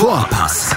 Vorpass, 0.00 0.74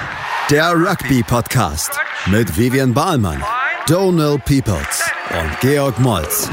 der 0.51 0.73
Rugby-Podcast 0.73 1.97
mit 2.25 2.57
Vivian 2.57 2.93
Bahlmann, 2.93 3.41
Donal 3.87 4.37
Peoples 4.37 5.09
und 5.31 5.59
Georg 5.61 5.97
Moltz 6.01 6.49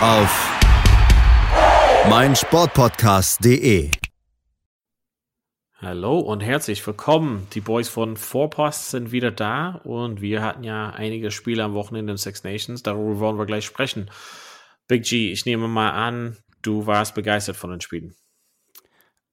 auf 0.00 0.50
meinsportpodcast.de. 2.08 3.90
Hallo 5.82 6.18
und 6.20 6.40
herzlich 6.40 6.86
willkommen. 6.86 7.46
Die 7.52 7.60
Boys 7.60 7.90
von 7.90 8.16
Vorpass 8.16 8.90
sind 8.90 9.12
wieder 9.12 9.30
da 9.30 9.82
und 9.84 10.22
wir 10.22 10.40
hatten 10.40 10.64
ja 10.64 10.88
einige 10.88 11.30
Spiele 11.30 11.62
am 11.62 11.74
Wochenende 11.74 12.12
in 12.12 12.16
Six 12.16 12.42
Nations. 12.42 12.82
Darüber 12.82 13.18
wollen 13.18 13.36
wir 13.36 13.44
gleich 13.44 13.66
sprechen. 13.66 14.10
Big 14.88 15.02
G, 15.02 15.30
ich 15.30 15.44
nehme 15.44 15.68
mal 15.68 15.90
an, 15.90 16.38
du 16.62 16.86
warst 16.86 17.14
begeistert 17.14 17.56
von 17.56 17.68
den 17.68 17.82
Spielen. 17.82 18.14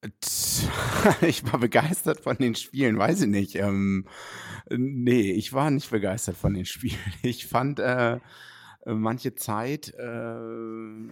Ich 1.21 1.51
war 1.51 1.59
begeistert 1.59 2.19
von 2.21 2.37
den 2.37 2.55
Spielen, 2.55 2.97
weiß 2.97 3.21
ich 3.21 3.27
nicht. 3.27 3.55
Ähm, 3.55 4.05
nee, 4.69 5.31
ich 5.31 5.53
war 5.53 5.69
nicht 5.71 5.89
begeistert 5.89 6.37
von 6.37 6.53
den 6.53 6.65
Spielen. 6.65 6.97
Ich 7.21 7.47
fand 7.47 7.79
äh, 7.79 8.19
manche 8.85 9.35
Zeit 9.35 9.93
äh, 9.93 10.37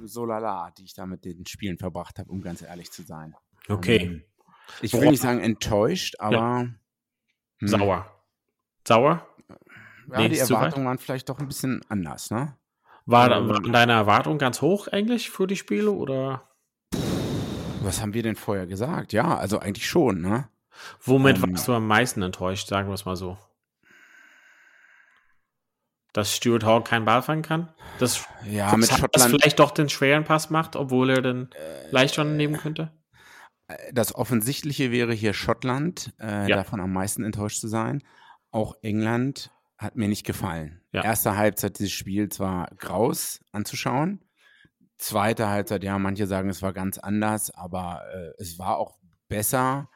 so 0.05 0.25
lala, 0.25 0.71
die 0.77 0.85
ich 0.85 0.93
da 0.93 1.05
mit 1.05 1.25
den 1.25 1.45
Spielen 1.45 1.77
verbracht 1.77 2.19
habe, 2.19 2.29
um 2.31 2.41
ganz 2.41 2.61
ehrlich 2.61 2.91
zu 2.91 3.03
sein. 3.03 3.35
Okay. 3.67 3.97
Ähm, 3.97 4.23
ich 4.81 4.93
will 4.93 5.09
nicht 5.09 5.21
sagen 5.21 5.39
enttäuscht, 5.39 6.15
aber 6.19 6.35
Ja. 6.35 6.67
hm, 7.59 7.67
Sauer. 7.67 8.23
Sauer? 8.87 9.27
Ja, 10.11 10.19
Nee, 10.19 10.29
die? 10.29 10.39
Erwartungen 10.39 10.85
waren 10.85 10.97
vielleicht 10.97 11.27
doch 11.29 11.39
ein 11.39 11.47
bisschen 11.47 11.81
anders, 11.89 12.31
ne? 12.31 12.57
War, 13.05 13.31
Ähm, 13.31 13.49
waren 13.49 13.71
deine 13.73 13.93
Erwartungen 13.93 14.37
ganz 14.37 14.61
hoch 14.61 14.87
eigentlich 14.87 15.29
für 15.29 15.47
die 15.47 15.55
Spiele 15.55 15.91
oder 15.91 16.49
Was 17.81 18.01
haben 18.01 18.13
wir 18.13 18.23
denn 18.23 18.35
vorher 18.35 18.67
gesagt? 18.67 19.13
Ja, 19.13 19.37
also 19.37 19.59
eigentlich 19.59 19.87
schon, 19.87 20.21
ne? 20.21 20.49
womit 21.03 21.37
Ähm, 21.37 21.53
warst 21.53 21.67
du 21.67 21.73
am 21.73 21.87
meisten 21.87 22.21
enttäuscht, 22.21 22.67
sagen 22.67 22.87
wir 22.87 22.93
es 22.93 23.05
mal 23.05 23.15
so? 23.15 23.37
Dass 26.13 26.35
Stuart 26.35 26.63
Hall 26.63 26.83
keinen 26.83 27.05
Ball 27.05 27.21
fangen 27.21 27.41
kann? 27.43 27.69
Das, 27.99 28.25
Ja, 28.45 28.75
mit 28.75 28.89
das 28.89 28.97
Schottland. 28.99 29.29
vielleicht 29.31 29.59
doch 29.59 29.71
den 29.71 29.89
schweren 29.89 30.23
Pass 30.23 30.49
macht, 30.49 30.75
obwohl 30.75 31.09
er 31.09 31.21
den 31.21 31.49
leicht 31.91 32.15
schon 32.15 32.37
nehmen 32.37 32.57
könnte? 32.57 32.91
Das 33.91 34.15
Offensichtliche 34.15 34.91
wäre 34.91 35.13
hier 35.13 35.33
Schottland, 35.33 36.13
äh, 36.19 36.49
Ja. 36.49 36.55
davon 36.55 36.79
am 36.79 36.93
meisten 36.93 37.23
enttäuscht 37.23 37.59
zu 37.59 37.67
sein. 37.67 38.01
Auch 38.51 38.75
England 38.81 39.51
hat 39.77 39.95
mir 39.95 40.07
nicht 40.07 40.25
gefallen. 40.25 40.81
Ja. 40.91 41.03
Erste 41.03 41.35
Halbzeit 41.37 41.77
dieses 41.77 41.91
Spiels 41.91 42.39
war 42.39 42.69
graus 42.77 43.41
anzuschauen. 43.51 44.21
Zweite 44.97 45.47
Halbzeit, 45.47 45.83
ja, 45.83 45.97
manche 45.99 46.25
sagen, 46.27 46.49
es 46.49 46.61
war 46.61 46.73
ganz 46.73 46.97
anders, 46.97 47.51
aber 47.51 48.01
äh, 48.13 48.41
es 48.41 48.57
war 48.57 48.77
auch 48.77 48.97
besser. 49.27 49.89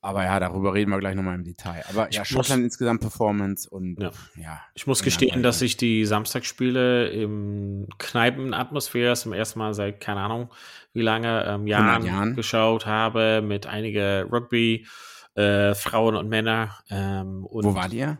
Aber 0.00 0.24
ja, 0.24 0.38
darüber 0.38 0.74
reden 0.74 0.90
wir 0.92 0.98
gleich 1.00 1.16
nochmal 1.16 1.34
im 1.34 1.42
Detail. 1.44 1.82
Aber 1.88 2.08
Ich 2.08 2.14
ja, 2.14 2.20
muss- 2.20 2.28
Schottland 2.28 2.62
insgesamt 2.62 3.00
Performance 3.00 3.68
und 3.68 4.00
Ja. 4.00 4.10
ja. 4.36 4.60
Ich 4.74 4.86
muss 4.86 5.02
gestehen, 5.02 5.34
war 5.36 5.42
dass 5.42 5.60
ich 5.60 5.76
die 5.76 6.04
Samstagsspiele 6.04 7.08
im 7.08 7.88
Kneipenatmosphäre 7.98 9.16
zum 9.16 9.32
ersten 9.32 9.58
Mal 9.58 9.74
seit, 9.74 10.00
keine 10.00 10.20
Ahnung, 10.20 10.50
wie 10.92 11.02
lange, 11.02 11.44
ähm, 11.46 11.66
Jahren, 11.66 12.04
Jahren. 12.04 12.34
geschaut 12.36 12.86
habe, 12.86 13.42
mit 13.42 13.66
einige 13.66 14.28
Rugby, 14.30 14.86
äh, 15.34 15.74
Frauen 15.74 16.14
und 16.14 16.28
Männer. 16.28 16.78
Ähm, 16.90 17.44
und 17.44 17.64
Wo 17.64 17.74
wart 17.74 17.92
ihr? 17.92 18.18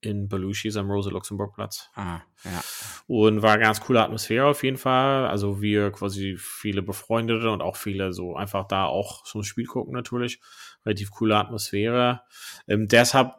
In 0.00 0.28
Belushis 0.28 0.76
am 0.76 0.90
Rosa-Luxemburg-Platz. 0.90 1.90
Ah, 1.94 2.20
ja. 2.44 2.60
Und 3.08 3.42
war 3.42 3.58
ganz 3.58 3.80
coole 3.80 4.00
Atmosphäre 4.00 4.46
auf 4.46 4.62
jeden 4.62 4.76
Fall. 4.76 5.26
Also 5.26 5.60
wir 5.60 5.90
quasi 5.90 6.36
viele 6.38 6.82
Befreundete 6.82 7.50
und 7.50 7.62
auch 7.62 7.74
viele 7.74 8.12
so 8.12 8.36
einfach 8.36 8.68
da 8.68 8.84
auch 8.84 9.24
zum 9.24 9.42
Spiel 9.42 9.66
gucken 9.66 9.92
natürlich. 9.92 10.38
Relativ 10.86 11.10
coole 11.10 11.36
Atmosphäre. 11.36 12.22
Ähm, 12.68 12.86
deshalb, 12.86 13.32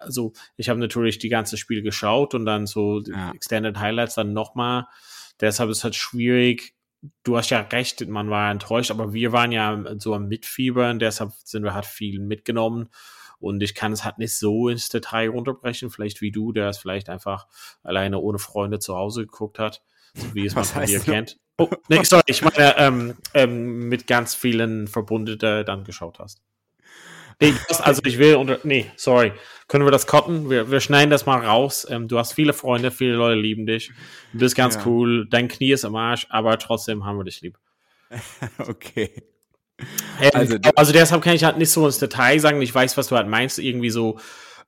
also 0.00 0.32
ich 0.56 0.68
habe 0.68 0.80
natürlich 0.80 1.18
die 1.18 1.28
ganze 1.28 1.56
Spiel 1.56 1.80
geschaut 1.80 2.34
und 2.34 2.44
dann 2.44 2.66
so 2.66 3.00
Ja. 3.06 3.30
Extended 3.30 3.78
Highlights 3.78 4.16
dann 4.16 4.32
nochmal. 4.32 4.88
Deshalb 5.40 5.70
ist 5.70 5.78
es 5.78 5.84
halt 5.84 5.94
schwierig. 5.94 6.74
Du 7.22 7.36
hast 7.36 7.50
ja 7.50 7.60
recht, 7.60 8.06
man 8.08 8.30
war 8.30 8.50
enttäuscht, 8.50 8.90
aber 8.90 9.12
wir 9.12 9.30
waren 9.32 9.52
ja 9.52 9.82
so 9.98 10.12
am 10.12 10.26
Mitfiebern, 10.26 10.98
deshalb 10.98 11.30
sind 11.44 11.62
wir 11.62 11.72
halt 11.72 11.86
viel 11.86 12.18
mitgenommen. 12.18 12.88
Und 13.40 13.62
ich 13.62 13.74
kann 13.74 13.92
es 13.92 14.04
halt 14.04 14.18
nicht 14.18 14.36
so 14.36 14.68
ins 14.68 14.88
Detail 14.90 15.30
runterbrechen, 15.30 15.90
vielleicht 15.90 16.20
wie 16.20 16.30
du, 16.30 16.52
der 16.52 16.68
es 16.68 16.78
vielleicht 16.78 17.08
einfach 17.08 17.46
alleine 17.82 18.18
ohne 18.18 18.38
Freunde 18.38 18.78
zu 18.78 18.94
Hause 18.96 19.22
geguckt 19.22 19.58
hat, 19.58 19.82
so 20.14 20.34
wie 20.34 20.46
es 20.46 20.54
man 20.54 20.64
von 20.64 20.84
dir 20.84 21.00
kennt. 21.00 21.38
Oh, 21.58 21.68
nee, 21.88 22.02
sorry, 22.04 22.22
ich 22.26 22.42
meine, 22.42 22.76
ähm, 22.78 23.16
ähm, 23.34 23.88
mit 23.88 24.06
ganz 24.06 24.34
vielen 24.34 24.88
Verbundete 24.88 25.64
dann 25.64 25.84
geschaut 25.84 26.18
hast. 26.18 26.40
Nee, 27.42 27.54
das, 27.68 27.80
also 27.80 28.02
ich 28.04 28.18
will 28.18 28.34
unter. 28.36 28.60
Nee, 28.64 28.90
sorry. 28.96 29.32
Können 29.66 29.86
wir 29.86 29.90
das 29.90 30.06
cutten? 30.06 30.50
Wir, 30.50 30.70
wir 30.70 30.80
schneiden 30.80 31.10
das 31.10 31.24
mal 31.24 31.44
raus. 31.44 31.86
Ähm, 31.88 32.06
du 32.06 32.18
hast 32.18 32.34
viele 32.34 32.52
Freunde, 32.52 32.90
viele 32.90 33.14
Leute 33.14 33.40
lieben 33.40 33.64
dich. 33.64 33.92
Du 34.32 34.40
bist 34.40 34.54
ganz 34.56 34.74
Ja. 34.74 34.86
cool. 34.86 35.26
Dein 35.30 35.48
Knie 35.48 35.72
ist 35.72 35.84
im 35.84 35.96
Arsch, 35.96 36.26
aber 36.28 36.58
trotzdem 36.58 37.04
haben 37.06 37.18
wir 37.18 37.24
dich 37.24 37.40
lieb. 37.40 37.58
Okay. 38.58 39.22
Also- 40.34 40.56
also, 40.76 40.92
deshalb 40.92 41.22
kann 41.22 41.34
ich 41.34 41.44
halt 41.44 41.58
nicht 41.58 41.70
so 41.70 41.86
ins 41.86 41.98
Detail 41.98 42.38
sagen. 42.40 42.60
Ich 42.62 42.74
weiß, 42.74 42.96
was 42.96 43.08
du 43.08 43.16
halt 43.16 43.28
meinst. 43.28 43.58
Irgendwie 43.58 43.90
so, 43.90 44.18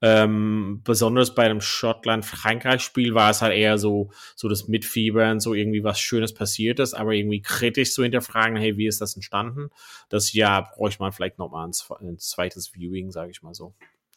ähm, 0.04 0.80
besonders 0.84 1.34
bei 1.34 1.46
dem 1.46 1.60
Schottland-Frankreich-Spiel 1.60 3.14
war 3.14 3.30
es 3.30 3.40
halt 3.40 3.54
eher 3.54 3.78
so, 3.78 4.10
so 4.34 4.48
das 4.48 4.66
Mitfiebern, 4.66 5.38
so 5.38 5.54
irgendwie 5.54 5.84
was 5.84 6.00
Schönes 6.00 6.34
passiert 6.34 6.80
ist, 6.80 6.94
aber 6.94 7.12
irgendwie 7.12 7.40
kritisch 7.40 7.92
zu 7.94 8.02
hinterfragen, 8.02 8.56
hey, 8.56 8.76
wie 8.76 8.88
ist 8.88 9.00
das 9.00 9.14
entstanden? 9.14 9.70
Das 10.08 10.32
ja 10.32 10.60
bräuchte 10.74 11.00
man 11.02 11.12
vielleicht 11.12 11.38
nochmal 11.38 11.68
ein, 11.68 11.72
ein 12.00 12.18
zweites 12.18 12.74
Viewing, 12.74 13.12
sage 13.12 13.30
ich 13.30 13.42
mal 13.42 13.54
so. 13.54 13.74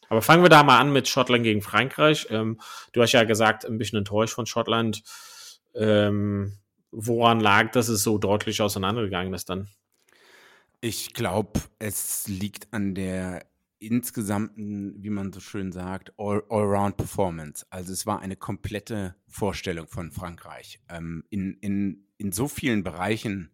Aber 0.10 0.22
fangen 0.24 0.44
wir 0.44 0.50
da 0.50 0.64
mal 0.64 0.80
an 0.80 0.92
mit 0.92 1.08
Schottland 1.08 1.44
gegen 1.44 1.62
Frankreich. 1.62 2.28
Ähm, 2.32 2.60
du 2.94 3.02
hast 3.02 3.12
ja 3.12 3.24
gesagt, 3.24 3.66
ein 3.66 3.78
bisschen 3.78 4.00
enttäuscht 4.00 4.34
von 4.34 4.46
Schottland. 4.48 5.04
Ähm, 5.76 6.54
woran 6.92 7.40
lag, 7.40 7.72
dass 7.72 7.90
es 7.90 8.02
so 8.04 8.18
deutlich 8.18 8.62
auseinandergegangen 8.62 9.34
ist 9.34 9.50
dann? 9.50 9.68
Ich 10.82 11.14
glaube, 11.14 11.60
es 11.80 12.28
liegt 12.28 12.72
an 12.74 12.96
der 12.96 13.46
insgesamten, 13.80 15.04
wie 15.04 15.10
man 15.10 15.34
so 15.34 15.40
schön 15.40 15.72
sagt, 15.72 16.14
All- 16.18 16.44
Allround-Performance. 16.50 17.66
Also 17.70 17.94
es 17.94 18.06
war 18.06 18.20
eine 18.20 18.36
komplette 18.36 19.16
Vorstellung 19.28 19.88
von 19.88 20.12
Frankreich. 20.12 20.80
Ähm, 20.90 21.24
in, 21.30 21.56
in, 21.56 22.08
in 22.18 22.32
so 22.32 22.48
vielen 22.48 22.84
Bereichen 22.84 23.52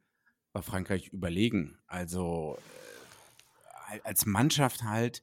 war 0.54 0.64
Frankreich 0.64 1.10
überlegen. 1.10 1.80
Also 1.88 2.58
äh, 3.92 4.00
als 4.04 4.26
Mannschaft 4.26 4.84
halt, 4.84 5.22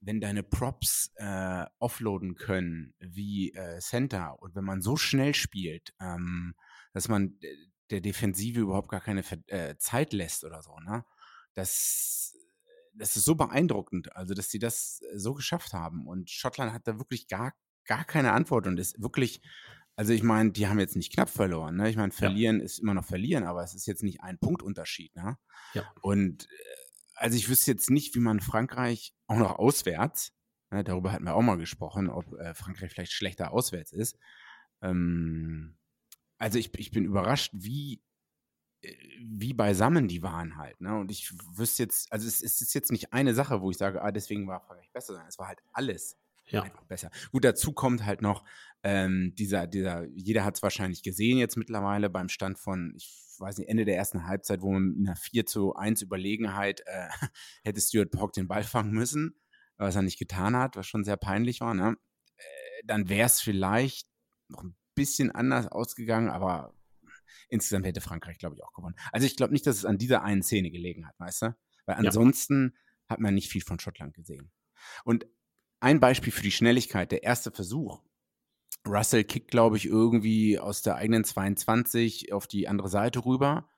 wenn 0.00 0.20
deine 0.20 0.42
Props 0.42 1.12
äh, 1.16 1.66
offloaden 1.78 2.36
können 2.36 2.94
wie 3.00 3.52
äh, 3.52 3.80
Center 3.80 4.40
und 4.40 4.54
wenn 4.54 4.64
man 4.64 4.80
so 4.80 4.96
schnell 4.96 5.34
spielt, 5.34 5.94
ähm, 6.00 6.54
dass 6.92 7.08
man 7.08 7.36
äh, 7.42 7.54
der 7.90 8.00
Defensive 8.00 8.60
überhaupt 8.60 8.90
gar 8.90 9.00
keine 9.00 9.22
Ver 9.22 9.38
äh, 9.46 9.76
Zeit 9.78 10.12
lässt 10.12 10.44
oder 10.44 10.62
so, 10.62 10.78
ne? 10.80 11.04
Das, 11.58 12.36
das 12.94 13.16
ist 13.16 13.24
so 13.24 13.34
beeindruckend, 13.34 14.14
also 14.16 14.34
dass 14.34 14.50
sie 14.50 14.58
das 14.58 15.00
äh, 15.12 15.18
so 15.18 15.34
geschafft 15.34 15.72
haben. 15.72 16.06
Und 16.06 16.30
Schottland 16.30 16.72
hat 16.72 16.86
da 16.86 16.98
wirklich 16.98 17.28
gar, 17.28 17.54
gar 17.84 18.04
keine 18.04 18.32
Antwort 18.32 18.66
und 18.66 18.78
ist 18.78 19.00
wirklich, 19.02 19.42
also 19.96 20.12
ich 20.12 20.22
meine, 20.22 20.52
die 20.52 20.68
haben 20.68 20.78
jetzt 20.78 20.96
nicht 20.96 21.12
knapp 21.12 21.28
verloren. 21.28 21.76
Ne? 21.76 21.90
Ich 21.90 21.96
meine, 21.96 22.12
verlieren 22.12 22.60
ist 22.60 22.78
immer 22.78 22.94
noch 22.94 23.04
verlieren, 23.04 23.44
aber 23.44 23.62
es 23.64 23.74
ist 23.74 23.86
jetzt 23.86 24.02
nicht 24.02 24.20
ein 24.22 24.38
Punktunterschied. 24.38 25.14
Ne? 25.16 25.36
Ja. 25.74 25.82
Und 26.00 26.44
äh, 26.44 26.78
also 27.16 27.36
ich 27.36 27.48
wüsste 27.48 27.72
jetzt 27.72 27.90
nicht, 27.90 28.14
wie 28.14 28.20
man 28.20 28.40
Frankreich 28.40 29.12
auch 29.26 29.38
noch 29.38 29.58
auswärts, 29.58 30.32
ne, 30.70 30.84
darüber 30.84 31.12
hatten 31.12 31.24
wir 31.24 31.34
auch 31.34 31.42
mal 31.42 31.58
gesprochen, 31.58 32.08
ob 32.08 32.32
äh, 32.34 32.54
Frankreich 32.54 32.92
vielleicht 32.92 33.12
schlechter 33.12 33.52
auswärts 33.52 33.92
ist. 33.92 34.16
Ähm, 34.82 35.76
also 36.38 36.58
ich, 36.58 36.72
ich 36.78 36.92
bin 36.92 37.04
überrascht, 37.04 37.50
wie, 37.54 38.00
wie 39.20 39.54
beisammen 39.54 40.08
die 40.08 40.22
waren 40.22 40.56
halt. 40.56 40.80
Ne? 40.80 40.96
Und 40.96 41.10
ich 41.10 41.32
wüsste 41.56 41.82
jetzt, 41.82 42.12
also 42.12 42.26
es, 42.26 42.42
es 42.42 42.60
ist 42.60 42.74
jetzt 42.74 42.92
nicht 42.92 43.12
eine 43.12 43.34
Sache, 43.34 43.60
wo 43.60 43.70
ich 43.70 43.76
sage, 43.76 44.02
ah, 44.02 44.12
deswegen 44.12 44.46
war 44.46 44.60
Frankreich 44.60 44.90
besser, 44.92 45.14
sondern 45.14 45.28
es 45.28 45.38
war 45.38 45.48
halt 45.48 45.60
alles 45.72 46.16
Ja. 46.46 46.62
einfach 46.62 46.84
besser. 46.84 47.10
Gut, 47.32 47.44
dazu 47.44 47.72
kommt 47.72 48.04
halt 48.06 48.22
noch 48.22 48.44
ähm, 48.84 49.34
dieser, 49.36 49.66
dieser, 49.66 50.04
jeder 50.06 50.44
hat 50.44 50.56
es 50.56 50.62
wahrscheinlich 50.62 51.02
gesehen 51.02 51.38
jetzt 51.38 51.56
mittlerweile 51.56 52.08
beim 52.08 52.28
Stand 52.28 52.58
von, 52.58 52.94
ich 52.96 53.34
weiß 53.38 53.58
nicht, 53.58 53.68
Ende 53.68 53.84
der 53.84 53.96
ersten 53.96 54.26
Halbzeit, 54.26 54.62
wo 54.62 54.72
man 54.72 54.94
mit 54.94 55.08
einer 55.08 55.16
4 55.16 55.46
zu 55.46 55.74
1 55.74 56.02
Überlegenheit 56.02 56.82
äh, 56.86 57.08
hätte 57.64 57.80
Stuart 57.80 58.10
Brock 58.10 58.32
den 58.32 58.46
Ball 58.48 58.62
fangen 58.62 58.92
müssen, 58.92 59.40
was 59.76 59.96
er 59.96 60.02
nicht 60.02 60.18
getan 60.18 60.56
hat, 60.56 60.76
was 60.76 60.86
schon 60.86 61.04
sehr 61.04 61.16
peinlich 61.16 61.60
war, 61.60 61.74
ne? 61.74 61.96
Äh, 62.36 62.42
dann 62.84 63.08
wäre 63.08 63.26
es 63.26 63.40
vielleicht 63.40 64.08
noch 64.48 64.62
ein 64.62 64.76
bisschen 64.94 65.30
anders 65.32 65.66
ausgegangen, 65.66 66.30
aber 66.30 66.74
insgesamt 67.48 67.86
hätte 67.86 68.00
Frankreich, 68.00 68.38
glaube 68.38 68.56
ich, 68.56 68.62
auch 68.64 68.72
gewonnen. 68.72 68.96
Also 69.12 69.26
ich 69.26 69.36
glaube 69.36 69.52
nicht, 69.52 69.66
dass 69.66 69.76
es 69.76 69.84
an 69.84 69.98
dieser 69.98 70.22
einen 70.22 70.42
Szene 70.42 70.70
gelegen 70.70 71.06
hat, 71.06 71.18
weißt 71.18 71.42
du? 71.42 71.46
Weil 71.86 71.96
Ja. 72.02 72.08
ansonsten 72.08 72.76
hat 73.08 73.20
man 73.20 73.34
nicht 73.34 73.50
viel 73.50 73.62
von 73.62 73.78
Schottland 73.78 74.14
gesehen. 74.14 74.50
Und 75.04 75.26
ein 75.80 76.00
Beispiel 76.00 76.32
für 76.32 76.42
die 76.42 76.50
Schnelligkeit, 76.50 77.12
der 77.12 77.22
erste 77.22 77.50
Versuch. 77.50 78.02
Russell 78.86 79.24
kickt, 79.24 79.50
glaube 79.50 79.76
ich, 79.76 79.86
irgendwie 79.86 80.58
aus 80.58 80.82
der 80.82 80.96
eigenen 80.96 81.24
22 81.24 82.32
auf 82.32 82.46
die 82.46 82.68
andere 82.68 82.88
Seite 82.88 83.24
rüber. 83.24 83.68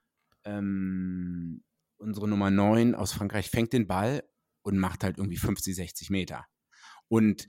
Ähm, 0.44 1.62
unsere 1.98 2.28
Nummer 2.28 2.50
9 2.50 2.94
aus 2.94 3.12
Frankreich 3.12 3.50
fängt 3.50 3.72
den 3.72 3.86
Ball 3.86 4.24
und 4.62 4.78
macht 4.78 5.04
halt 5.04 5.18
irgendwie 5.18 5.36
50, 5.36 5.74
60 5.74 6.10
Meter. 6.10 6.46
Und 7.08 7.48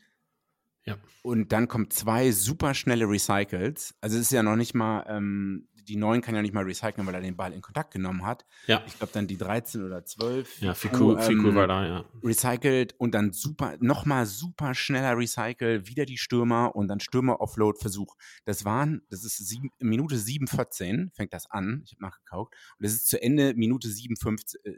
ja. 0.84 0.98
Und 1.22 1.52
dann 1.52 1.68
kommen 1.68 1.92
zwei 1.92 2.32
super 2.32 2.74
schnelle 2.74 3.08
Recycles. 3.08 3.94
Also 4.02 4.18
es 4.18 4.24
ist 4.24 4.32
ja 4.32 4.42
noch 4.42 4.56
nicht 4.56 4.74
mal, 4.74 5.06
ähm, 5.08 5.70
die 5.88 5.96
9 5.96 6.22
kann 6.22 6.36
ja 6.36 6.42
nicht 6.42 6.54
mal 6.54 6.64
recyceln, 6.64 7.06
weil 7.08 7.16
er 7.16 7.22
den 7.22 7.36
Ball 7.36 7.54
in 7.54 7.62
Kontakt 7.62 7.92
genommen 7.92 8.26
hat. 8.26 8.46
Ja. 8.68 8.84
Ich 8.88 8.98
glaube 8.98 9.14
dann 9.14 9.28
die 9.28 9.38
13 9.38 9.84
oder 9.84 10.06
12. 10.06 10.62
Ja, 10.62 10.74
Fiku, 10.74 11.14
ähm, 11.16 11.22
Fiku 11.22 11.56
war 11.56 11.68
da, 11.68 11.86
ja. 11.86 12.06
Recycelt 12.24 12.94
und 13.00 13.14
dann 13.14 13.34
super, 13.34 13.76
nochmal 13.80 14.26
super 14.26 14.74
schneller 14.74 15.18
Recycle, 15.18 15.88
wieder 15.88 16.06
die 16.06 16.18
Stürmer 16.18 16.76
und 16.76 16.88
dann 16.88 17.00
Stürmer-Offload-Versuch. 17.00 18.16
Das 18.46 18.66
waren, 18.66 19.02
das 19.10 19.24
ist 19.24 19.38
sieben, 19.38 19.72
Minute 19.80 20.16
7,14 20.18 21.12
fängt 21.14 21.34
das 21.34 21.50
an. 21.50 21.82
Ich 21.86 21.92
habe 21.94 22.02
nachgekauft. 22.02 22.54
Und 22.78 22.84
das 22.86 22.94
ist 22.94 23.08
zu 23.08 23.22
Ende 23.22 23.54
Minute 23.56 23.88
7,15, 23.88 24.58
äh, 24.66 24.74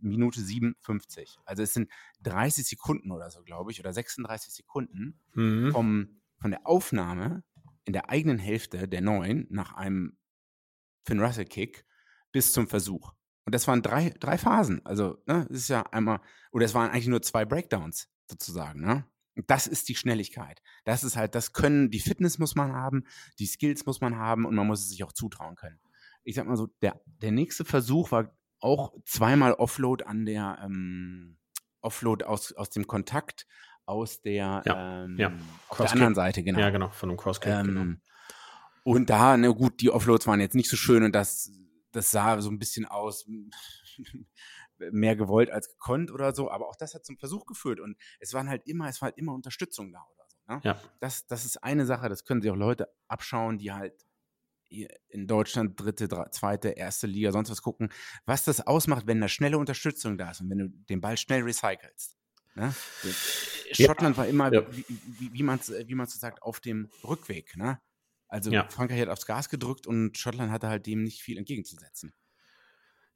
Minute 0.00 0.40
57. 0.40 1.36
Also 1.44 1.62
es 1.62 1.74
sind 1.74 1.90
30 2.22 2.66
Sekunden 2.66 3.12
oder 3.12 3.30
so, 3.30 3.42
glaube 3.42 3.70
ich, 3.70 3.80
oder 3.80 3.92
36 3.92 4.52
Sekunden 4.52 5.20
Mhm. 5.34 5.70
vom, 5.72 6.08
von 6.40 6.50
der 6.50 6.66
Aufnahme 6.66 7.44
in 7.84 7.92
der 7.92 8.10
eigenen 8.10 8.38
Hälfte 8.38 8.88
der 8.88 9.00
neun 9.00 9.46
nach 9.50 9.74
einem 9.74 10.16
Finn 11.04 11.20
Russell 11.20 11.44
Kick 11.44 11.84
bis 12.30 12.52
zum 12.52 12.68
Versuch. 12.68 13.12
Und 13.44 13.54
das 13.54 13.66
waren 13.66 13.82
drei, 13.82 14.10
drei 14.20 14.38
Phasen. 14.38 14.84
Also, 14.86 15.18
ne, 15.26 15.46
das 15.48 15.62
ist 15.62 15.68
ja 15.68 15.82
einmal, 15.90 16.20
oder 16.52 16.64
es 16.64 16.74
waren 16.74 16.90
eigentlich 16.90 17.08
nur 17.08 17.22
zwei 17.22 17.44
Breakdowns 17.44 18.08
sozusagen, 18.30 18.80
ne? 18.80 19.06
Das 19.46 19.66
ist 19.66 19.88
die 19.88 19.94
Schnelligkeit. 19.94 20.60
Das 20.84 21.02
ist 21.02 21.16
halt, 21.16 21.34
das 21.34 21.54
können, 21.54 21.90
die 21.90 22.00
Fitness 22.00 22.38
muss 22.38 22.54
man 22.54 22.72
haben, 22.72 23.04
die 23.38 23.46
Skills 23.46 23.86
muss 23.86 24.02
man 24.02 24.16
haben 24.16 24.44
und 24.44 24.54
man 24.54 24.66
muss 24.66 24.80
es 24.80 24.90
sich 24.90 25.02
auch 25.04 25.12
zutrauen 25.12 25.56
können. 25.56 25.80
Ich 26.22 26.34
sag 26.34 26.46
mal 26.46 26.56
so, 26.56 26.66
der, 26.82 27.00
der 27.06 27.32
nächste 27.32 27.64
Versuch 27.64 28.10
war 28.12 28.36
auch 28.60 28.92
zweimal 29.06 29.54
Offload 29.54 30.04
an 30.04 30.26
der 30.26 30.58
ähm, 30.62 31.38
Offload 31.80 32.24
aus, 32.26 32.52
aus 32.52 32.68
dem 32.68 32.86
Kontakt 32.86 33.46
aus 33.86 34.20
der, 34.22 34.62
Ja, 34.64 35.04
ähm, 35.04 35.16
ja. 35.18 35.32
auf 35.68 35.78
der 35.78 35.92
anderen 35.92 36.14
Seite, 36.14 36.42
genau. 36.42 36.58
Ja, 36.60 36.70
genau, 36.70 36.90
von 36.90 37.10
einem 37.10 37.18
Crosskick. 37.18 37.50
genau. 37.50 37.80
Ähm, 37.80 38.00
Und 38.84 39.10
da, 39.10 39.36
na 39.36 39.48
gut, 39.48 39.80
die 39.80 39.90
Offloads 39.90 40.26
waren 40.26 40.40
jetzt 40.40 40.54
nicht 40.54 40.68
so 40.70 40.76
schön 40.76 41.02
und 41.04 41.12
das, 41.14 41.50
das 41.92 42.10
sah 42.10 42.40
so 42.40 42.50
ein 42.50 42.58
bisschen 42.58 42.84
aus, 42.86 43.26
mehr 44.90 45.14
gewollt 45.16 45.50
als 45.50 45.68
gekonnt 45.68 46.10
oder 46.10 46.34
so, 46.34 46.50
aber 46.50 46.68
auch 46.68 46.76
das 46.76 46.94
hat 46.94 47.04
zum 47.04 47.16
Versuch 47.18 47.46
geführt 47.46 47.78
und 47.78 47.96
es 48.18 48.32
waren 48.34 48.48
halt 48.48 48.66
immer, 48.66 48.88
es 48.88 49.00
war 49.00 49.06
halt 49.08 49.18
immer 49.18 49.32
Unterstützung 49.32 49.92
da 49.92 50.00
oder 50.14 50.24
so. 50.28 50.36
Ne? 50.54 50.60
Ja. 50.64 50.80
Das, 50.98 51.26
das 51.26 51.44
ist 51.44 51.62
eine 51.62 51.86
Sache, 51.86 52.08
das 52.08 52.24
können 52.24 52.42
sich 52.42 52.50
auch 52.50 52.56
Leute 52.56 52.88
abschauen, 53.06 53.58
die 53.58 53.72
halt 53.72 53.94
in 55.08 55.26
Deutschland 55.26 55.78
dritte, 55.78 56.08
zweite, 56.30 56.70
erste 56.70 57.06
Liga, 57.06 57.30
sonst 57.30 57.50
was 57.50 57.60
gucken, 57.60 57.92
was 58.24 58.44
das 58.44 58.66
ausmacht, 58.66 59.06
wenn 59.06 59.20
da 59.20 59.28
schnelle 59.28 59.58
Unterstützung 59.58 60.16
da 60.16 60.30
ist 60.30 60.40
und 60.40 60.48
wenn 60.48 60.58
du 60.58 60.68
den 60.68 61.00
Ball 61.02 61.18
schnell 61.18 61.42
recycelst. 61.42 62.16
Ne? 62.54 62.74
Ja. 63.74 63.86
Schottland 63.86 64.16
war 64.16 64.26
immer, 64.26 64.52
Ja. 64.52 64.62
wie, 64.70 64.84
wie, 64.88 65.32
wie 65.32 65.42
man 65.42 65.58
es 65.58 65.72
wie 65.86 65.94
man's 65.94 66.12
so 66.12 66.18
sagt, 66.18 66.42
auf 66.42 66.60
dem 66.60 66.90
Rückweg. 67.04 67.56
Ne? 67.56 67.80
Also 68.28 68.50
Ja. 68.50 68.68
Frankreich 68.68 69.00
hat 69.00 69.08
aufs 69.08 69.26
Gas 69.26 69.48
gedrückt 69.48 69.86
und 69.86 70.16
Schottland 70.18 70.52
hatte 70.52 70.68
halt 70.68 70.86
dem 70.86 71.02
nicht 71.02 71.22
viel 71.22 71.38
entgegenzusetzen. 71.38 72.12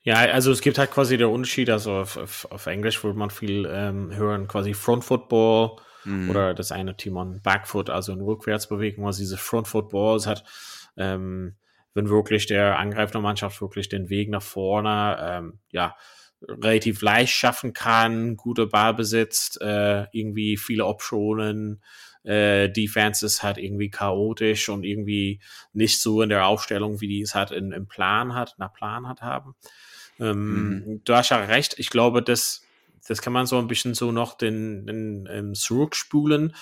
Ja, 0.03 0.17
also 0.17 0.53
es 0.53 0.61
gibt 0.61 0.79
halt 0.79 0.93
quasi 0.93 1.17
der 1.17 1.29
Unterschied, 1.31 1.69
also 1.69 1.93
auf, 1.93 2.17
auf, 2.17 2.47
auf 2.50 2.67
Englisch 2.67 3.03
würde 3.03 3.19
man 3.19 3.31
viel 3.31 3.67
ähm, 3.69 4.15
hören, 4.15 4.47
quasi 4.47 4.73
Front 4.73 5.05
Football 5.05 5.81
Mhm. 6.05 6.31
oder 6.31 6.55
das 6.55 6.71
eine 6.71 6.97
Team 6.97 7.17
an 7.17 7.41
Backfoot, 7.43 7.91
also 7.91 8.12
in 8.12 8.21
Rückwärtsbewegung, 8.21 9.05
also 9.05 9.19
diese 9.19 9.37
Front 9.37 9.67
Football, 9.67 10.17
es 10.17 10.29
hat, 10.29 10.44
ähm, 10.97 11.56
wenn 11.94 12.09
wirklich 12.09 12.47
der 12.47 12.79
Angreifer 12.79 13.11
der 13.11 13.23
Mannschaft 13.23 13.61
wirklich 13.61 13.88
den 13.88 14.09
Weg 14.09 14.31
nach 14.31 14.43
vorne, 14.43 15.17
ähm, 15.21 15.59
ja, 15.71 15.97
relativ 16.43 17.03
leicht 17.03 17.33
schaffen 17.33 17.73
kann, 17.73 18.37
gute 18.37 18.67
Ball 18.67 18.94
besitzt, 18.94 19.61
äh, 19.61 20.06
irgendwie 20.12 20.56
viele 20.56 20.87
Optionen, 20.87 21.83
äh, 22.27 22.69
Defense 22.69 23.25
ist 23.25 23.43
halt 23.43 23.56
irgendwie 23.56 23.88
chaotisch 23.88 24.69
und 24.69 24.85
irgendwie 24.85 25.41
nicht 25.73 26.03
so 26.03 26.23
in 26.23 26.29
der 26.29 26.47
Aufstellung, 26.47 27.00
wie 27.00 27.09
die 27.09 27.21
es 27.21 27.35
halt 27.35 27.53
in, 27.53 27.73
im 27.73 27.87
Plan 27.87 28.35
hat, 28.35 28.56
nach 28.59 28.73
Plan 28.73 29.09
hat 29.09 29.23
haben. 29.23 29.55
Ähm, 30.19 31.00
Du 31.05 31.15
hast 31.15 31.31
ja 31.31 31.37
recht. 31.37 31.77
Ich 31.79 31.91
glaube, 31.91 32.23
das, 32.23 32.62
das 33.06 33.23
kann 33.23 33.33
man 33.33 33.47
so 33.47 33.59
ein 33.59 33.69
bisschen 33.69 33.94
so 33.94 34.11
noch 34.12 34.35
den, 34.35 34.87
den 34.87 35.29
ähm, 35.31 35.55
zurückspulen. 35.55 36.55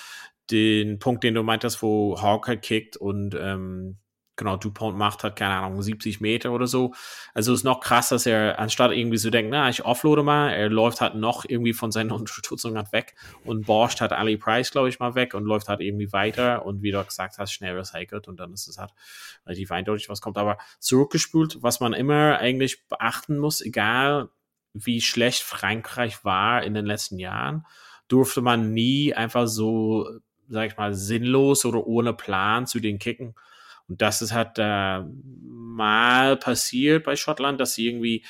Den 0.51 0.99
Punkt, 0.99 1.25
den 1.25 1.35
du 1.35 1.43
meintest, 1.43 1.81
wo 1.81 2.21
Hawker 2.21 2.57
kickt 2.57 2.99
und 2.99 3.35
ähm, 3.35 3.97
genau, 4.37 4.57
DuPont 4.57 4.97
macht 4.97 5.25
hat, 5.25 5.37
keine 5.37 5.55
Ahnung, 5.55 5.83
70 5.83 6.21
Meter 6.21 6.53
oder 6.53 6.67
so. 6.67 6.95
Also 7.35 7.53
es 7.53 7.61
ist 7.61 7.65
noch 7.65 7.81
krass, 7.81 8.09
dass 8.09 8.27
er, 8.27 8.59
anstatt 8.59 8.93
irgendwie 8.93 9.19
zu 9.19 9.31
denken, 9.31 9.51
na, 9.51 9.69
ich 9.69 9.85
offloade 9.85 10.23
mal, 10.23 10.51
er 10.51 10.69
läuft 10.69 11.01
halt 11.01 11.15
noch 11.15 11.45
irgendwie 11.47 11.73
von 11.73 11.93
seiner 11.93 12.15
Unterstützung 12.17 12.77
halt 12.77 12.93
weg 12.93 13.15
und 13.45 13.67
borscht 13.67 14.01
hat 14.01 14.13
Ali 14.13 14.37
Price, 14.37 14.71
glaube 14.71 14.89
ich, 14.89 14.99
mal 14.99 15.15
weg 15.15 15.35
und 15.35 15.45
läuft 15.45 15.69
halt 15.69 15.81
irgendwie 15.81 16.13
weiter 16.13 16.65
und 16.65 16.83
wie 16.83 16.91
du 16.91 17.05
gesagt 17.05 17.39
hast, 17.39 17.53
schnell 17.53 17.77
recycelt 17.77 18.29
und 18.29 18.41
dann 18.41 18.53
ist 18.53 18.69
es 18.69 18.79
halt 18.79 18.91
relativ 19.47 19.71
eindeutig, 19.71 20.09
was 20.09 20.21
kommt. 20.21 20.39
Aber 20.39 20.59
zurückgespult, 20.79 21.63
was 21.63 21.81
man 21.81 21.93
immer 21.93 22.39
eigentlich 22.39 22.87
beachten 22.89 23.39
muss, 23.39 23.61
egal 23.61 24.29
wie 24.75 25.01
schlecht 25.01 25.43
Frankreich 25.43 26.25
war 26.25 26.65
in 26.65 26.75
den 26.75 26.85
letzten 26.85 27.19
Jahren, 27.19 27.65
durfte 28.09 28.43
man 28.43 28.73
nie 28.73 29.15
einfach 29.15 29.47
so, 29.47 30.09
sag 30.49 30.67
ich 30.67 30.77
mal, 30.77 30.95
sinnlos 30.95 31.65
oder 31.65 31.87
ohne 31.87 32.13
Plan 32.13 32.67
zu 32.67 32.81
den 32.81 32.99
kicken. 32.99 33.35
Und 33.89 34.01
das 34.01 34.23
ist 34.23 34.33
halt 34.33 34.53
äh, 34.59 35.01
mal 35.23 36.37
passiert 36.37 37.05
bei 37.05 37.17
Schottland, 37.17 37.61
dass 37.61 37.75
sie 37.75 37.87
irgendwie, 37.89 38.25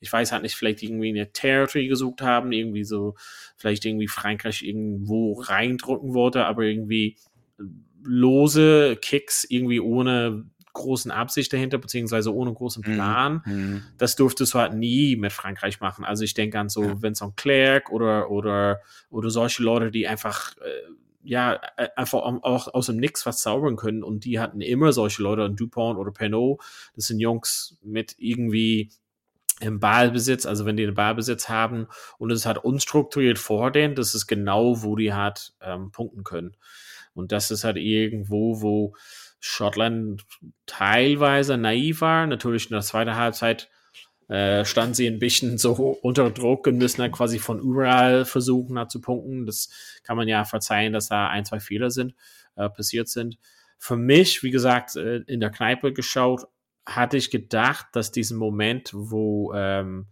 ich 0.00 0.12
weiß 0.12 0.32
halt 0.32 0.42
nicht, 0.42 0.54
vielleicht 0.54 0.82
irgendwie 0.82 1.08
eine 1.08 1.32
Territory 1.32 1.88
gesucht 1.88 2.20
haben, 2.22 2.52
irgendwie 2.52 2.84
so, 2.84 3.14
vielleicht 3.56 3.84
irgendwie 3.84 4.08
Frankreich 4.08 4.62
irgendwo 4.62 5.40
reindrücken 5.40 6.14
wollte, 6.14 6.44
aber 6.44 6.62
irgendwie 6.64 7.16
lose 8.02 8.96
Kicks 9.00 9.44
irgendwie 9.44 9.80
ohne 9.80 10.44
großen 10.72 11.10
Absicht 11.10 11.52
dahinter, 11.52 11.78
beziehungsweise 11.78 12.32
ohne 12.32 12.52
großen 12.52 12.84
Mhm. 12.86 12.94
Plan. 12.94 13.42
Mhm. 13.44 13.82
Das 13.96 14.14
durftest 14.14 14.54
du 14.54 14.58
halt 14.60 14.74
nie 14.74 15.16
mit 15.16 15.32
Frankreich 15.32 15.80
machen. 15.80 16.04
Also 16.04 16.22
ich 16.22 16.34
denke 16.34 16.58
an 16.60 16.68
so 16.68 16.84
Ja. 16.84 17.02
Vincent 17.02 17.36
Clerc 17.36 17.90
oder, 17.90 18.30
oder, 18.30 18.80
oder 19.10 19.30
solche 19.30 19.62
Leute, 19.62 19.90
die 19.90 20.06
einfach, 20.06 20.56
äh, 20.58 20.92
ja, 21.28 21.60
äh, 21.76 21.88
einfach 21.96 22.20
au- 22.22 22.40
auch 22.42 22.72
aus 22.74 22.86
dem 22.86 22.96
Nix 22.96 23.26
was 23.26 23.42
zaubern 23.42 23.76
können. 23.76 24.02
Und 24.02 24.24
die 24.24 24.40
hatten 24.40 24.60
immer 24.60 24.92
solche 24.92 25.22
Leute, 25.22 25.44
und 25.44 25.60
Dupont 25.60 25.98
oder 25.98 26.10
Pernod, 26.10 26.60
das 26.96 27.06
sind 27.06 27.20
Jungs 27.20 27.76
mit 27.82 28.14
irgendwie 28.18 28.90
im 29.60 29.80
Ballbesitz, 29.80 30.46
also 30.46 30.64
wenn 30.66 30.76
die 30.76 30.86
den 30.86 30.94
Ballbesitz 30.94 31.48
haben 31.48 31.88
und 32.18 32.30
es 32.30 32.46
hat 32.46 32.64
unstrukturiert 32.64 33.38
vor 33.38 33.72
denen, 33.72 33.96
das 33.96 34.14
ist 34.14 34.28
genau, 34.28 34.82
wo 34.84 34.94
die 34.94 35.12
halt 35.12 35.52
ähm, 35.60 35.90
punkten 35.90 36.22
können. 36.22 36.56
Und 37.12 37.32
das 37.32 37.50
ist 37.50 37.64
halt 37.64 37.76
irgendwo, 37.76 38.62
wo 38.62 38.94
Schottland 39.40 40.24
teilweise 40.66 41.56
naiv 41.56 42.00
war. 42.00 42.26
Natürlich 42.26 42.66
in 42.70 42.74
der 42.74 42.82
zweiten 42.82 43.16
Halbzeit 43.16 43.68
äh, 44.28 44.64
standen 44.64 44.94
sie 44.94 45.06
ein 45.06 45.18
bisschen 45.18 45.58
so 45.58 45.72
unter 46.02 46.30
Druck 46.30 46.66
und 46.66 46.78
müssen 46.78 47.00
dann 47.00 47.12
quasi 47.12 47.38
von 47.38 47.58
überall 47.60 48.24
versuchen, 48.24 48.76
da 48.76 48.88
zu 48.88 49.00
punkten. 49.00 49.46
Das 49.46 49.70
kann 50.02 50.16
man 50.16 50.28
ja 50.28 50.44
verzeihen, 50.44 50.92
dass 50.92 51.08
da 51.08 51.28
ein, 51.28 51.44
zwei 51.44 51.60
Fehler 51.60 51.90
sind, 51.90 52.14
äh, 52.56 52.68
passiert 52.68 53.08
sind. 53.08 53.38
Für 53.78 53.96
mich, 53.96 54.42
wie 54.42 54.50
gesagt, 54.50 54.96
äh, 54.96 55.18
in 55.26 55.40
der 55.40 55.50
Kneipe 55.50 55.92
geschaut, 55.92 56.46
hatte 56.84 57.16
ich 57.16 57.30
gedacht, 57.30 57.86
dass 57.92 58.12
diesen 58.12 58.38
Moment, 58.38 58.90
wo 58.94 59.52
ähm, 59.54 60.06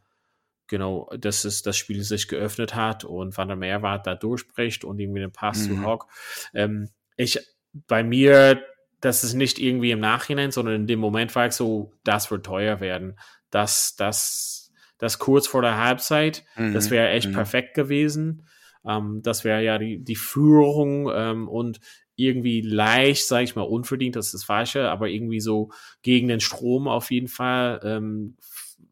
genau, 0.67 1.11
dass 1.19 1.45
es 1.45 1.63
das 1.63 1.77
Spiel 1.77 2.03
sich 2.03 2.29
geöffnet 2.29 2.75
hat 2.75 3.05
und 3.05 3.37
Van 3.37 3.49
der 3.49 3.57
Meerwart 3.57 4.07
da 4.07 4.15
durchbricht 4.15 4.85
und 4.85 4.99
irgendwie 4.99 5.21
den 5.21 5.33
Pass 5.33 5.65
zu 5.65 5.73
Mhm. 5.73 5.87
Hawk. 5.87 6.07
Ähm, 6.55 6.89
ich, 7.17 7.39
bei 7.87 8.03
mir, 8.03 8.63
das 9.01 9.25
ist 9.25 9.35
nicht 9.35 9.59
irgendwie 9.59 9.91
im 9.91 10.01
Nachhinein, 10.01 10.51
sondern 10.51 10.75
in 10.75 10.87
dem 10.87 10.99
Moment 10.99 11.35
war 11.35 11.47
ich 11.47 11.53
so, 11.53 11.93
das 12.05 12.31
wird 12.31 12.47
teuer 12.47 12.81
werden. 12.81 13.19
Das, 13.51 13.95
das, 13.97 14.73
das 14.99 15.19
kurz 15.19 15.47
vor 15.47 15.63
der 15.63 15.79
Halbzeit, 15.79 16.45
das 16.57 16.87
Mhm. 16.91 16.95
wäre 16.95 17.09
echt 17.11 17.29
Mhm. 17.31 17.35
perfekt 17.35 17.75
gewesen. 17.75 18.47
Ähm, 18.85 19.21
das 19.23 19.45
wäre 19.45 19.63
ja 19.63 19.79
die, 19.79 20.03
die 20.03 20.17
Führung 20.17 21.11
ähm, 21.13 21.49
und 21.49 21.81
irgendwie 22.17 22.63
leicht, 22.63 23.27
sage 23.27 23.45
ich 23.45 23.57
mal, 23.57 23.63
unverdient, 23.63 24.17
das 24.17 24.27
ist 24.27 24.35
das 24.35 24.45
Falsche, 24.45 24.91
aber 24.91 25.09
irgendwie 25.09 25.41
so 25.41 25.71
gegen 26.03 26.29
den 26.29 26.41
Strom 26.41 26.89
auf 26.89 27.11
jeden 27.11 27.29
Fall, 27.29 27.81
ähm, 27.85 28.37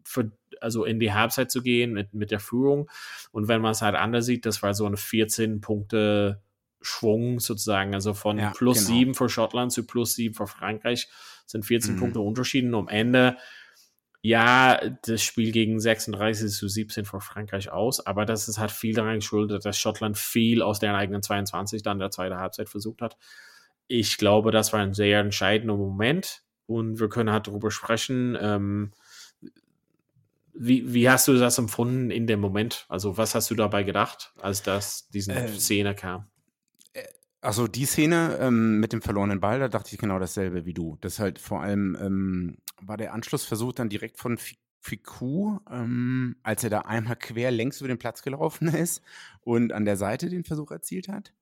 für, 0.05 0.31
also 0.61 0.85
in 0.85 1.01
die 1.01 1.13
Halbzeit 1.13 1.51
zu 1.51 1.63
gehen 1.63 1.93
mit, 1.93 2.13
mit 2.13 2.31
der 2.31 2.41
Führung. 2.41 2.91
Und 3.33 3.49
wenn 3.49 3.63
man 3.63 3.73
es 3.73 3.83
halt 3.83 3.95
anders 3.95 4.27
sieht, 4.27 4.45
das 4.47 4.63
war 4.63 4.75
so 4.75 4.85
eine 4.87 4.97
14 4.99 5.61
Punkte 5.61 6.43
Schwung 6.83 7.41
sozusagen, 7.41 7.95
also 7.95 8.13
von 8.13 8.39
Ja, 8.39 8.51
plus 8.55 8.77
genau. 8.79 8.87
7 8.99 9.15
für 9.15 9.29
Schottland 9.31 9.73
zu 9.73 9.87
plus 9.87 10.15
7 10.15 10.35
für 10.35 10.47
Frankreich 10.47 11.09
sind 11.47 11.65
14 11.65 11.95
Mhm. 11.95 11.99
Punkte 11.99 12.21
Unterschieden. 12.21 12.75
Am 12.75 12.89
Ende 12.89 13.39
ja, 14.27 14.81
das 15.03 15.23
Spiel 15.23 15.53
gegen 15.53 15.79
36 15.79 16.51
zu 16.51 16.67
17 16.67 17.05
für 17.05 17.21
Frankreich 17.21 17.71
aus, 17.71 18.01
aber 18.07 18.25
das 18.25 18.49
ist 18.49 18.57
halt 18.57 18.71
viel 18.71 18.95
daran 18.95 19.17
geschuldet, 19.17 19.67
dass 19.67 19.79
Schottland 19.79 20.17
viel 20.17 20.63
aus 20.63 20.79
deren 20.79 20.97
eigenen 20.97 21.23
22 21.23 21.83
dann 21.83 21.99
der 21.99 22.11
zweiten 22.11 22.37
Halbzeit 22.39 22.71
versucht 22.71 23.03
hat. 23.03 23.19
Ich 23.87 24.17
glaube, 24.17 24.51
das 24.51 24.73
war 24.73 24.81
ein 24.81 24.95
sehr 24.95 25.21
entscheidender 25.21 25.77
Moment 25.77 26.43
und 26.65 27.01
wir 27.01 27.11
können 27.11 27.33
halt 27.33 27.49
darüber 27.49 27.71
sprechen. 27.71 28.35
Ähm, 28.41 28.93
wie, 30.55 30.95
wie 30.95 31.11
hast 31.11 31.29
du 31.29 31.37
das 31.37 31.59
empfunden 31.59 32.11
in 32.11 32.27
dem 32.27 32.41
Moment? 32.41 32.87
Also, 32.89 33.19
was 33.19 33.35
hast 33.35 33.51
du 33.51 33.55
dabei 33.55 33.83
gedacht, 33.83 34.33
als 34.41 34.63
das 34.63 35.07
diese 35.11 35.33
Äh, 35.33 35.49
Szene 35.49 35.95
kam? 35.95 36.31
Also 37.45 37.69
die 37.69 37.85
Szene 37.85 38.39
ähm, 38.41 38.81
mit 38.81 38.93
dem 38.95 39.03
verlorenen 39.03 39.39
Ball, 39.41 39.59
da 39.61 39.69
dachte 39.69 39.91
ich 39.93 39.99
genau 39.99 40.19
dasselbe 40.19 40.65
wie 40.65 40.73
du. 40.73 40.97
Das 41.03 41.19
halt 41.19 41.39
vor 41.39 41.61
allem 41.63 41.97
ähm, 42.01 42.57
war 42.81 42.97
der 42.97 43.13
Anschlussversuch 43.13 43.73
dann 43.75 43.91
direkt 43.91 44.19
von 44.19 44.39
Fi- 44.39 44.59
Fiku, 44.81 45.59
ähm, 45.71 46.37
als 46.43 46.65
er 46.65 46.71
da 46.71 46.81
einmal 46.83 47.17
quer 47.17 47.51
längs 47.51 47.81
über 47.81 47.89
den 47.89 47.99
Platz 47.99 48.23
gelaufen 48.23 48.69
ist 48.75 49.03
und 49.43 49.73
an 49.73 49.85
der 49.85 49.97
Seite 49.99 50.31
den 50.31 50.45
Versuch 50.45 50.71
erzielt 50.71 51.09
hat. 51.09 51.35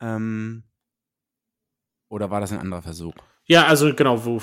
Ähm, 0.00 0.62
oder 2.08 2.30
war 2.30 2.40
das 2.40 2.52
ein 2.52 2.58
anderer 2.58 2.82
Versuch? 2.82 3.14
Ja, 3.48 3.66
also 3.66 3.94
genau, 3.94 4.24
wo, 4.24 4.40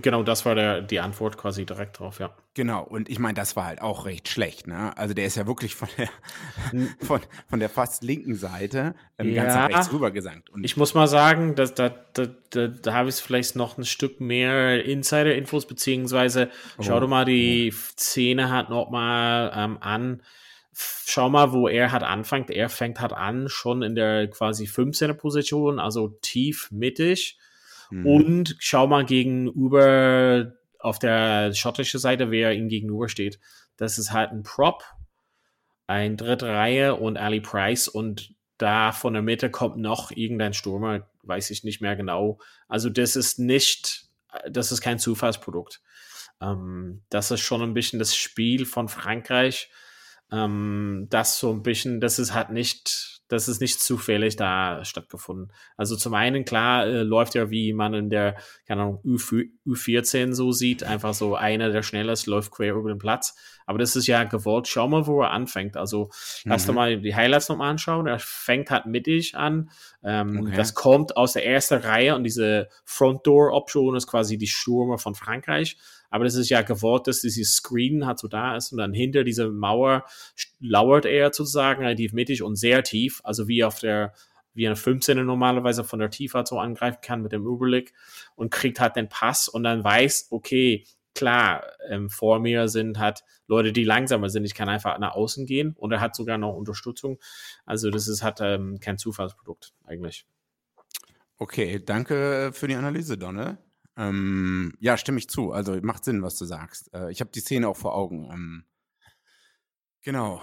genau 0.00 0.22
das 0.22 0.44
war 0.46 0.54
der, 0.54 0.80
die 0.80 1.00
Antwort 1.00 1.36
quasi 1.36 1.66
direkt 1.66 1.98
drauf, 1.98 2.20
ja. 2.20 2.32
Genau, 2.54 2.84
und 2.84 3.08
ich 3.10 3.18
meine, 3.18 3.34
das 3.34 3.56
war 3.56 3.66
halt 3.66 3.82
auch 3.82 4.06
recht 4.06 4.28
schlecht, 4.28 4.66
ne? 4.68 4.96
Also 4.96 5.14
der 5.14 5.26
ist 5.26 5.36
ja 5.36 5.46
wirklich 5.48 5.74
von 5.74 5.88
der, 5.98 6.08
von, 7.04 7.20
von 7.50 7.58
der 7.58 7.68
fast 7.68 8.04
linken 8.04 8.36
Seite 8.36 8.94
ähm, 9.18 9.34
ganz 9.34 9.52
Ja. 9.52 9.68
nach 9.68 9.68
rechts 9.68 9.92
rüber 9.92 10.12
gesankt. 10.12 10.48
Und 10.50 10.64
Ich 10.64 10.76
muss 10.76 10.94
mal 10.94 11.08
sagen, 11.08 11.56
dass, 11.56 11.74
da, 11.74 11.88
da, 12.14 12.26
da, 12.50 12.68
da 12.68 12.92
habe 12.94 13.08
ich 13.08 13.16
vielleicht 13.16 13.56
noch 13.56 13.78
ein 13.78 13.84
Stück 13.84 14.20
mehr 14.20 14.84
Insider-Infos, 14.84 15.66
beziehungsweise 15.66 16.48
schau 16.80 16.98
Oh, 16.98 17.00
dir 17.00 17.08
mal 17.08 17.24
die 17.24 17.72
Szene 17.72 18.48
hat 18.50 18.70
noch 18.70 18.90
mal 18.90 19.52
ähm, 19.54 19.78
an. 19.80 20.22
Schau 20.72 21.28
mal, 21.30 21.52
wo 21.52 21.68
er 21.68 21.90
hat 21.90 22.04
anfängt. 22.04 22.50
Er 22.50 22.68
fängt 22.68 23.00
halt 23.00 23.12
an, 23.12 23.48
schon 23.48 23.82
in 23.82 23.94
der 23.96 24.28
quasi 24.28 24.66
15 24.66 25.16
Position, 25.16 25.78
also 25.80 26.08
tief 26.22 26.70
mittig. 26.70 27.38
Mhm. 27.90 28.06
Und 28.06 28.56
schau 28.58 28.86
mal 28.86 29.04
gegenüber 29.04 30.52
auf 30.78 30.98
der 30.98 31.52
schottischen 31.54 32.00
Seite, 32.00 32.30
wer 32.30 32.52
ihm 32.52 32.68
gegenüber 32.68 33.08
steht. 33.08 33.40
Das 33.76 33.98
ist 33.98 34.12
halt 34.12 34.30
ein 34.30 34.42
Prop, 34.42 34.84
ein 35.86 36.16
dritte 36.16 36.48
Reihe 36.48 36.94
und 36.94 37.16
Ali 37.16 37.40
Price 37.40 37.88
und 37.88 38.34
da 38.58 38.92
von 38.92 39.12
der 39.12 39.22
Mitte 39.22 39.50
kommt 39.50 39.76
noch 39.76 40.10
irgendein 40.10 40.54
Stürmer, 40.54 41.08
weiß 41.22 41.50
ich 41.50 41.64
nicht 41.64 41.80
mehr 41.80 41.96
genau. 41.96 42.38
Also 42.68 42.88
das 42.88 43.16
ist 43.16 43.38
nicht, 43.38 44.08
das 44.48 44.72
ist 44.72 44.80
kein 44.80 44.98
Zufallsprodukt. 44.98 45.82
Ähm, 46.40 47.02
das 47.10 47.30
ist 47.30 47.40
schon 47.40 47.62
ein 47.62 47.74
bisschen 47.74 47.98
das 47.98 48.16
Spiel 48.16 48.64
von 48.64 48.88
Frankreich. 48.88 49.70
Ähm, 50.32 51.06
das 51.10 51.38
so 51.38 51.52
ein 51.52 51.62
bisschen, 51.62 52.00
das 52.00 52.18
ist 52.18 52.34
halt 52.34 52.50
nicht, 52.50 53.15
das 53.28 53.48
ist 53.48 53.60
nicht 53.60 53.80
zufällig 53.80 54.36
da 54.36 54.84
stattgefunden. 54.84 55.52
Also 55.76 55.96
zum 55.96 56.14
einen, 56.14 56.44
klar, 56.44 56.86
äh, 56.86 57.02
läuft 57.02 57.34
ja, 57.34 57.50
wie 57.50 57.72
man 57.72 57.94
in 57.94 58.10
der, 58.10 58.36
keine 58.66 58.82
Ahnung, 58.82 59.00
U, 59.04 59.16
U14 59.66 60.32
so 60.34 60.52
sieht, 60.52 60.84
einfach 60.84 61.14
so 61.14 61.34
einer, 61.34 61.70
der 61.70 61.82
schneller 61.82 62.12
ist, 62.12 62.26
läuft 62.26 62.50
quer 62.52 62.74
über 62.74 62.88
den 62.88 62.98
Platz. 62.98 63.34
Aber 63.68 63.78
das 63.78 63.96
ist 63.96 64.06
ja 64.06 64.22
gewollt. 64.22 64.68
Schau 64.68 64.86
mal, 64.86 65.08
wo 65.08 65.22
er 65.22 65.32
anfängt. 65.32 65.76
Also 65.76 66.08
lass 66.44 66.62
Mhm. 66.64 66.66
doch 66.68 66.74
mal 66.74 67.00
die 67.00 67.16
Highlights 67.16 67.48
nochmal 67.48 67.70
anschauen. 67.70 68.06
Er 68.06 68.20
fängt 68.20 68.70
halt 68.70 68.86
mittig 68.86 69.34
an. 69.34 69.70
Ähm, 70.04 70.42
Okay. 70.46 70.56
Das 70.56 70.74
kommt 70.74 71.16
aus 71.16 71.32
der 71.32 71.44
ersten 71.44 71.74
Reihe 71.80 72.14
und 72.14 72.22
diese 72.22 72.68
Front 72.84 73.26
Door 73.26 73.52
Option 73.54 73.96
ist 73.96 74.06
quasi 74.06 74.38
die 74.38 74.46
Stürmer 74.46 74.98
von 74.98 75.16
Frankreich. 75.16 75.76
Aber 76.10 76.24
das 76.24 76.34
ist 76.34 76.48
ja 76.48 76.62
gewollt, 76.62 77.06
dass 77.06 77.20
dieses 77.20 77.54
Screen 77.56 78.06
halt 78.06 78.18
so 78.18 78.28
da 78.28 78.56
ist 78.56 78.72
und 78.72 78.78
dann 78.78 78.92
hinter 78.92 79.24
dieser 79.24 79.50
Mauer 79.50 80.04
lauert 80.60 81.04
er 81.04 81.32
sozusagen 81.32 81.82
relativ 81.82 82.12
mittig 82.12 82.42
und 82.42 82.56
sehr 82.56 82.82
tief. 82.82 83.20
Also 83.24 83.48
wie 83.48 83.64
auf 83.64 83.78
der, 83.78 84.12
wie 84.54 84.66
eine 84.66 84.76
15 84.76 85.24
normalerweise 85.24 85.84
von 85.84 85.98
der 85.98 86.10
Tiefe 86.10 86.38
halt 86.38 86.48
so 86.48 86.58
angreifen 86.58 86.98
kann 87.02 87.22
mit 87.22 87.32
dem 87.32 87.46
Überblick 87.46 87.92
und 88.34 88.50
kriegt 88.50 88.80
halt 88.80 88.96
den 88.96 89.08
Pass 89.08 89.48
und 89.48 89.64
dann 89.64 89.84
weiß, 89.84 90.28
okay, 90.30 90.84
klar, 91.14 91.64
ähm, 91.88 92.08
vor 92.10 92.38
mir 92.38 92.68
sind 92.68 92.98
halt 92.98 93.24
Leute, 93.48 93.72
die 93.72 93.84
langsamer 93.84 94.28
sind. 94.28 94.44
Ich 94.44 94.54
kann 94.54 94.68
einfach 94.68 94.98
nach 94.98 95.14
außen 95.14 95.46
gehen 95.46 95.74
und 95.76 95.92
er 95.92 96.00
hat 96.00 96.14
sogar 96.14 96.38
noch 96.38 96.54
Unterstützung. 96.54 97.18
Also 97.64 97.90
das 97.90 98.06
ist 98.06 98.22
halt 98.22 98.38
ähm, 98.40 98.78
kein 98.80 98.98
Zufallsprodukt 98.98 99.72
eigentlich. 99.84 100.26
Okay, 101.38 101.82
danke 101.84 102.50
für 102.52 102.68
die 102.68 102.76
Analyse, 102.76 103.18
Donne. 103.18 103.58
Ähm, 103.96 104.74
ja, 104.80 104.96
stimme 104.96 105.18
ich 105.18 105.28
zu. 105.28 105.52
Also 105.52 105.78
macht 105.82 106.04
Sinn, 106.04 106.22
was 106.22 106.36
du 106.36 106.44
sagst. 106.44 106.92
Äh, 106.94 107.10
ich 107.10 107.20
habe 107.20 107.30
die 107.34 107.40
Szene 107.40 107.68
auch 107.68 107.76
vor 107.76 107.94
Augen. 107.94 108.28
Ähm, 108.30 108.64
genau. 110.02 110.42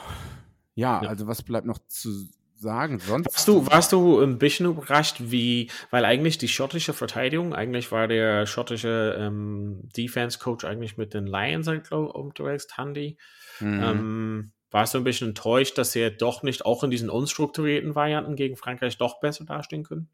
Ja, 0.76 1.04
Ja. 1.04 1.10
also 1.10 1.28
was 1.28 1.44
bleibt 1.44 1.68
noch 1.68 1.80
zu 1.88 2.28
sagen? 2.56 3.00
Sonst. 3.00 3.26
Warst 3.26 3.48
du, 3.48 3.68
warst 3.68 3.92
du 3.92 4.22
ein 4.22 4.40
bisschen 4.40 4.66
überrascht, 4.66 5.18
wie, 5.20 5.70
weil 5.92 6.06
eigentlich 6.06 6.38
die 6.38 6.48
schottische 6.48 6.94
Verteidigung, 6.94 7.54
eigentlich 7.54 7.92
war 7.92 8.08
der 8.08 8.46
schottische 8.48 9.16
ähm, 9.20 9.82
Defense-Coach 9.96 10.66
eigentlich 10.66 10.98
mit 10.98 11.14
den 11.14 11.28
Lions 11.28 11.68
halt, 11.68 11.88
glaub, 11.90 12.16
unterwegs, 12.16 12.68
Tandy. 12.68 13.18
Mhm. 13.60 13.84
Ähm, 13.84 14.52
warst 14.72 14.94
du 14.96 14.98
ein 14.98 15.04
bisschen 15.04 15.30
enttäuscht, 15.30 15.78
dass 15.78 15.96
er 15.96 16.10
doch 16.10 16.42
nicht 16.42 16.66
auch 16.66 16.84
in 16.84 16.90
diesen 16.90 17.10
unstrukturierten 17.12 17.94
Varianten 17.94 18.36
gegen 18.36 18.56
Frankreich 18.56 18.98
doch 18.98 19.20
besser 19.20 19.46
dastehen 19.46 19.84
können? 19.84 20.10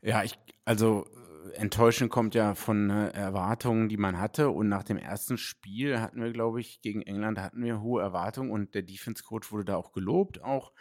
Ja, 0.00 0.22
ich, 0.22 0.38
also 0.64 1.06
enttäuschend 1.54 2.10
kommt 2.10 2.34
ja 2.34 2.54
von 2.54 2.90
äh, 2.90 3.10
Erwartungen, 3.10 3.88
die 3.88 3.96
man 3.96 4.18
hatte. 4.18 4.50
Und 4.50 4.68
nach 4.68 4.84
dem 4.84 4.96
ersten 4.96 5.38
Spiel 5.38 6.00
hatten 6.00 6.22
wir, 6.22 6.32
glaube 6.32 6.60
ich, 6.60 6.80
gegen 6.80 7.02
England 7.02 7.38
hatten 7.38 7.62
wir 7.62 7.80
hohe 7.80 8.02
Erwartungen 8.02 8.50
und 8.50 8.74
der 8.74 8.82
Defense 8.82 9.22
Coach 9.22 9.50
wurde 9.52 9.66
da 9.66 9.76
auch 9.76 9.92
gelobt, 9.92 10.42
auch 10.42 10.72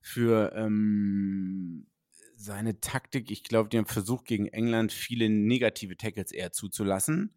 für 0.00 0.52
ähm, 0.54 1.86
seine 2.36 2.80
Taktik. 2.80 3.30
Ich 3.30 3.44
glaube, 3.44 3.68
die 3.68 3.78
haben 3.78 3.86
versucht, 3.86 4.26
gegen 4.26 4.48
England 4.48 4.92
viele 4.92 5.28
negative 5.28 5.96
Tackles 5.96 6.32
eher 6.32 6.52
zuzulassen, 6.52 7.34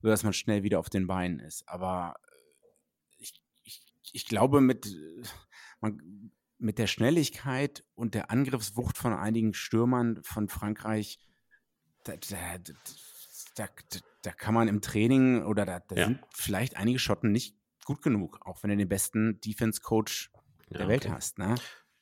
sodass 0.00 0.22
man 0.22 0.32
schnell 0.32 0.62
wieder 0.62 0.78
auf 0.78 0.90
den 0.90 1.06
Beinen 1.06 1.40
ist. 1.40 1.68
Aber 1.68 2.14
äh, 2.28 3.14
ich, 3.18 3.42
ich, 3.62 3.82
ich 4.12 4.26
glaube, 4.26 4.60
mit, 4.60 4.86
äh, 4.86 5.22
man, 5.80 6.32
mit 6.58 6.78
der 6.78 6.86
Schnelligkeit 6.86 7.84
und 7.94 8.14
der 8.14 8.30
Angriffswucht 8.30 8.98
von 8.98 9.12
einigen 9.12 9.54
Stürmern 9.54 10.20
von 10.22 10.48
Frankreich, 10.48 11.18
da, 12.04 12.14
da, 13.56 13.66
da, 14.22 14.30
kann 14.32 14.54
man 14.54 14.68
im 14.68 14.80
Training 14.80 15.44
oder 15.44 15.64
da, 15.66 15.80
Ja. 15.94 16.06
sind 16.06 16.20
vielleicht 16.34 16.76
einige 16.76 16.98
Schotten 16.98 17.32
nicht 17.32 17.56
gut 17.84 18.02
genug, 18.02 18.38
auch 18.44 18.62
wenn 18.62 18.70
du 18.70 18.76
den 18.76 18.88
besten 18.88 19.40
Defense-Coach 19.40 20.30
der 20.72 20.82
Ja, 20.82 20.88
Welt 20.88 21.04
okay. 21.06 21.14
hast. 21.14 21.38
Ne? 21.38 21.54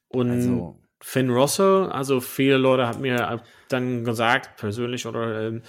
Und 0.08 0.30
Also, 0.30 0.80
Finn 1.00 1.30
Russell, 1.30 1.86
also 1.90 2.20
viele 2.20 2.56
Leute 2.58 2.86
haben 2.86 3.00
mir 3.00 3.42
dann 3.68 4.04
gesagt, 4.04 4.56
persönlich 4.56 5.06
oder 5.06 5.48
ähm, 5.48 5.62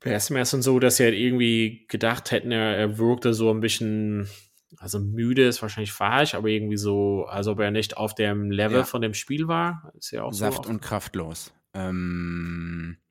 per 0.00 0.14
SMS 0.14 0.54
und 0.54 0.62
so, 0.62 0.78
dass 0.78 0.96
sie 0.96 1.04
halt 1.04 1.14
irgendwie 1.14 1.86
gedacht 1.88 2.30
hätten, 2.30 2.52
er, 2.52 2.76
er 2.76 2.98
wirkte 2.98 3.32
so 3.34 3.50
ein 3.52 3.60
bisschen, 3.60 4.28
also 4.78 4.98
müde 5.00 5.46
ist 5.46 5.62
wahrscheinlich 5.62 5.92
falsch, 5.92 6.34
aber 6.34 6.48
irgendwie 6.48 6.76
so, 6.76 7.24
als 7.26 7.46
ob 7.46 7.60
er 7.60 7.70
nicht 7.70 7.96
auf 7.96 8.14
dem 8.14 8.50
Level 8.50 8.78
Ja. 8.78 8.84
von 8.84 9.02
dem 9.02 9.14
Spiel 9.14 9.48
war. 9.48 9.92
Ist 9.98 10.10
ja 10.10 10.22
auch 10.24 10.32
Saft 10.32 10.64
so. 10.64 10.70
und 10.70 10.80
kraftlos. 10.80 11.52
Ähm, 11.74 12.96
äh, 12.98 13.09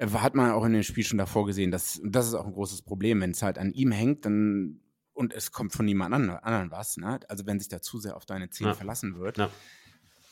hat 0.00 0.34
man 0.34 0.50
auch 0.52 0.64
in 0.64 0.72
dem 0.72 0.82
Spiel 0.82 1.04
schon 1.04 1.18
davor 1.18 1.46
gesehen, 1.46 1.70
dass 1.70 2.00
das 2.04 2.26
ist 2.28 2.34
auch 2.34 2.46
ein 2.46 2.52
großes 2.52 2.82
Problem, 2.82 3.20
wenn 3.20 3.32
es 3.32 3.42
halt 3.42 3.58
an 3.58 3.72
ihm 3.72 3.92
hängt, 3.92 4.24
dann 4.24 4.80
und 5.12 5.34
es 5.34 5.52
kommt 5.52 5.72
von 5.72 5.84
niemand 5.84 6.14
an- 6.14 6.30
anderen 6.30 6.70
was, 6.70 6.96
ne? 6.96 7.20
Also 7.28 7.44
wenn 7.46 7.58
sich 7.58 7.68
da 7.68 7.82
zu 7.82 7.98
sehr 7.98 8.16
auf 8.16 8.24
deine 8.24 8.48
Zähne 8.48 8.70
Ja. 8.70 8.74
verlassen 8.74 9.16
wird. 9.18 9.36
Ja. 9.38 9.50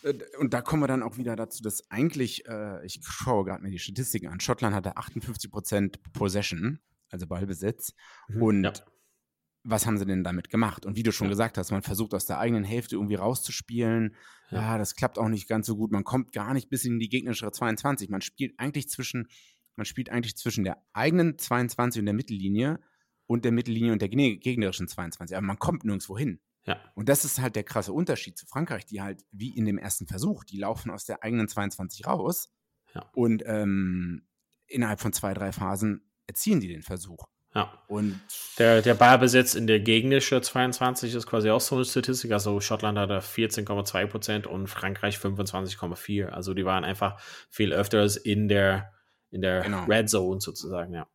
Äh, 0.03 0.15
Und 0.39 0.55
da 0.55 0.63
kommen 0.63 0.83
wir 0.83 0.87
dann 0.87 1.03
auch 1.03 1.19
wieder 1.19 1.37
dazu, 1.37 1.63
dass 1.63 1.91
eigentlich, 1.91 2.47
äh, 2.47 2.85
ich 2.87 3.01
schaue 3.03 3.45
gerade 3.45 3.63
mir 3.63 3.71
die 3.71 3.79
Statistiken 3.79 4.29
an, 4.29 4.41
Schottland 4.41 4.75
hatte 4.75 4.97
58% 4.97 5.97
Possession, 6.15 6.81
also 7.11 7.27
Ballbesitz. 7.27 7.93
Mhm, 8.29 8.43
Und 8.43 8.65
ja. 8.65 8.73
was 9.65 9.85
haben 9.87 9.99
sie 9.99 10.07
denn 10.07 10.25
damit 10.25 10.49
gemacht? 10.49 10.87
Und 10.87 10.97
wie 10.97 11.03
du 11.03 11.13
schon 11.13 11.29
gesagt 11.29 11.59
hast, 11.59 11.71
man 11.73 11.83
versucht 11.83 12.15
aus 12.15 12.25
der 12.25 12.39
eigenen 12.39 12.65
Hälfte 12.65 12.95
irgendwie 12.95 13.17
rauszuspielen. 13.17 14.15
Ja. 14.51 14.63
Ja. 14.63 14.79
das 14.79 14.95
klappt 14.95 15.19
auch 15.19 15.29
nicht 15.29 15.47
ganz 15.49 15.67
so 15.67 15.77
gut. 15.77 15.91
Man 15.93 16.05
kommt 16.05 16.33
gar 16.33 16.55
nicht 16.55 16.71
bis 16.71 16.85
in 16.87 16.99
die 16.99 17.11
gegnerische 17.11 17.51
22. 17.51 18.09
Man 18.09 18.23
spielt 18.23 18.59
eigentlich 18.59 18.89
zwischen, 18.89 19.29
man 19.79 19.87
spielt 19.87 20.11
eigentlich 20.11 20.37
zwischen 20.37 20.65
der 20.65 20.77
eigenen 20.93 21.39
22 21.39 22.01
und 22.01 22.07
der 22.07 22.15
Mittellinie 22.15 22.79
und 23.27 23.45
der 23.47 23.53
Mittellinie 23.53 23.93
und 23.93 24.03
der 24.03 24.09
gegnerischen 24.11 24.89
22. 24.89 25.35
Aber 25.37 25.47
man 25.47 25.59
kommt 25.59 25.85
nirgendwo 25.85 26.19
hin. 26.19 26.41
Ja. 26.67 26.79
Und 26.95 27.09
das 27.09 27.25
ist 27.25 27.41
halt 27.41 27.57
der 27.57 27.65
krasse 27.65 27.95
Unterschied 27.95 28.37
zu 28.37 28.45
Frankreich, 28.47 28.85
die 28.85 29.01
halt 29.01 29.23
wie 29.33 29.57
in 29.57 29.65
dem 29.65 29.79
ersten 29.79 30.07
Versuch, 30.07 30.45
die 30.45 30.59
laufen 30.59 30.91
aus 30.91 31.07
der 31.07 31.23
eigenen 31.23 31.49
22 31.49 32.07
raus 32.07 32.53
Ja. 32.95 33.09
und 33.15 33.43
ähm, 33.47 34.27
innerhalb 34.67 35.01
von 35.01 35.15
zwei, 35.15 35.33
drei 35.33 35.53
Phasen 35.53 36.11
erzielen 36.27 36.61
die 36.61 36.69
den 36.69 36.83
Versuch. 36.83 37.25
ja. 37.55 37.73
Und 37.89 38.21
Der, 38.59 38.83
der 38.83 38.93
Ballbesitz 38.95 39.55
in 39.55 39.67
der 39.67 39.81
gegnerischen 39.81 40.43
22 40.43 41.15
ist 41.15 41.27
quasi 41.27 41.49
auch 41.49 41.61
so 41.63 41.77
eine 41.77 41.85
Statistik. 41.87 42.33
Also 42.33 42.61
Schottland 42.61 42.99
hatte 42.99 43.19
14,2 43.21 44.07
Prozent 44.07 44.47
und 44.47 44.67
Frankreich 44.67 45.17
25,4. 45.17 46.27
Also 46.27 46.53
die 46.53 46.65
waren 46.67 46.85
einfach 46.85 47.19
viel 47.49 47.73
öfters 47.73 48.17
in 48.19 48.49
der, 48.49 48.93
in 49.31 49.41
der 49.43 49.63
Genau. 49.63 49.85
Red 49.85 50.09
Zone 50.11 50.41
sozusagen, 50.41 50.93
ja. 50.95 51.07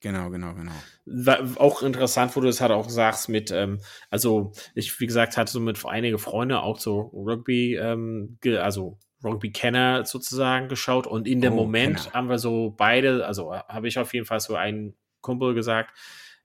genau, 0.00 0.30
genau, 0.30 0.54
genau. 0.54 0.72
War 1.06 1.40
auch 1.60 1.82
interessant, 1.82 2.34
wo 2.36 2.40
du 2.40 2.48
es 2.48 2.60
halt 2.60 2.72
auch 2.72 2.88
sagst, 2.88 3.28
mit, 3.28 3.50
ähm, 3.50 3.80
also 4.10 4.52
ich, 4.74 4.98
wie 5.00 5.06
gesagt, 5.06 5.36
hatte 5.36 5.52
so 5.52 5.60
mit 5.60 5.84
einige 5.84 6.18
Freunde 6.18 6.62
auch 6.62 6.78
so 6.78 7.00
Rugby, 7.12 7.76
ähm, 7.76 8.38
also 8.58 8.98
Rugby-Kenner 9.22 10.06
sozusagen 10.06 10.68
geschaut 10.68 11.06
und 11.06 11.28
in 11.28 11.40
dem 11.42 11.52
Oh, 11.52 11.56
Moment 11.56 11.98
Kenner. 12.04 12.12
haben 12.14 12.28
wir 12.30 12.38
so 12.38 12.74
beide, 12.76 13.26
also 13.26 13.52
habe 13.54 13.86
ich 13.88 13.98
auf 13.98 14.14
jeden 14.14 14.24
Fall 14.26 14.40
so 14.40 14.54
einen 14.56 14.94
Kumpel 15.20 15.52
gesagt, 15.54 15.94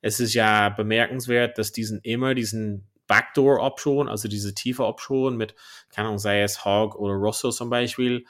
es 0.02 0.20
ist 0.20 0.34
ja 0.34 0.70
bemerkenswert, 0.70 1.58
dass 1.58 1.72
diesen 1.72 2.00
immer 2.02 2.36
diesen 2.36 2.88
Backdoor-Option, 3.08 4.10
also 4.10 4.28
diese 4.28 4.54
tiefe 4.54 4.86
Option 4.86 5.38
mit, 5.38 5.56
keine 5.90 6.08
Ahnung, 6.10 6.20
sei 6.20 6.42
es 6.42 6.66
Hog 6.66 6.96
oder 6.96 7.14
Rosso 7.14 7.52
zum 7.52 7.70
Beispiel, 7.70 8.26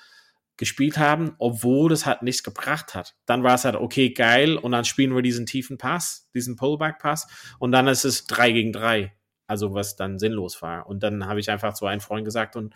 gespielt 0.57 0.97
haben, 0.97 1.35
obwohl 1.37 1.89
das 1.89 2.05
halt 2.05 2.21
nichts 2.21 2.43
gebracht 2.43 2.95
hat. 2.95 3.15
Dann 3.25 3.43
war 3.43 3.55
es 3.55 3.65
halt, 3.65 3.75
okay, 3.75 4.11
geil, 4.11 4.57
und 4.57 4.71
dann 4.71 4.85
spielen 4.85 5.15
wir 5.15 5.21
diesen 5.21 5.45
tiefen 5.45 5.77
Pass, 5.77 6.29
diesen 6.33 6.55
Pullback-Pass, 6.55 7.27
und 7.59 7.71
dann 7.71 7.87
ist 7.87 8.05
es 8.05 8.25
drei 8.25 8.51
gegen 8.51 8.71
drei. 8.71 9.13
Also 9.47 9.75
was 9.75 9.95
dann 9.95 10.17
sinnlos 10.17 10.61
war. 10.63 10.87
Und 10.87 11.03
dann 11.03 11.27
habe 11.27 11.39
ich 11.39 11.51
einfach 11.51 11.73
zu 11.75 11.85
einem 11.85 12.01
Freund 12.01 12.25
gesagt 12.25 12.55
und 12.55 12.73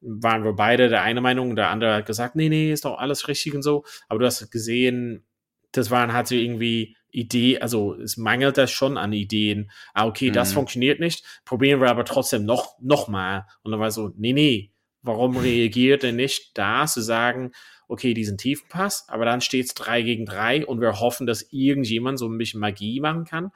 waren 0.00 0.44
wir 0.44 0.52
beide 0.52 0.88
der 0.88 1.02
eine 1.02 1.20
Meinung, 1.20 1.56
der 1.56 1.70
andere 1.70 1.94
hat 1.94 2.06
gesagt, 2.06 2.36
nee, 2.36 2.48
nee, 2.48 2.70
ist 2.72 2.84
doch 2.84 2.98
alles 2.98 3.26
richtig 3.26 3.54
und 3.54 3.62
so. 3.62 3.84
Aber 4.08 4.20
du 4.20 4.26
hast 4.26 4.48
gesehen, 4.52 5.26
das 5.72 5.90
waren 5.90 6.12
halt 6.12 6.28
so 6.28 6.36
irgendwie 6.36 6.96
Idee, 7.10 7.58
also 7.60 7.94
es 7.94 8.16
mangelt 8.16 8.58
da 8.58 8.66
schon 8.66 8.96
an 8.96 9.12
Ideen. 9.12 9.70
Ah, 9.92 10.06
okay, 10.06 10.30
das 10.30 10.50
Mhm. 10.50 10.54
funktioniert 10.54 11.00
nicht, 11.00 11.24
probieren 11.44 11.80
wir 11.80 11.88
aber 11.90 12.04
trotzdem 12.04 12.44
noch, 12.44 12.76
noch 12.80 13.08
mal. 13.08 13.46
Und 13.62 13.72
dann 13.72 13.80
war 13.80 13.90
so, 13.90 14.12
nee, 14.16 14.32
nee, 14.32 14.73
warum 15.04 15.36
reagiert 15.36 16.02
er 16.02 16.12
nicht 16.12 16.56
da 16.58 16.86
zu 16.86 17.00
sagen, 17.00 17.52
okay, 17.86 18.14
diesen 18.14 18.38
Tiefenpass, 18.38 19.04
aber 19.08 19.24
dann 19.24 19.40
steht 19.40 19.66
es 19.66 19.74
drei 19.74 20.02
gegen 20.02 20.24
drei 20.24 20.66
und 20.66 20.80
wir 20.80 21.00
hoffen, 21.00 21.26
dass 21.26 21.46
irgendjemand 21.52 22.18
so 22.18 22.28
ein 22.28 22.38
bisschen 22.38 22.60
Magie 22.60 23.00
machen 23.00 23.24
kann. 23.24 23.50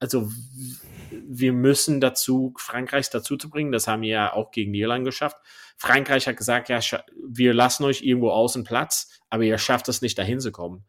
Also 0.00 0.30
wir 1.10 1.52
müssen 1.52 2.00
dazu, 2.00 2.54
Frankreich 2.58 3.10
dazu 3.10 3.36
zu 3.36 3.48
bringen, 3.48 3.72
das 3.72 3.86
haben 3.86 4.02
wir 4.02 4.08
ja 4.08 4.32
auch 4.32 4.50
gegen 4.50 4.74
Irland 4.74 5.04
geschafft. 5.04 5.36
Frankreich 5.76 6.26
hat 6.26 6.36
gesagt, 6.36 6.68
ja, 6.68 6.80
wir 7.28 7.54
lassen 7.54 7.84
euch 7.84 8.02
irgendwo 8.02 8.30
außen 8.30 8.64
Platz, 8.64 9.20
aber 9.28 9.44
ihr 9.44 9.58
schafft 9.58 9.88
es 9.88 10.02
nicht, 10.02 10.18
dahin 10.18 10.40
zu 10.40 10.52
kommen. 10.52 10.84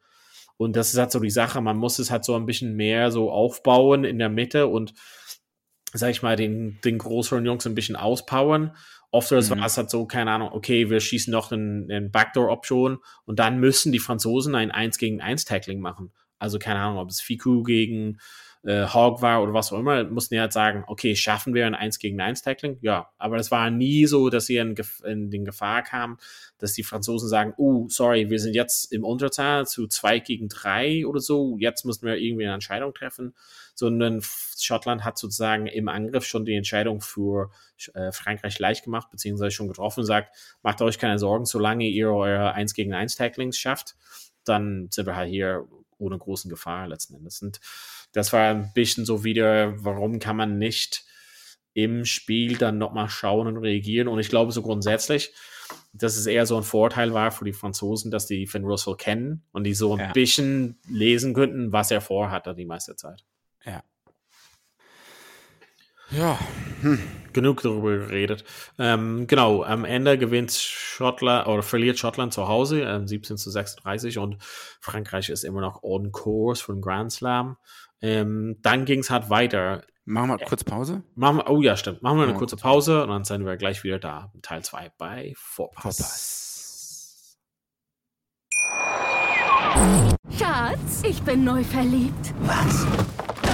Und 0.57 0.75
das 0.75 0.93
ist 0.93 0.99
halt 0.99 1.11
so 1.11 1.19
die 1.19 1.29
Sache, 1.29 1.61
man 1.61 1.77
muss 1.77 1.99
es 1.99 2.09
halt 2.09 2.25
so 2.25 2.35
ein 2.35 2.45
bisschen 2.45 2.75
mehr 2.75 3.11
so 3.11 3.31
aufbauen 3.31 4.03
in 4.05 4.17
der 4.17 4.29
Mitte 4.29 4.67
und, 4.67 4.93
sag 5.93 6.09
ich 6.11 6.21
mal, 6.21 6.35
den, 6.35 6.79
den 6.83 6.97
größeren 6.97 7.45
Jungs 7.45 7.65
ein 7.65 7.75
bisschen 7.75 7.95
auspowern. 7.95 8.75
Oft 9.11 9.31
Mhm. 9.31 9.49
war 9.49 9.65
es 9.65 9.77
halt 9.77 9.89
so, 9.89 10.05
keine 10.05 10.31
Ahnung, 10.31 10.49
okay, 10.51 10.89
wir 10.89 10.99
schießen 10.99 11.31
noch 11.31 11.51
einen, 11.51 11.89
einen 11.89 12.11
Backdoor-Option 12.11 12.99
und 13.25 13.39
dann 13.39 13.59
müssen 13.59 13.91
die 13.91 13.99
Franzosen 13.99 14.53
ein 14.53 14.69
1 14.71 14.97
gegen 14.97 15.21
1 15.21 15.45
Tackling 15.45 15.79
machen. 15.79 16.11
Also 16.39 16.59
keine 16.59 16.79
Ahnung, 16.79 16.99
ob 16.99 17.09
es 17.09 17.21
Fiku 17.21 17.63
gegen 17.63 18.19
äh, 18.63 18.85
Hawk 18.85 19.21
war 19.21 19.41
oder 19.41 19.53
was 19.53 19.71
auch 19.71 19.79
immer, 19.79 20.03
mussten 20.05 20.35
die 20.35 20.41
halt 20.41 20.53
sagen, 20.53 20.83
okay, 20.87 21.15
schaffen 21.15 21.53
wir 21.53 21.65
ein 21.65 21.75
1 21.75 21.99
gegen 21.99 22.19
1 22.19 22.41
Tackling? 22.41 22.77
Ja, 22.81 23.09
aber 23.17 23.37
das 23.37 23.51
war 23.51 23.69
nie 23.69 24.05
so, 24.05 24.29
dass 24.29 24.45
sie 24.45 24.57
in, 24.57 24.75
in 25.05 25.29
den 25.31 25.45
Gefahr 25.45 25.83
kamen, 25.83 26.17
dass 26.57 26.73
die 26.73 26.83
Franzosen 26.83 27.29
sagen, 27.29 27.53
oh, 27.57 27.87
sorry, 27.89 28.29
wir 28.29 28.39
sind 28.39 28.53
jetzt 28.53 28.91
im 28.91 29.03
Unterzahl 29.03 29.67
zu 29.67 29.87
2 29.87 30.19
gegen 30.19 30.49
3 30.49 31.05
oder 31.05 31.19
so, 31.19 31.57
jetzt 31.59 31.85
müssen 31.85 32.05
wir 32.05 32.17
irgendwie 32.17 32.45
eine 32.45 32.55
Entscheidung 32.55 32.93
treffen, 32.93 33.33
sondern 33.75 34.21
Schottland 34.57 35.03
hat 35.03 35.17
sozusagen 35.17 35.67
im 35.67 35.87
Angriff 35.87 36.25
schon 36.25 36.45
die 36.45 36.55
Entscheidung 36.55 37.01
für 37.01 37.51
äh, 37.93 38.11
Frankreich 38.11 38.57
leicht 38.59 38.83
gemacht, 38.83 39.09
beziehungsweise 39.11 39.51
schon 39.51 39.67
getroffen 39.67 40.03
sagt, 40.03 40.35
macht 40.63 40.81
euch 40.81 40.97
keine 40.97 41.19
Sorgen, 41.19 41.45
solange 41.45 41.85
ihr 41.85 42.11
eure 42.11 42.53
1 42.53 42.73
gegen 42.73 42.93
1 42.93 43.15
Tacklings 43.15 43.57
schafft, 43.57 43.95
dann 44.43 44.87
sind 44.91 45.05
wir 45.05 45.15
halt 45.15 45.29
hier 45.29 45.67
ohne 45.99 46.17
großen 46.17 46.49
Gefahr 46.49 46.87
letzten 46.87 47.15
Endes. 47.15 47.41
Und 47.41 47.59
das 48.17 48.33
war 48.33 48.49
ein 48.49 48.71
bisschen 48.73 49.05
so 49.05 49.23
wieder, 49.23 49.81
warum 49.83 50.19
kann 50.19 50.35
man 50.35 50.57
nicht 50.57 51.05
im 51.73 52.03
Spiel 52.05 52.57
dann 52.57 52.77
nochmal 52.77 53.07
schauen 53.09 53.47
und 53.47 53.57
reagieren? 53.57 54.07
Und 54.07 54.19
ich 54.19 54.29
glaube 54.29 54.51
so 54.51 54.61
grundsätzlich, 54.61 55.31
dass 55.93 56.17
es 56.17 56.25
eher 56.25 56.45
so 56.45 56.57
ein 56.57 56.63
Vorteil 56.63 57.13
war 57.13 57.31
für 57.31 57.45
die 57.45 57.53
Franzosen, 57.53 58.11
dass 58.11 58.25
die 58.25 58.47
Finn 58.47 58.65
Russell 58.65 58.95
kennen 58.95 59.43
und 59.51 59.63
die 59.63 59.73
so 59.73 59.93
ein 59.93 59.99
Ja. 59.99 60.11
bisschen 60.11 60.79
lesen 60.89 61.33
könnten, 61.33 61.71
was 61.71 61.91
er 61.91 62.01
vorhatte 62.01 62.55
die 62.55 62.65
meiste 62.65 62.95
Zeit. 62.95 63.23
Ja. 66.11 66.37
Ja. 66.83 66.97
Genug 67.33 67.61
darüber 67.61 67.97
geredet. 67.97 68.43
Ähm, 68.79 69.27
genau, 69.27 69.63
am 69.63 69.85
Ende 69.85 70.17
gewinnt 70.17 70.51
Schottland 70.51 71.47
oder 71.47 71.61
verliert 71.61 71.99
Schottland 71.99 72.33
zu 72.33 72.47
Hause 72.47 72.81
ähm, 72.81 73.07
17 73.07 73.37
zu 73.37 73.51
36 73.51 74.17
und 74.17 74.37
Frankreich 74.79 75.29
ist 75.29 75.43
immer 75.43 75.61
noch 75.61 75.83
on 75.83 76.11
course 76.11 76.63
für 76.63 76.73
den 76.73 76.81
Grand 76.81 77.11
Slam. 77.11 77.57
Ähm, 78.01 78.57
dann 78.61 78.85
ging 78.85 79.01
es 79.01 79.09
halt 79.09 79.29
weiter. 79.29 79.83
Machen 80.05 80.29
wir 80.29 80.37
kurz 80.37 80.63
Pause? 80.63 81.03
Machen 81.15 81.37
wir, 81.37 81.49
oh 81.49 81.61
ja, 81.61 81.75
stimmt. 81.75 82.01
Machen 82.01 82.17
wir 82.17 82.23
eine 82.23 82.33
kurze 82.33 82.55
Pause 82.55 83.03
und 83.03 83.09
dann 83.09 83.23
sind 83.23 83.45
wir 83.45 83.57
gleich 83.57 83.83
wieder 83.83 83.99
da. 83.99 84.31
Teil 84.41 84.63
2 84.63 84.91
bei 84.97 85.33
Vorpass. 85.35 85.97
Vorpass. 85.97 87.37
Schatz, 90.39 91.03
ich 91.03 91.21
bin 91.21 91.43
neu 91.43 91.63
verliebt. 91.63 92.33
Was? 92.41 92.87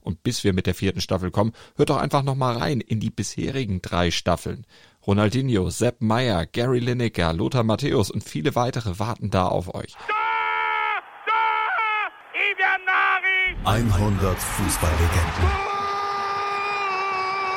Und 0.00 0.22
bis 0.22 0.44
wir 0.44 0.52
mit 0.52 0.66
der 0.66 0.74
vierten 0.74 1.00
Staffel 1.00 1.30
kommen, 1.30 1.52
hört 1.76 1.90
doch 1.90 1.98
einfach 1.98 2.22
noch 2.22 2.34
mal 2.34 2.56
rein 2.56 2.80
in 2.80 3.00
die 3.00 3.10
bisherigen 3.10 3.82
drei 3.82 4.10
Staffeln. 4.10 4.66
Ronaldinho, 5.06 5.70
Sepp 5.70 6.00
Meyer, 6.00 6.46
Gary 6.46 6.78
Lineker, 6.78 7.32
Lothar 7.32 7.64
Matthäus 7.64 8.10
und 8.10 8.22
viele 8.22 8.54
weitere 8.54 8.98
warten 8.98 9.30
da 9.30 9.46
auf 9.46 9.74
euch. 9.74 9.94
100 13.64 14.38
Fußballlegenden. 14.38 15.70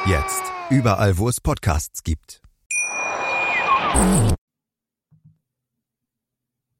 Jetzt 0.06 0.44
überall, 0.70 1.18
wo 1.18 1.30
es 1.30 1.40
Podcasts 1.40 2.04
gibt. 2.04 2.42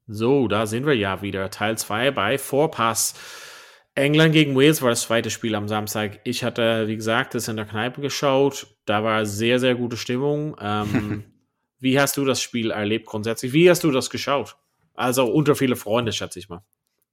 So, 0.06 0.48
da 0.48 0.66
sind 0.66 0.84
wir 0.84 0.94
ja 0.94 1.22
wieder. 1.22 1.50
Teil 1.50 1.78
2 1.78 2.10
bei 2.10 2.36
Vorpass. 2.36 3.14
England 3.96 4.32
gegen 4.32 4.56
Wales 4.56 4.82
war 4.82 4.90
das 4.90 5.02
zweite 5.02 5.30
Spiel 5.30 5.54
am 5.54 5.68
Samstag. 5.68 6.20
Ich 6.24 6.42
hatte, 6.42 6.88
wie 6.88 6.96
gesagt, 6.96 7.34
das 7.34 7.46
in 7.48 7.56
der 7.56 7.64
Kneipe 7.64 8.00
geschaut. 8.00 8.66
Da 8.86 9.04
war 9.04 9.24
sehr, 9.24 9.60
sehr 9.60 9.74
gute 9.76 9.96
Stimmung. 9.96 10.56
Ähm, 10.60 11.24
wie 11.78 12.00
hast 12.00 12.16
du 12.16 12.24
das 12.24 12.40
Spiel 12.42 12.70
erlebt 12.72 13.06
grundsätzlich? 13.06 13.52
Wie 13.52 13.70
hast 13.70 13.84
du 13.84 13.90
das 13.92 14.10
geschaut? 14.10 14.56
Also 14.94 15.26
unter 15.26 15.54
viele 15.54 15.76
Freunde, 15.76 16.12
schätze 16.12 16.38
ich 16.40 16.48
mal. 16.48 16.62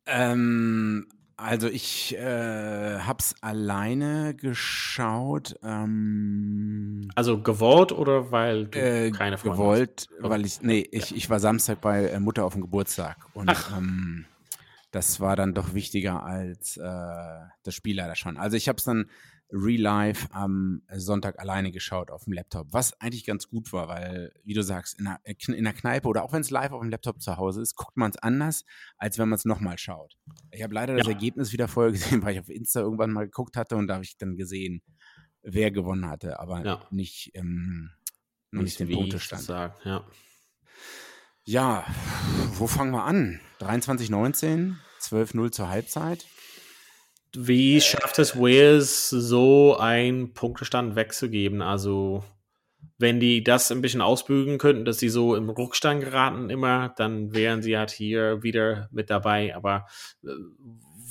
Ähm, 0.08 1.08
also 1.38 1.68
ich 1.68 2.16
äh, 2.18 3.00
hab's 3.00 3.36
alleine 3.42 4.34
geschaut. 4.36 5.56
Ähm, 5.64 7.10
Also 7.16 7.42
gewollt 7.42 7.92
oder 7.92 8.32
weil 8.32 8.66
du 8.66 8.80
äh, 8.80 9.12
keine 9.12 9.38
Freunde 9.38 9.58
gewollt, 9.58 10.08
Okay. 10.20 10.30
weil 10.30 10.46
ich, 10.46 10.62
nee, 10.62 10.88
ich, 10.92 11.16
ich 11.16 11.30
war 11.30 11.40
Samstag 11.40 11.82
bei 11.82 12.06
äh, 12.08 12.20
Mutter 12.20 12.44
auf 12.46 12.54
dem 12.54 12.62
Geburtstag 12.62 13.18
und 13.34 13.50
Ach. 13.50 13.78
ähm, 13.78 14.26
das 14.92 15.20
war 15.20 15.36
dann 15.36 15.54
doch 15.54 15.74
wichtiger 15.74 16.24
als 16.24 16.78
äh, 16.78 17.40
das 17.64 17.74
Spiel 17.74 17.96
leider 17.98 18.16
schon. 18.16 18.38
Also 18.38 18.58
ich 18.58 18.68
habe 18.68 18.78
es 18.78 18.84
dann 18.84 19.10
real 19.54 19.82
life 19.82 20.28
am 20.32 20.82
Sonntag 20.96 21.38
alleine 21.40 21.72
geschaut 21.72 22.10
auf 22.10 22.24
dem 22.24 22.34
Laptop, 22.34 22.68
was 22.72 23.00
eigentlich 23.02 23.26
ganz 23.26 23.50
gut 23.50 23.74
war, 23.74 23.90
weil, 23.90 24.32
wie 24.46 24.54
du 24.54 24.64
sagst, 24.64 24.98
in 24.98 25.06
der, 25.06 25.20
in 25.58 25.64
der 25.66 25.74
Kneipe 25.74 26.08
oder 26.08 26.24
auch 26.24 26.32
wenn 26.32 26.40
es 26.42 26.50
live 26.52 26.72
auf 26.72 26.82
dem 26.82 26.90
Laptop 26.90 27.22
zu 27.22 27.36
Hause 27.36 27.62
ist, 27.62 27.76
guckt 27.76 27.98
man 27.98 28.12
es 28.12 28.18
anders, 28.18 28.64
als 28.98 29.18
wenn 29.18 29.28
man 29.28 29.36
es 29.38 29.44
nochmal 29.46 29.78
schaut. 29.78 30.18
Ich 30.52 30.64
habe 30.64 30.74
leider 30.74 30.96
das 30.96 31.06
Ja. 31.06 31.12
Ergebnis 31.14 31.52
wieder 31.52 31.68
vorher 31.68 31.92
gesehen, 32.20 32.24
weil 32.24 32.34
ich 32.36 32.40
auf 32.40 32.50
Insta 32.50 32.80
irgendwann 32.80 33.12
mal 33.12 33.26
geguckt 33.26 33.58
hatte 33.58 33.76
und 33.76 33.88
da 33.88 33.96
habe 33.96 34.06
ich 34.06 34.16
dann 34.18 34.38
gesehen, 34.38 34.82
wer 35.42 35.70
gewonnen 35.72 36.08
hatte, 36.10 36.40
aber 36.40 36.66
Ja. 36.66 36.88
nicht, 36.92 37.32
ähm, 37.34 37.92
noch 38.52 38.64
nicht 38.64 38.80
den 38.80 38.90
Punktestand. 38.90 39.42
sagen, 39.44 39.74
ja. 39.84 40.06
Ja, 41.44 41.86
wo 42.54 42.68
fangen 42.68 42.92
wir 42.92 43.04
an? 43.04 43.40
23-19, 43.60 44.76
12-0 45.02 45.52
zur 45.52 45.70
Halbzeit. 45.70 46.26
Wie 47.34 47.80
schafft 47.80 48.20
es 48.20 48.36
Wales, 48.36 49.10
so 49.10 49.78
einen 49.78 50.34
Punktestand 50.34 50.96
wegzugeben? 50.96 51.62
Also, 51.62 52.24
wenn 52.98 53.20
die 53.20 53.44
das 53.44 53.72
ein 53.72 53.82
bisschen 53.82 54.02
ausbügen 54.02 54.58
könnten, 54.58 54.86
dass 54.86 55.00
sie 55.00 55.10
so 55.10 55.36
im 55.36 55.50
Rückstand 55.50 56.04
geraten 56.04 56.50
immer, 56.50 56.90
dann 56.90 57.34
wären 57.34 57.62
sie 57.62 57.78
halt 57.78 57.92
hier 57.92 58.44
wieder 58.44 58.90
mit 58.92 59.10
dabei. 59.10 59.56
Aber 59.56 59.88
äh, 60.24 60.28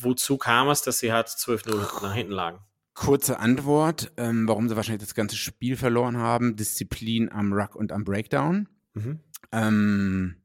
wozu 0.00 0.36
kam 0.36 0.68
es, 0.68 0.82
dass 0.82 0.98
sie 0.98 1.12
halt 1.12 1.28
12-0 1.28 2.02
nach 2.02 2.14
hinten 2.14 2.32
lagen? 2.32 2.58
Kurze 2.94 3.38
Antwort, 3.38 4.12
ähm, 4.18 4.46
warum 4.46 4.68
sie 4.68 4.76
wahrscheinlich 4.76 5.06
das 5.06 5.14
ganze 5.14 5.36
Spiel 5.36 5.76
verloren 5.76 6.18
haben. 6.18 6.56
Disziplin 6.56 7.32
am 7.32 7.52
Ruck 7.52 7.74
und 7.74 7.92
am 7.92 8.04
Breakdown. 8.04 8.68
Mhm. 8.92 9.20
Ähm, 9.52 10.36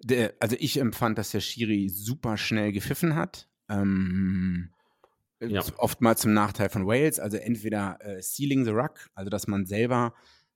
der, 0.00 0.34
also 0.40 0.56
ich 0.58 0.78
empfand, 0.78 1.18
dass 1.18 1.30
der 1.30 1.40
Schiri 1.40 1.88
super 1.88 2.36
schnell 2.36 2.72
gepfiffen 2.72 3.14
hat. 3.14 3.48
Ähm, 3.68 4.70
Ja. 5.40 5.62
Oftmals 5.76 6.22
zum 6.22 6.32
Nachteil 6.32 6.68
von 6.68 6.86
Wales. 6.86 7.20
Also 7.20 7.36
entweder 7.36 7.98
äh, 8.00 8.20
sealing 8.20 8.64
the 8.64 8.70
ruck, 8.72 9.08
also 9.14 9.30
dass 9.30 9.46
man 9.46 9.66
selber 9.66 10.14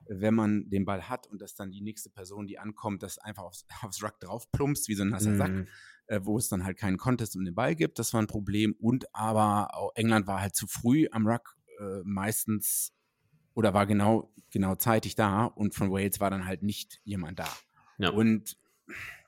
wenn 0.09 0.35
man 0.35 0.69
den 0.69 0.85
Ball 0.85 1.09
hat 1.09 1.29
und 1.29 1.41
dass 1.41 1.55
dann 1.55 1.71
die 1.71 1.81
nächste 1.81 2.11
Person, 2.11 2.49
die 2.49 2.59
ankommt, 2.59 3.05
das 3.05 3.19
einfach 3.19 3.45
aufs, 3.45 3.65
aufs 3.83 4.03
Ruck 4.03 4.19
drauf 4.19 4.51
plumpst, 4.51 4.89
wie 4.89 4.95
so 4.95 5.05
ein 5.05 5.11
nasser 5.11 5.37
Sack, 5.37 5.51
Mhm. 5.53 5.69
äh, 6.09 6.21
wo 6.25 6.37
es 6.39 6.49
dann 6.49 6.65
halt 6.65 6.77
keinen 6.77 6.97
Contest 6.99 7.37
um 7.37 7.45
den 7.45 7.55
Ball 7.55 7.77
gibt. 7.77 8.01
Das 8.01 8.13
war 8.13 8.21
ein 8.21 8.27
Problem. 8.27 8.75
Und 8.81 9.07
aber 9.15 9.75
auch 9.77 9.93
England 9.95 10.27
war 10.27 10.41
halt 10.41 10.57
zu 10.57 10.67
früh 10.67 11.07
am 11.13 11.27
Ruck 11.27 11.57
äh, 11.79 12.01
meistens 12.05 12.93
oder 13.55 13.75
war 13.75 13.87
genau, 13.87 14.33
genau 14.51 14.75
zeitig 14.75 15.15
da 15.15 15.45
und 15.45 15.75
von 15.75 15.91
Wales 15.91 16.21
war 16.21 16.31
dann 16.31 16.47
halt 16.47 16.63
nicht 16.63 17.01
jemand 17.05 17.39
da. 17.39 17.49
Ja. 17.99 18.11
Und 18.11 18.57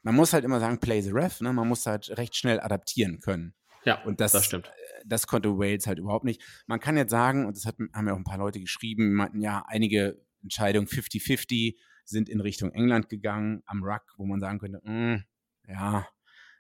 man 0.02 0.14
muss 0.14 0.32
halt 0.32 0.44
immer 0.44 0.60
sagen, 0.60 0.78
play 0.78 1.00
the 1.00 1.10
ref, 1.10 1.40
ne? 1.40 1.52
man 1.52 1.68
muss 1.68 1.87
halt 1.87 2.16
recht 2.18 2.37
schnell 2.37 2.60
adaptieren 2.60 3.20
können. 3.20 3.54
Ja, 3.84 4.02
Und 4.02 4.20
das, 4.20 4.32
das 4.32 4.46
stimmt. 4.46 4.68
äh, 4.68 5.02
das 5.04 5.26
konnte 5.26 5.58
Wales 5.58 5.87
halt 5.87 5.98
überhaupt 5.98 6.24
nicht. 6.24 6.42
Man 6.66 6.80
kann 6.80 6.96
jetzt 6.96 7.10
sagen, 7.10 7.46
und 7.46 7.56
das 7.56 7.66
hat, 7.66 7.76
haben 7.92 8.06
ja 8.06 8.14
auch 8.14 8.18
ein 8.18 8.24
paar 8.24 8.38
Leute 8.38 8.60
geschrieben, 8.60 9.04
die 9.10 9.14
meinten 9.14 9.40
ja, 9.40 9.64
einige 9.66 10.20
Entscheidungen 10.42 10.87
50-50 10.87 11.76
sind 12.04 12.28
in 12.28 12.40
Richtung 12.40 12.70
England 12.72 13.08
gegangen 13.08 13.62
am 13.66 13.82
Ruck, 13.82 14.02
wo 14.16 14.26
man 14.26 14.40
sagen 14.40 14.58
könnte, 14.58 14.80
mm, 14.84 15.24
ja, 15.68 16.06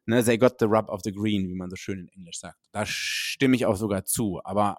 ne, 0.06 0.22
they 0.24 0.38
got 0.38 0.56
the 0.58 0.66
rub 0.66 0.88
of 0.88 1.00
the 1.04 1.12
green, 1.12 1.48
wie 1.48 1.54
man 1.54 1.70
so 1.70 1.76
schön 1.76 1.98
in 1.98 2.08
Englisch 2.08 2.38
sagt. 2.38 2.58
Da 2.72 2.84
stimme 2.86 3.56
ich 3.56 3.66
auch 3.66 3.76
sogar 3.76 4.04
zu. 4.04 4.40
Aber 4.44 4.78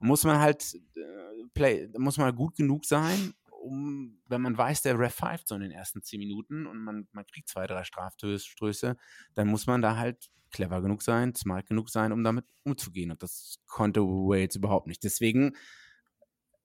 muss 0.00 0.24
man 0.24 0.38
halt 0.38 0.74
äh, 0.96 1.46
play, 1.54 1.88
muss 1.98 2.18
man 2.18 2.34
gut 2.34 2.56
genug 2.56 2.84
sein, 2.84 3.34
um, 3.66 4.18
wenn 4.28 4.42
man 4.42 4.56
weiß, 4.56 4.82
der 4.82 4.98
Ref 4.98 5.14
pfeift 5.14 5.48
so 5.48 5.54
in 5.54 5.60
den 5.62 5.70
ersten 5.70 6.02
zehn 6.02 6.20
Minuten 6.20 6.66
und 6.66 6.82
man, 6.82 7.08
man 7.12 7.26
kriegt 7.26 7.48
zwei, 7.48 7.66
drei 7.66 7.84
Strafstöße, 7.84 8.96
dann 9.34 9.48
muss 9.48 9.66
man 9.66 9.82
da 9.82 9.96
halt 9.96 10.30
clever 10.50 10.80
genug 10.80 11.02
sein, 11.02 11.34
smart 11.34 11.66
genug 11.66 11.90
sein, 11.90 12.12
um 12.12 12.22
damit 12.24 12.44
umzugehen. 12.62 13.10
Und 13.10 13.22
das 13.22 13.58
konnte 13.66 14.00
Wales 14.02 14.56
überhaupt 14.56 14.86
nicht. 14.86 15.02
Deswegen, 15.04 15.56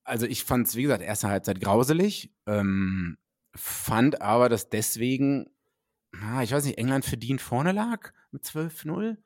also 0.03 0.25
ich 0.25 0.43
fand 0.43 0.67
es, 0.67 0.75
wie 0.75 0.83
gesagt, 0.83 1.01
erste 1.01 1.27
Halbzeit 1.27 1.59
grauselig, 1.59 2.31
ähm, 2.45 3.17
fand 3.55 4.21
aber, 4.21 4.49
dass 4.49 4.69
deswegen, 4.69 5.47
ah, 6.13 6.43
ich 6.43 6.51
weiß 6.51 6.65
nicht, 6.65 6.77
England 6.77 7.05
verdient 7.05 7.41
vorne 7.41 7.71
lag 7.71 8.11
mit 8.31 8.43
12-0. 8.43 9.17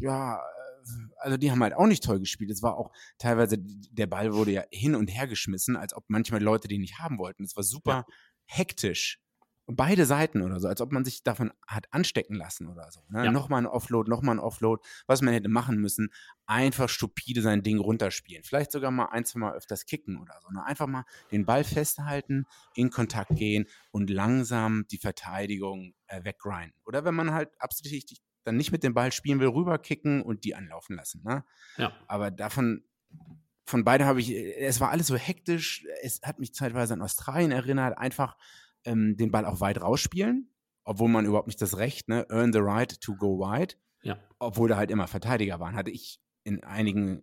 Ja, 0.00 0.42
also 1.18 1.36
die 1.36 1.50
haben 1.50 1.62
halt 1.62 1.74
auch 1.74 1.86
nicht 1.86 2.04
toll 2.04 2.20
gespielt. 2.20 2.50
Es 2.50 2.62
war 2.62 2.76
auch 2.76 2.92
teilweise, 3.18 3.56
der 3.58 4.06
Ball 4.06 4.34
wurde 4.34 4.52
ja 4.52 4.64
hin 4.70 4.94
und 4.94 5.08
her 5.08 5.26
geschmissen, 5.26 5.76
als 5.76 5.94
ob 5.94 6.04
manchmal 6.08 6.42
Leute 6.42 6.68
den 6.68 6.80
nicht 6.80 6.98
haben 6.98 7.18
wollten. 7.18 7.44
Es 7.44 7.56
war 7.56 7.64
super 7.64 8.06
hektisch. 8.46 9.20
Beide 9.68 10.06
Seiten 10.06 10.42
oder 10.42 10.60
so, 10.60 10.68
als 10.68 10.80
ob 10.80 10.92
man 10.92 11.04
sich 11.04 11.24
davon 11.24 11.52
hat 11.66 11.92
anstecken 11.92 12.36
lassen 12.36 12.68
oder 12.68 12.88
so. 12.92 13.00
Ne? 13.08 13.24
Ja. 13.24 13.32
Nochmal 13.32 13.62
ein 13.62 13.66
Offload, 13.66 14.08
nochmal 14.08 14.36
ein 14.36 14.38
Offload, 14.38 14.80
was 15.08 15.22
man 15.22 15.34
hätte 15.34 15.48
machen 15.48 15.80
müssen. 15.80 16.10
Einfach 16.46 16.88
stupide 16.88 17.42
sein 17.42 17.64
Ding 17.64 17.80
runterspielen. 17.80 18.44
Vielleicht 18.44 18.70
sogar 18.70 18.92
mal 18.92 19.06
ein, 19.06 19.24
zwei 19.24 19.40
Mal 19.40 19.54
öfters 19.54 19.84
kicken 19.84 20.20
oder 20.20 20.38
so. 20.40 20.50
Ne? 20.50 20.64
Einfach 20.64 20.86
mal 20.86 21.04
den 21.32 21.46
Ball 21.46 21.64
festhalten, 21.64 22.46
in 22.76 22.90
Kontakt 22.90 23.34
gehen 23.34 23.66
und 23.90 24.08
langsam 24.08 24.86
die 24.92 24.98
Verteidigung 24.98 25.94
äh, 26.06 26.22
weggrinden. 26.22 26.72
Oder 26.84 27.04
wenn 27.04 27.16
man 27.16 27.32
halt 27.32 27.50
absichtlich 27.60 28.22
dann 28.46 28.56
nicht 28.56 28.72
mit 28.72 28.82
dem 28.82 28.94
Ball 28.94 29.12
spielen 29.12 29.40
will, 29.40 29.48
rüberkicken 29.48 30.22
und 30.22 30.44
die 30.44 30.54
anlaufen 30.54 30.96
lassen. 30.96 31.22
Ne? 31.24 31.44
Ja. 31.76 31.92
Aber 32.06 32.30
davon, 32.30 32.84
von 33.64 33.84
beide 33.84 34.04
habe 34.06 34.20
ich, 34.20 34.30
es 34.34 34.80
war 34.80 34.90
alles 34.90 35.08
so 35.08 35.16
hektisch. 35.16 35.84
Es 36.02 36.20
hat 36.22 36.38
mich 36.38 36.54
zeitweise 36.54 36.94
an 36.94 37.02
Australien 37.02 37.50
erinnert. 37.50 37.98
Einfach 37.98 38.36
ähm, 38.84 39.16
den 39.16 39.30
Ball 39.32 39.44
auch 39.44 39.60
weit 39.60 39.80
rausspielen, 39.82 40.48
obwohl 40.84 41.08
man 41.08 41.26
überhaupt 41.26 41.48
nicht 41.48 41.60
das 41.60 41.76
Recht, 41.78 42.08
ne, 42.08 42.24
earn 42.30 42.52
the 42.52 42.60
right 42.60 43.00
to 43.00 43.16
go 43.16 43.38
wide, 43.40 43.74
Ja. 44.02 44.18
obwohl 44.38 44.68
da 44.68 44.76
halt 44.76 44.90
immer 44.92 45.08
Verteidiger 45.08 45.58
waren, 45.58 45.74
hatte 45.74 45.90
ich 45.90 46.20
in 46.44 46.62
einigen 46.62 47.18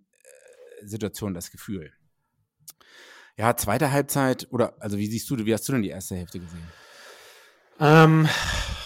äh, 0.81 0.85
Situationen 0.85 1.33
das 1.33 1.49
Gefühl. 1.51 1.93
Ja, 3.37 3.55
zweite 3.55 3.91
Halbzeit, 3.91 4.47
oder, 4.51 4.75
also 4.81 4.97
wie 4.97 5.07
siehst 5.07 5.29
du, 5.29 5.37
wie 5.45 5.53
hast 5.53 5.67
du 5.69 5.71
denn 5.71 5.81
die 5.81 5.89
erste 5.89 6.15
Hälfte 6.15 6.39
gesehen? 6.39 6.67
Ähm, 7.79 8.27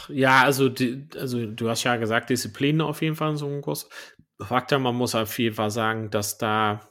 ja, 0.09 0.43
also, 0.43 0.69
die, 0.69 1.07
also 1.15 1.45
du 1.45 1.69
hast 1.69 1.83
ja 1.83 1.95
gesagt, 1.97 2.29
Disziplin 2.29 2.81
auf 2.81 3.01
jeden 3.01 3.15
Fall 3.15 3.35
so 3.37 3.47
ein 3.47 3.61
großer 3.61 3.87
Faktor. 4.41 4.79
Man 4.79 4.95
muss 4.95 5.15
auf 5.15 5.37
jeden 5.39 5.55
Fall 5.55 5.71
sagen, 5.71 6.09
dass 6.09 6.37
da 6.37 6.87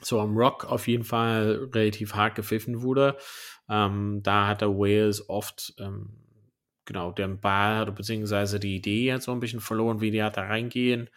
so 0.00 0.20
am 0.20 0.36
Rock 0.36 0.64
auf 0.64 0.88
jeden 0.88 1.04
Fall 1.04 1.68
relativ 1.72 2.14
hart 2.14 2.34
gepfiffen 2.34 2.82
wurde. 2.82 3.16
Ähm, 3.68 4.20
da 4.22 4.48
hat 4.48 4.60
der 4.60 4.70
Wales 4.70 5.28
oft 5.28 5.74
ähm, 5.78 6.18
genau 6.84 7.12
den 7.12 7.40
Ball 7.40 7.82
oder 7.82 7.92
beziehungsweise 7.92 8.58
die 8.58 8.76
Idee 8.76 9.12
hat 9.12 9.22
so 9.22 9.32
ein 9.32 9.40
bisschen 9.40 9.60
verloren, 9.60 10.00
wie 10.00 10.10
die 10.10 10.18
da 10.18 10.28
reingehen. 10.28 11.08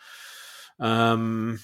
Ähm, 0.80 1.60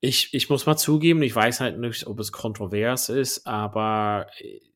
ich, 0.00 0.32
ich 0.32 0.48
muss 0.48 0.64
mal 0.66 0.76
zugeben, 0.76 1.22
ich 1.22 1.34
weiß 1.34 1.60
halt 1.60 1.78
nicht, 1.78 2.06
ob 2.06 2.20
es 2.20 2.32
kontrovers 2.32 3.08
ist, 3.08 3.46
aber 3.46 4.28
ich 4.38 4.68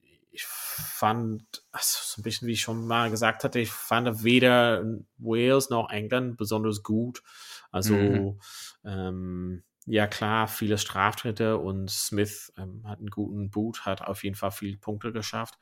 fand, 0.72 1.64
also 1.72 1.98
so 2.02 2.20
ein 2.20 2.24
bisschen 2.24 2.48
wie 2.48 2.52
ich 2.52 2.60
schon 2.62 2.86
mal 2.86 3.10
gesagt 3.10 3.44
hatte, 3.44 3.60
ich 3.60 3.70
fand 3.72 4.24
weder 4.24 4.84
Wales 5.18 5.70
noch 5.70 5.90
England 5.90 6.36
besonders 6.36 6.82
gut. 6.82 7.22
Also, 7.70 8.36
Mhm. 8.36 8.42
ähm, 8.84 9.64
ja 9.86 10.06
klar, 10.06 10.48
viele 10.48 10.78
Straftritte 10.78 11.58
und 11.58 11.90
Smith 11.90 12.52
ähm, 12.56 12.82
hat 12.86 12.98
einen 13.00 13.08
guten 13.10 13.50
Boot, 13.50 13.84
hat 13.84 14.02
auf 14.02 14.22
jeden 14.24 14.36
Fall 14.36 14.52
viele 14.52 14.78
Punkte 14.78 15.12
geschafft. 15.12 15.58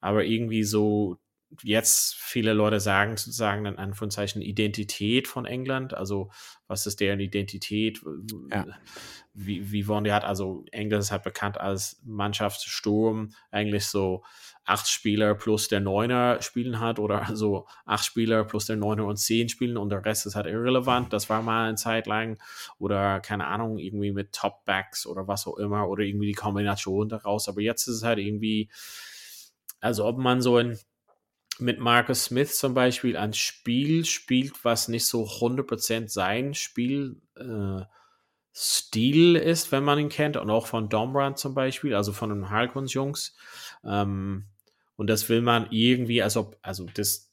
Aber 0.00 0.24
irgendwie 0.24 0.64
so 0.64 1.18
jetzt 1.62 2.14
viele 2.16 2.52
Leute 2.52 2.80
sagen 2.80 3.16
sozusagen 3.16 3.66
in 3.66 3.78
Anführungszeichen 3.78 4.42
Identität 4.42 5.28
von 5.28 5.46
England. 5.46 5.94
Also 5.94 6.30
was 6.66 6.86
ist 6.86 7.00
deren 7.00 7.20
Identität? 7.20 8.00
Ja. 8.50 8.66
Wie, 9.32 9.72
wie 9.72 9.88
wollen 9.88 10.04
die 10.04 10.12
hat? 10.12 10.24
Also 10.24 10.64
England 10.70 11.02
ist 11.02 11.10
halt 11.10 11.24
bekannt 11.24 11.58
als 11.58 12.00
Mannschaftssturm, 12.04 13.30
eigentlich 13.50 13.86
so 13.86 14.22
acht 14.64 14.88
Spieler 14.88 15.34
plus 15.34 15.68
der 15.68 15.80
Neuner 15.80 16.40
spielen 16.40 16.80
hat 16.80 16.98
oder 16.98 17.26
so 17.34 17.66
acht 17.84 18.04
Spieler 18.04 18.44
plus 18.44 18.66
der 18.66 18.76
Neuner 18.76 19.04
und 19.04 19.16
zehn 19.16 19.48
spielen 19.48 19.76
und 19.76 19.90
der 19.90 20.04
Rest 20.04 20.26
ist 20.26 20.36
halt 20.36 20.46
irrelevant. 20.46 21.12
Das 21.12 21.28
war 21.28 21.42
mal 21.42 21.68
eine 21.68 21.76
Zeit 21.76 22.06
lang 22.06 22.38
oder 22.78 23.20
keine 23.20 23.46
Ahnung, 23.46 23.78
irgendwie 23.78 24.12
mit 24.12 24.32
Topbacks 24.32 25.06
oder 25.06 25.28
was 25.28 25.46
auch 25.46 25.58
immer 25.58 25.88
oder 25.88 26.02
irgendwie 26.02 26.28
die 26.28 26.32
Kombination 26.32 27.08
daraus. 27.08 27.48
Aber 27.48 27.60
jetzt 27.60 27.86
ist 27.86 27.96
es 27.96 28.02
halt 28.04 28.18
irgendwie, 28.18 28.70
also 29.80 30.06
ob 30.06 30.18
man 30.18 30.40
so 30.40 30.56
ein 30.56 30.78
mit 31.60 31.78
Marcus 31.78 32.24
Smith 32.24 32.58
zum 32.58 32.74
Beispiel 32.74 33.16
ein 33.16 33.32
Spiel 33.32 34.04
spielt, 34.04 34.64
was 34.64 34.88
nicht 34.88 35.06
so 35.06 35.26
100% 35.26 36.10
sein 36.12 36.54
Spiel 36.54 37.20
äh, 37.36 37.82
Stil 38.56 39.34
ist, 39.36 39.72
wenn 39.72 39.82
man 39.84 39.98
ihn 39.98 40.08
kennt, 40.08 40.36
und 40.36 40.48
auch 40.50 40.66
von 40.66 40.88
Dombrand 40.88 41.38
zum 41.38 41.54
Beispiel, 41.54 41.94
also 41.94 42.12
von 42.12 42.30
den 42.30 42.50
Harkons 42.50 42.94
Jungs. 42.94 43.36
Ähm, 43.84 44.46
und 44.96 45.08
das 45.08 45.28
will 45.28 45.42
man 45.42 45.66
irgendwie, 45.70 46.22
also, 46.22 46.52
also 46.62 46.86
das 46.94 47.32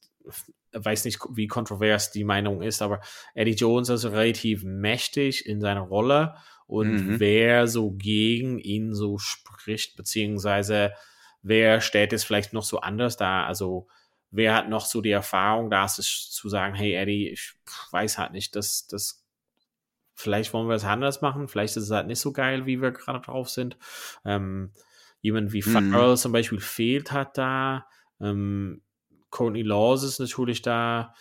weiß 0.74 1.06
nicht, 1.06 1.20
wie 1.34 1.48
kontrovers 1.48 2.12
die 2.12 2.24
Meinung 2.24 2.62
ist, 2.62 2.82
aber 2.82 3.02
Eddie 3.36 3.52
Jones 3.56 3.90
ist 3.90 4.06
relativ 4.06 4.64
mächtig 4.64 5.46
in 5.46 5.62
seiner 5.62 5.82
Rolle 5.82 6.36
und 6.66 7.02
Mhm. 7.02 7.20
wer 7.20 7.68
so 7.68 7.92
gegen 7.92 8.58
ihn 8.58 8.94
so 8.96 9.18
spricht, 9.18 9.98
beziehungsweise 9.98 10.94
wer 11.42 11.82
stellt 11.82 12.14
es 12.14 12.24
vielleicht 12.24 12.54
noch 12.54 12.64
so 12.64 12.80
anders 12.80 13.18
dar, 13.18 13.48
also 13.48 13.88
wer 14.32 14.56
hat 14.56 14.70
noch 14.70 14.86
so 14.86 15.02
die 15.02 15.12
Erfahrung, 15.12 15.70
da 15.70 15.86
ist 15.86 16.00
es 16.00 16.32
zu 16.32 16.50
sagen, 16.50 16.74
hey 16.76 16.94
Eddie, 16.96 17.30
ich 17.30 17.54
weiß 17.92 18.18
halt 18.18 18.32
nicht, 18.32 18.56
das, 18.56 18.88
das, 18.88 19.24
vielleicht 20.16 20.54
wollen 20.54 20.68
wir 20.68 20.76
es 20.76 20.86
anders 20.86 21.22
machen, 21.22 21.48
vielleicht 21.48 21.78
ist 21.78 21.84
es 21.84 21.92
halt 21.92 22.08
nicht 22.08 22.20
so 22.20 22.32
geil, 22.32 22.66
wie 22.66 22.82
wir 22.82 22.92
gerade 22.92 23.20
drauf 23.22 23.50
sind. 23.50 23.78
Ähm, 24.26 24.72
jemand 25.22 25.54
wie 25.54 25.62
Mhm. 25.66 25.92
Farrell 25.92 26.18
zum 26.18 26.32
Beispiel 26.32 26.60
fehlt 26.60 27.12
hat 27.12 27.38
da, 27.38 27.86
ähm, 28.20 28.82
Courtney 29.30 29.62
Laws 29.64 30.04
ist 30.04 30.20
natürlich 30.20 30.62
da, 30.62 31.14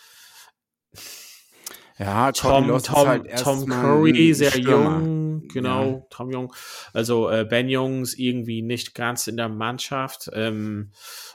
Ja, 1.99 2.33
Tom, 2.33 2.67
Tom, 2.83 3.07
halt 3.09 3.39
Tom 3.39 3.69
Curry, 3.69 4.33
sehr 4.33 4.51
Stürmer. 4.51 5.03
jung, 5.03 5.49
genau, 5.49 6.01
Ja. 6.01 6.07
Tom 6.11 6.31
Jung. 6.31 6.55
Also 6.95 7.29
äh, 7.29 7.45
Ben 7.45 7.69
Jungs 7.69 8.15
irgendwie 8.15 8.63
nicht 8.63 8.95
ganz 8.95 9.27
in 9.27 9.37
der 9.37 9.49
Mannschaft. 9.51 10.31
Ähm, 10.33 10.93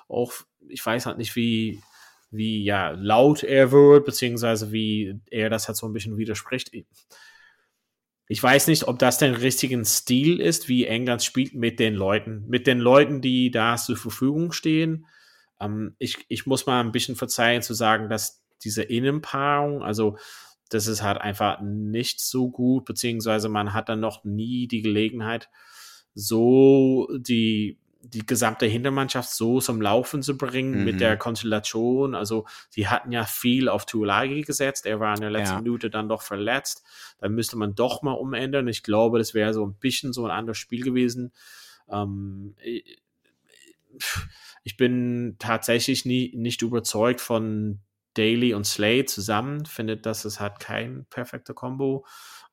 auch, 0.08 0.34
ich 0.70 0.86
weiß 0.86 1.06
halt 1.06 1.18
nicht, 1.18 1.36
wie, 1.36 1.82
wie 2.32 2.64
ja, 2.64 2.92
laut 2.92 3.44
er 3.44 3.72
wird, 3.72 4.06
beziehungsweise 4.06 4.72
wie 4.72 5.20
er 5.30 5.50
das 5.50 5.68
halt 5.68 5.78
so 5.78 5.88
ein 5.88 5.94
bisschen 5.94 6.18
widerspricht. 6.18 6.72
Ich 8.28 8.42
weiß 8.42 8.68
nicht, 8.68 8.88
ob 8.88 8.98
das 8.98 9.20
den 9.20 9.36
richtigen 9.36 9.86
Stil 9.86 10.42
ist, 10.42 10.68
wie 10.68 10.86
England 10.86 11.24
spielt 11.24 11.54
mit 11.54 11.80
den 11.80 11.94
Leuten, 11.94 12.46
mit 12.48 12.66
den 12.66 12.80
Leuten, 12.80 13.22
die 13.22 13.52
da 13.52 13.78
zur 13.78 13.98
Verfügung 13.98 14.52
stehen. 14.52 15.06
Ähm, 15.60 15.96
ich, 16.00 16.26
ich 16.28 16.46
muss 16.46 16.66
mal 16.66 16.80
ein 16.80 16.92
bisschen 16.92 17.16
verzeihen 17.16 17.62
zu 17.62 17.74
sagen, 17.74 18.10
dass 18.10 18.44
diese 18.64 18.84
Innenpaarung, 18.84 19.84
also 19.84 20.18
das 20.70 20.88
ist 20.88 21.04
halt 21.04 21.20
einfach 21.20 21.62
nicht 21.62 22.20
so 22.20 22.50
gut, 22.50 22.86
beziehungsweise 22.86 23.50
man 23.50 23.74
hat 23.74 23.90
dann 23.90 24.00
noch 24.00 24.24
nie 24.24 24.68
die 24.68 24.82
Gelegenheit, 24.82 25.50
so 26.16 27.08
die, 27.18 27.80
die 28.14 28.26
gesamte 28.26 28.66
Hintermannschaft 28.66 29.30
so 29.30 29.60
zum 29.60 29.82
Laufen 29.82 30.22
zu 30.24 30.38
bringen 30.38 30.80
Mhm. 30.80 30.84
mit 30.86 31.00
der 31.02 31.18
Konstellation. 31.18 32.16
Also, 32.16 32.46
sie 32.70 32.88
hatten 32.88 33.12
ja 33.12 33.26
viel 33.26 33.70
auf 33.70 33.86
Tuolagi 33.86 34.42
gesetzt. 34.42 34.86
Er 34.86 35.00
war 35.00 35.14
in 35.16 35.22
der 35.22 35.32
letzten 35.32 35.56
Ja. 35.56 35.62
Minute 35.62 35.90
dann 35.90 36.10
doch 36.10 36.22
verletzt. 36.22 36.84
Dann 37.20 37.34
müsste 37.34 37.58
man 37.58 37.76
doch 37.76 38.02
mal 38.02 38.14
umändern. 38.14 38.68
Ich 38.68 38.84
glaube, 38.84 39.18
das 39.18 39.34
wäre 39.34 39.54
so 39.54 39.66
ein 39.66 39.76
bisschen 39.76 40.14
so 40.14 40.26
ein 40.26 40.32
anderes 40.32 40.58
Spiel 40.58 40.84
gewesen. 40.84 41.32
Ähm, 41.90 42.56
ich- 42.62 43.02
bin 44.78 45.36
tatsächlich 45.40 46.06
nie, 46.06 46.34
nicht 46.36 46.62
überzeugt 46.62 47.22
von 47.22 47.80
Daly 48.16 48.54
und 48.54 48.66
Slade 48.66 49.06
zusammen. 49.06 49.66
Finde, 49.66 49.98
dass 49.98 50.26
es 50.26 50.40
hat 50.40 50.60
kein 50.60 51.06
perfekter 51.10 51.54
Combo. 51.54 52.06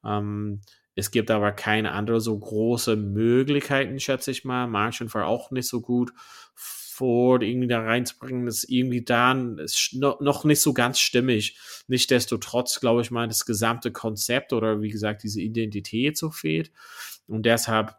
Ähm, 0.05 0.61
es 0.95 1.11
gibt 1.11 1.31
aber 1.31 1.53
keine 1.53 1.93
andere 1.93 2.21
so 2.21 2.39
große 2.39 2.97
Möglichkeiten, 2.97 3.99
schätze 3.99 4.31
ich 4.31 4.45
mal. 4.45 4.67
Marchand 4.67 5.13
war 5.15 5.27
auch 5.27 5.51
nicht 5.51 5.69
so 5.69 5.81
gut. 5.81 6.13
Ford 6.55 7.43
irgendwie 7.43 7.69
da 7.69 7.81
reinzubringen, 7.81 8.47
ist 8.47 8.65
irgendwie 8.65 9.03
da 9.03 9.33
ist 9.33 9.95
no- 9.95 10.19
noch 10.21 10.45
nicht 10.45 10.61
so 10.61 10.75
ganz 10.75 11.01
stimmig. 11.01 11.59
Nichtsdestotrotz, 11.89 12.81
glaube 12.81 13.01
ich 13.01 13.11
mal, 13.11 13.27
das 13.27 13.47
gesamte 13.47 13.91
Konzept 13.93 14.53
oder 14.53 14.83
wie 14.83 14.91
gesagt, 14.91 15.23
diese 15.23 15.41
Identität 15.41 16.19
so 16.19 16.31
fehlt. 16.31 16.71
Und 17.27 17.47
deshalb 17.47 17.97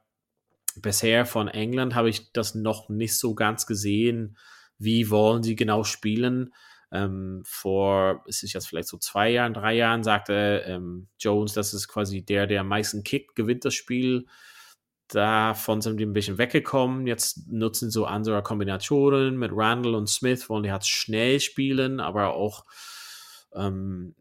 bisher 0.76 1.26
von 1.26 1.48
England 1.48 1.96
habe 1.96 2.10
ich 2.10 2.32
das 2.34 2.56
noch 2.56 2.90
nicht 2.90 3.18
so 3.18 3.36
ganz 3.36 3.66
gesehen. 3.66 4.38
Wie 4.78 5.10
wollen 5.10 5.44
sie 5.44 5.56
genau 5.56 5.84
spielen? 5.84 6.54
Ähm, 6.94 7.42
vor, 7.44 8.24
es 8.28 8.44
ist 8.44 8.54
jetzt 8.54 8.68
vielleicht 8.68 8.88
so 8.88 8.98
zwei 8.98 9.32
Jahren, 9.32 9.56
drei 9.56 9.74
Jahren, 9.74 10.04
sagte 10.04 10.64
ähm, 10.68 11.08
Jones, 11.20 11.54
das 11.54 11.74
ist 11.74 11.88
quasi 11.88 12.22
der, 12.22 12.46
der 12.46 12.62
am 12.62 12.68
meisten 12.68 13.04
kickt, 13.04 13.36
gewinnt 13.36 13.66
das 13.66 13.74
Spiel. 13.74 14.28
Davon 15.08 15.82
sind 15.82 15.98
die 15.98 16.06
ein 16.06 16.14
bisschen 16.14 16.38
weggekommen. 16.38 17.08
Jetzt 17.08 17.52
nutzen 17.52 17.90
so 17.90 18.06
andere 18.06 18.44
Kombinationen 18.44 19.38
mit 19.38 19.52
Randall 19.54 19.96
und 19.96 20.08
Smith, 20.08 20.48
wollen 20.50 20.64
die 20.64 20.72
halt 20.72 20.86
schnell 20.86 21.40
spielen, 21.40 22.00
aber 22.00 22.36
auch 22.36 22.64
ähm, 23.56 24.14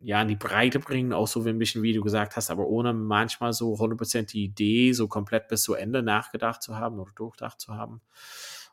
ja, 0.00 0.22
in 0.22 0.28
die 0.28 0.36
Breite 0.36 0.78
bringen, 0.78 1.12
auch 1.12 1.28
so 1.28 1.44
wie 1.44 1.50
ein 1.50 1.58
bisschen, 1.58 1.82
wie 1.82 1.92
du 1.92 2.02
gesagt 2.02 2.36
hast, 2.36 2.50
aber 2.50 2.66
ohne 2.66 2.92
manchmal 2.92 3.52
so 3.52 3.74
100% 3.74 4.30
die 4.32 4.44
Idee 4.44 4.92
so 4.92 5.08
komplett 5.08 5.48
bis 5.48 5.64
zu 5.64 5.74
Ende 5.74 6.02
nachgedacht 6.04 6.62
zu 6.62 6.76
haben 6.76 7.00
oder 7.00 7.12
durchdacht 7.16 7.60
zu 7.60 7.74
haben. 7.74 8.00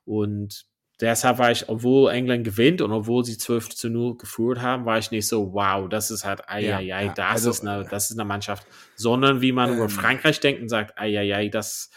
Und 0.05 0.65
deshalb 1.01 1.37
war 1.37 1.51
ich, 1.51 1.69
obwohl 1.69 2.11
England 2.11 2.43
gewinnt 2.43 2.81
und 2.81 2.91
obwohl 2.91 3.23
sie 3.23 3.37
12 3.37 3.69
zu 3.69 3.89
0 3.89 4.17
geführt 4.17 4.61
haben, 4.61 4.85
war 4.85 4.97
ich 4.97 5.11
nicht 5.11 5.27
so, 5.27 5.53
wow, 5.53 5.87
das 5.89 6.11
ist 6.11 6.25
halt, 6.25 6.47
ai, 6.49 6.65
Ja, 6.65 6.77
ai, 6.77 6.83
ja, 6.83 7.13
das, 7.13 7.31
also, 7.31 7.49
ist 7.51 7.61
eine, 7.61 7.85
das 7.85 8.11
ist 8.11 8.19
eine 8.19 8.27
Mannschaft. 8.27 8.67
Sondern 8.95 9.41
wie 9.41 9.51
man 9.51 9.73
über 9.73 9.83
Ähm. 9.83 9.89
Frankreich 9.89 10.39
denkt 10.39 10.61
und 10.61 10.69
sagt, 10.69 10.97
ai, 10.97 11.17
ai, 11.17 11.35
ai, 11.35 11.47
das, 11.49 11.89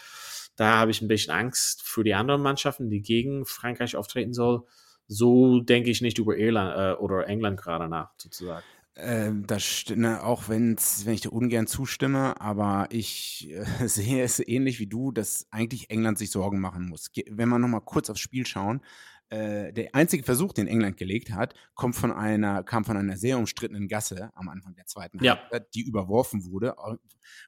da 0.55 0.77
habe 0.77 0.91
ich 0.91 1.01
ein 1.01 1.07
bisschen 1.07 1.33
Angst 1.33 1.81
für 1.83 2.03
die 2.03 2.13
anderen 2.13 2.41
Mannschaften, 2.41 2.89
die 2.89 3.01
gegen 3.01 3.45
Frankreich 3.45 3.95
auftreten 3.95 4.33
soll. 4.33 4.63
So 5.07 5.59
denke 5.59 5.89
ich 5.89 6.01
nicht 6.01 6.17
über 6.17 6.37
Irland 6.37 6.75
äh, 6.77 6.99
oder 6.99 7.27
England 7.27 7.59
gerade 7.59 7.89
nach, 7.89 8.11
sozusagen. 8.17 8.63
Ähm, 8.95 9.47
das 9.47 9.63
st- 9.63 9.95
ne, 9.95 10.23
auch 10.23 10.49
wenn's, 10.49 11.05
wenn 11.05 11.13
ich 11.15 11.21
dir 11.21 11.33
ungern 11.33 11.65
zustimme, 11.65 12.39
aber 12.39 12.87
ich 12.91 13.49
äh, 13.49 13.63
sehe 13.87 14.23
es 14.23 14.39
ähnlich 14.39 14.79
wie 14.79 14.85
du, 14.87 15.11
dass 15.11 15.47
eigentlich 15.51 15.89
England 15.89 16.19
sich 16.19 16.29
Sorgen 16.29 16.59
machen 16.59 16.87
muss. 16.89 17.11
Ge 17.11 17.25
wenn 17.29 17.49
wir 17.49 17.57
nochmal 17.57 17.81
kurz 17.81 18.09
aufs 18.11 18.19
Spiel 18.19 18.45
schauen, 18.45 18.81
äh, 19.29 19.73
der 19.73 19.95
einzige 19.95 20.23
Versuch, 20.23 20.53
den 20.53 20.67
England 20.67 20.97
gelegt 20.97 21.31
hat, 21.31 21.55
kommt 21.73 21.95
von 21.95 22.11
einer, 22.11 22.63
kam 22.63 22.85
von 22.85 22.95
einer 22.95 23.17
sehr 23.17 23.39
umstrittenen 23.39 23.87
Gasse 23.87 24.29
am 24.35 24.47
Anfang 24.47 24.75
der 24.75 24.85
zweiten 24.85 25.23
Ja. 25.23 25.39
Halbzeit, 25.39 25.73
die 25.73 25.81
überworfen 25.81 26.45
wurde, 26.45 26.75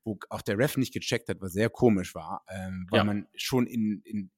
wo 0.03 0.17
auch 0.29 0.41
der 0.41 0.58
Ref 0.58 0.77
nicht 0.77 0.93
gecheckt 0.93 1.29
hat, 1.29 1.41
was 1.41 1.53
sehr 1.53 1.69
komisch 1.69 2.15
war, 2.15 2.43
ähm, 2.49 2.88
weil 2.89 2.99
Ja. 2.99 3.03
man 3.03 3.27
schon 3.36 3.67
in, 3.67 4.01
in, 4.03 4.31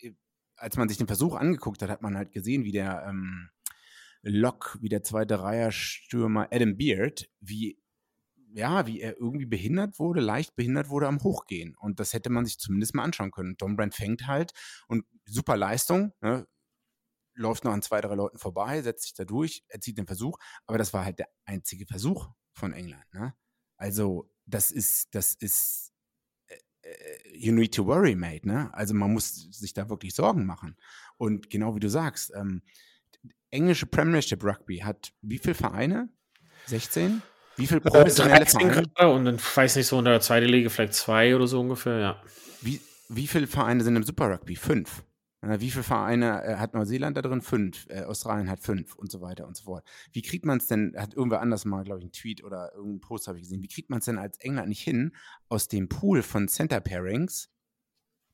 in, 0.00 0.16
als 0.56 0.78
man 0.78 0.88
sich 0.88 0.96
den 0.96 1.08
Versuch 1.08 1.34
angeguckt 1.36 1.82
hat, 1.82 1.90
hat 1.90 2.00
man 2.00 2.16
halt 2.16 2.32
gesehen, 2.32 2.64
wie 2.64 2.72
der 2.72 3.04
ähm, 3.06 3.50
Lock, 4.22 4.78
wie 4.80 4.88
der 4.88 5.02
zweite 5.02 5.40
Reiherstürmer 5.40 6.48
Adam 6.50 6.76
Beard, 6.76 7.28
wie 7.40 7.78
ja, 8.54 8.86
wie 8.86 9.00
er 9.00 9.18
irgendwie 9.18 9.46
behindert 9.46 9.98
wurde, 9.98 10.20
leicht 10.20 10.54
behindert 10.56 10.90
wurde 10.90 11.08
am 11.08 11.22
Hochgehen. 11.22 11.74
Und 11.76 12.00
das 12.00 12.12
hätte 12.12 12.30
man 12.30 12.44
sich 12.44 12.58
zumindest 12.58 12.94
mal 12.94 13.04
anschauen 13.04 13.30
können. 13.30 13.56
Don 13.56 13.76
Brand 13.76 13.94
fängt 13.94 14.26
halt 14.26 14.52
und 14.88 15.06
super 15.24 15.56
Leistung, 15.56 16.12
ne, 16.20 16.46
läuft 17.34 17.64
noch 17.64 17.72
an 17.72 17.82
zwei, 17.82 18.00
drei 18.00 18.14
Leuten 18.14 18.38
vorbei, 18.38 18.82
setzt 18.82 19.04
sich 19.04 19.14
da 19.14 19.24
durch, 19.24 19.64
erzielt 19.68 19.98
den 19.98 20.06
Versuch, 20.06 20.38
aber 20.66 20.78
das 20.78 20.92
war 20.92 21.04
halt 21.04 21.18
der 21.18 21.28
einzige 21.44 21.86
Versuch 21.86 22.28
von 22.52 22.72
England. 22.72 23.04
Ne? 23.12 23.34
Also, 23.76 24.30
das 24.44 24.70
ist, 24.70 25.14
das 25.14 25.34
ist, 25.34 25.92
äh, 26.48 26.56
äh, 26.82 27.36
you 27.36 27.52
need 27.52 27.74
to 27.74 27.86
worry, 27.86 28.14
mate. 28.14 28.46
Ne? 28.46 28.72
Also, 28.74 28.94
man 28.94 29.12
muss 29.12 29.32
sich 29.50 29.72
da 29.72 29.88
wirklich 29.88 30.14
Sorgen 30.14 30.44
machen. 30.44 30.76
Und 31.16 31.48
genau 31.48 31.74
wie 31.74 31.80
du 31.80 31.88
sagst, 31.88 32.32
ähm, 32.34 32.62
englische 33.52 33.86
Premiership 33.86 34.42
Rugby 34.44 34.78
hat 34.78 35.12
wie 35.22 35.38
viele 35.38 35.54
Vereine? 35.54 36.08
16? 36.66 37.22
Wie 37.56 37.66
viele 37.66 37.80
professionelle 37.80 38.44
13 38.44 38.60
Vereine? 38.60 39.12
und 39.12 39.24
dann 39.24 39.38
weiß 39.38 39.76
nicht 39.76 39.86
so 39.86 39.98
in 39.98 40.06
der 40.06 40.20
zweiten 40.20 40.46
Liga 40.46 40.68
vielleicht 40.68 40.94
zwei 40.94 41.36
oder 41.36 41.46
so 41.46 41.60
ungefähr, 41.60 41.98
ja. 41.98 42.22
Wie, 42.60 42.80
wie 43.08 43.26
viele 43.26 43.46
Vereine 43.46 43.84
sind 43.84 43.96
im 43.96 44.02
Super 44.02 44.30
Rugby? 44.30 44.56
Fünf. 44.56 45.04
Äh, 45.42 45.60
Wie 45.60 45.70
viele 45.70 45.82
Vereine 45.82 46.44
äh, 46.44 46.56
hat 46.56 46.74
Neuseeland 46.74 47.16
da 47.16 47.22
drin? 47.22 47.42
Fünf. 47.42 47.86
Äh, 47.88 48.02
Australien 48.02 48.48
hat 48.48 48.60
fünf 48.60 48.94
und 48.94 49.10
so 49.10 49.20
weiter 49.20 49.46
und 49.46 49.56
so 49.56 49.64
fort. 49.64 49.84
Wie 50.12 50.22
kriegt 50.22 50.46
man 50.46 50.58
es 50.58 50.68
denn, 50.68 50.94
hat 50.96 51.14
irgendwer 51.14 51.40
anders 51.40 51.64
mal, 51.64 51.84
glaube 51.84 51.98
ich, 52.00 52.04
einen 52.04 52.12
Tweet 52.12 52.44
oder 52.44 52.72
irgendeinen 52.74 53.00
Post 53.00 53.28
habe 53.28 53.38
ich 53.38 53.44
gesehen, 53.44 53.62
wie 53.62 53.68
kriegt 53.68 53.90
man 53.90 53.98
es 53.98 54.06
denn 54.06 54.18
als 54.18 54.38
England 54.38 54.68
nicht 54.68 54.82
hin, 54.82 55.12
aus 55.48 55.68
dem 55.68 55.88
Pool 55.88 56.22
von 56.22 56.48
Center 56.48 56.80
Pairings 56.80 57.50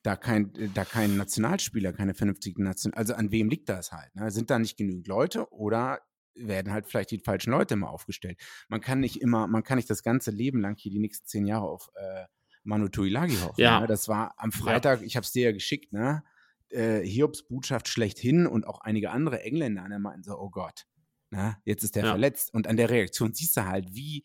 da 0.08 0.16
kein, 0.16 0.50
da 0.72 0.86
kein 0.86 1.18
Nationalspieler, 1.18 1.92
keine 1.92 2.14
vernünftigen 2.14 2.62
Nation, 2.62 2.94
also 2.94 3.12
an 3.12 3.30
wem 3.30 3.50
liegt 3.50 3.68
das 3.68 3.92
halt? 3.92 4.14
Ne? 4.14 4.30
Sind 4.30 4.48
da 4.48 4.58
nicht 4.58 4.78
genügend 4.78 5.06
Leute 5.06 5.52
oder 5.52 6.00
werden 6.34 6.72
halt 6.72 6.86
vielleicht 6.86 7.10
die 7.10 7.18
falschen 7.18 7.50
Leute 7.50 7.74
immer 7.74 7.90
aufgestellt? 7.90 8.40
Man 8.68 8.80
kann 8.80 9.00
nicht 9.00 9.20
immer, 9.20 9.46
man 9.48 9.62
kann 9.64 9.76
nicht 9.76 9.90
das 9.90 10.02
ganze 10.02 10.30
Leben 10.30 10.62
lang 10.62 10.76
hier 10.78 10.90
die 10.90 10.98
nächsten 10.98 11.26
zehn 11.26 11.44
Jahre 11.44 11.66
auf 11.68 11.90
äh, 11.94 12.24
Manu 12.62 12.88
Tuilagi 12.88 13.36
hoffen. 13.36 13.60
Ja. 13.60 13.80
Ne? 13.80 13.86
Das 13.86 14.08
war 14.08 14.32
am 14.38 14.50
Freitag, 14.50 15.02
ich 15.02 15.14
habe 15.14 15.24
es 15.24 15.32
dir 15.32 15.44
ja 15.44 15.52
geschickt, 15.52 15.92
ne? 15.92 16.24
Äh, 16.70 17.00
Hiobs 17.00 17.46
Botschaft 17.46 17.86
schlechthin 17.88 18.46
und 18.46 18.66
auch 18.66 18.80
einige 18.80 19.10
andere 19.10 19.42
Engländer 19.42 19.86
ne, 19.88 19.98
meinten 19.98 20.22
so, 20.22 20.38
oh 20.38 20.48
Gott, 20.48 20.86
ne? 21.30 21.58
jetzt 21.66 21.84
ist 21.84 21.96
der 21.96 22.04
Ja. 22.04 22.10
verletzt. 22.10 22.54
Und 22.54 22.66
an 22.66 22.78
der 22.78 22.88
Reaktion 22.88 23.34
siehst 23.34 23.58
du 23.58 23.66
halt, 23.66 23.94
wie 23.94 24.24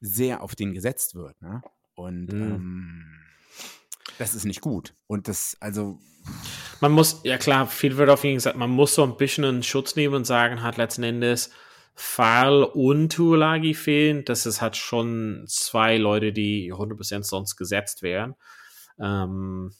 sehr 0.00 0.42
auf 0.42 0.54
den 0.54 0.74
gesetzt 0.74 1.14
wird. 1.14 1.40
Ne? 1.40 1.62
Und 1.94 2.32
Mhm. 2.32 2.42
ähm, 2.42 3.18
das 4.22 4.34
ist 4.34 4.44
nicht 4.44 4.60
gut. 4.60 4.94
Und 5.06 5.28
das, 5.28 5.56
also, 5.60 5.98
Man 6.80 6.92
muss, 6.92 7.20
ja 7.24 7.38
klar, 7.38 7.66
viel 7.66 7.96
wird 7.96 8.08
auf 8.10 8.24
jeden 8.24 8.34
Fall 8.34 8.52
gesagt, 8.52 8.56
man 8.56 8.70
muss 8.70 8.94
so 8.94 9.02
ein 9.02 9.16
bisschen 9.16 9.44
einen 9.44 9.62
Schutz 9.62 9.96
nehmen 9.96 10.14
und 10.14 10.26
sagen, 10.26 10.62
hat 10.62 10.76
letzten 10.76 11.02
Endes 11.02 11.50
Fall 11.94 12.64
und 12.64 13.12
Tuolagi 13.12 13.74
fehlen. 13.74 14.24
Das 14.24 14.46
ist 14.46 14.62
halt 14.62 14.76
schon 14.76 15.44
zwei 15.48 15.96
Leute, 15.98 16.32
die 16.32 16.72
100% 16.72 17.22
sonst 17.24 17.56
gesetzt 17.56 18.02
wären. 18.02 18.34
Ähm, 18.98 19.72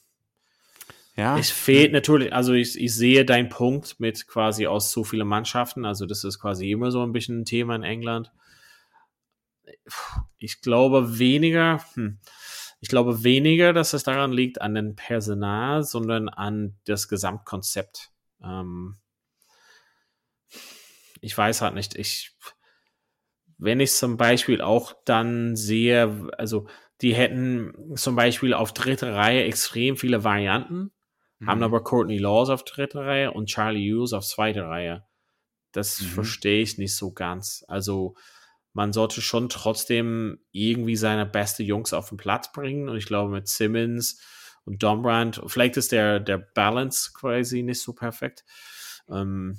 ja. 1.16 1.38
Es 1.38 1.50
fehlt 1.50 1.92
natürlich, 1.92 2.33
also 2.33 2.52
ich, 2.52 2.81
ich 2.81 2.94
sehe 2.94 3.24
deinen 3.24 3.48
Punkt 3.48 4.00
mit 4.00 4.26
quasi 4.26 4.66
aus 4.66 4.92
so 4.92 5.05
vielen 5.05 5.28
Mannschaften. 5.28 5.85
Also 5.85 6.07
das 6.07 6.24
ist 6.24 6.38
quasi 6.38 6.70
immer 6.70 6.90
so 6.90 7.02
ein 7.02 7.12
bisschen 7.12 7.40
ein 7.40 7.44
Thema 7.44 7.76
in 7.76 7.83
England. 7.83 8.33
Ich 10.38 10.61
glaube 10.61 11.18
weniger, 11.18 11.81
hm, 11.94 12.18
ich 12.83 12.88
glaube 12.88 13.23
weniger, 13.23 13.73
dass 13.73 13.92
es 13.92 14.03
daran 14.03 14.33
liegt 14.33 14.61
an 14.61 14.75
dem 14.75 14.97
Personal, 14.97 15.85
sondern 15.85 16.29
an 16.29 16.77
das 16.85 17.07
Gesamtkonzept. 17.07 18.11
Ähm, 18.42 18.97
ich 21.21 21.38
weiß 21.38 21.62
halt 21.62 21.75
nicht. 21.75 21.95
Ich, 21.95 22.37
wenn 23.57 23.79
ich 23.79 23.92
zum 23.92 24.16
Beispiel 24.16 24.61
auch 24.61 24.95
dann 25.05 25.55
sehe, 25.55 26.29
also 26.37 26.66
die 27.01 27.14
hätten 27.14 27.95
zum 27.95 28.16
Beispiel 28.16 28.53
auf 28.53 28.75
dritte 28.75 29.14
Reihe 29.14 29.45
extrem 29.45 29.97
viele 29.97 30.25
Varianten, 30.25 30.90
haben 31.47 31.59
Mhm. 31.59 31.64
aber 31.64 31.85
Courtney 31.85 32.18
Laws 32.18 32.51
auf 32.51 32.64
dritte 32.64 32.99
Reihe 32.99 33.31
und 33.33 33.47
Charlie 33.47 33.92
Hughes 33.92 34.12
auf 34.12 34.27
zweite 34.27 34.64
Reihe. 34.64 35.07
Das 35.71 36.01
Mhm. 36.01 36.07
verstehe 36.07 36.62
ich 36.62 36.79
nicht 36.79 36.97
so 36.97 37.12
ganz. 37.12 37.64
Also 37.68 38.16
man 38.72 38.92
sollte 38.92 39.20
schon 39.20 39.48
trotzdem 39.48 40.38
irgendwie 40.50 40.96
seine 40.96 41.26
beste 41.26 41.62
Jungs 41.62 41.92
auf 41.92 42.08
den 42.08 42.18
Platz 42.18 42.52
bringen 42.52 42.88
und 42.88 42.96
ich 42.96 43.06
glaube 43.06 43.30
mit 43.30 43.48
Simmons 43.48 44.20
und 44.64 44.82
Dombrand, 44.82 45.42
vielleicht 45.46 45.76
ist 45.76 45.92
der, 45.92 46.20
der 46.20 46.38
Balance 46.38 47.11
quasi 47.14 47.62
nicht 47.62 47.82
so 47.82 47.92
perfekt. 47.92 48.44
Ähm, 49.11 49.58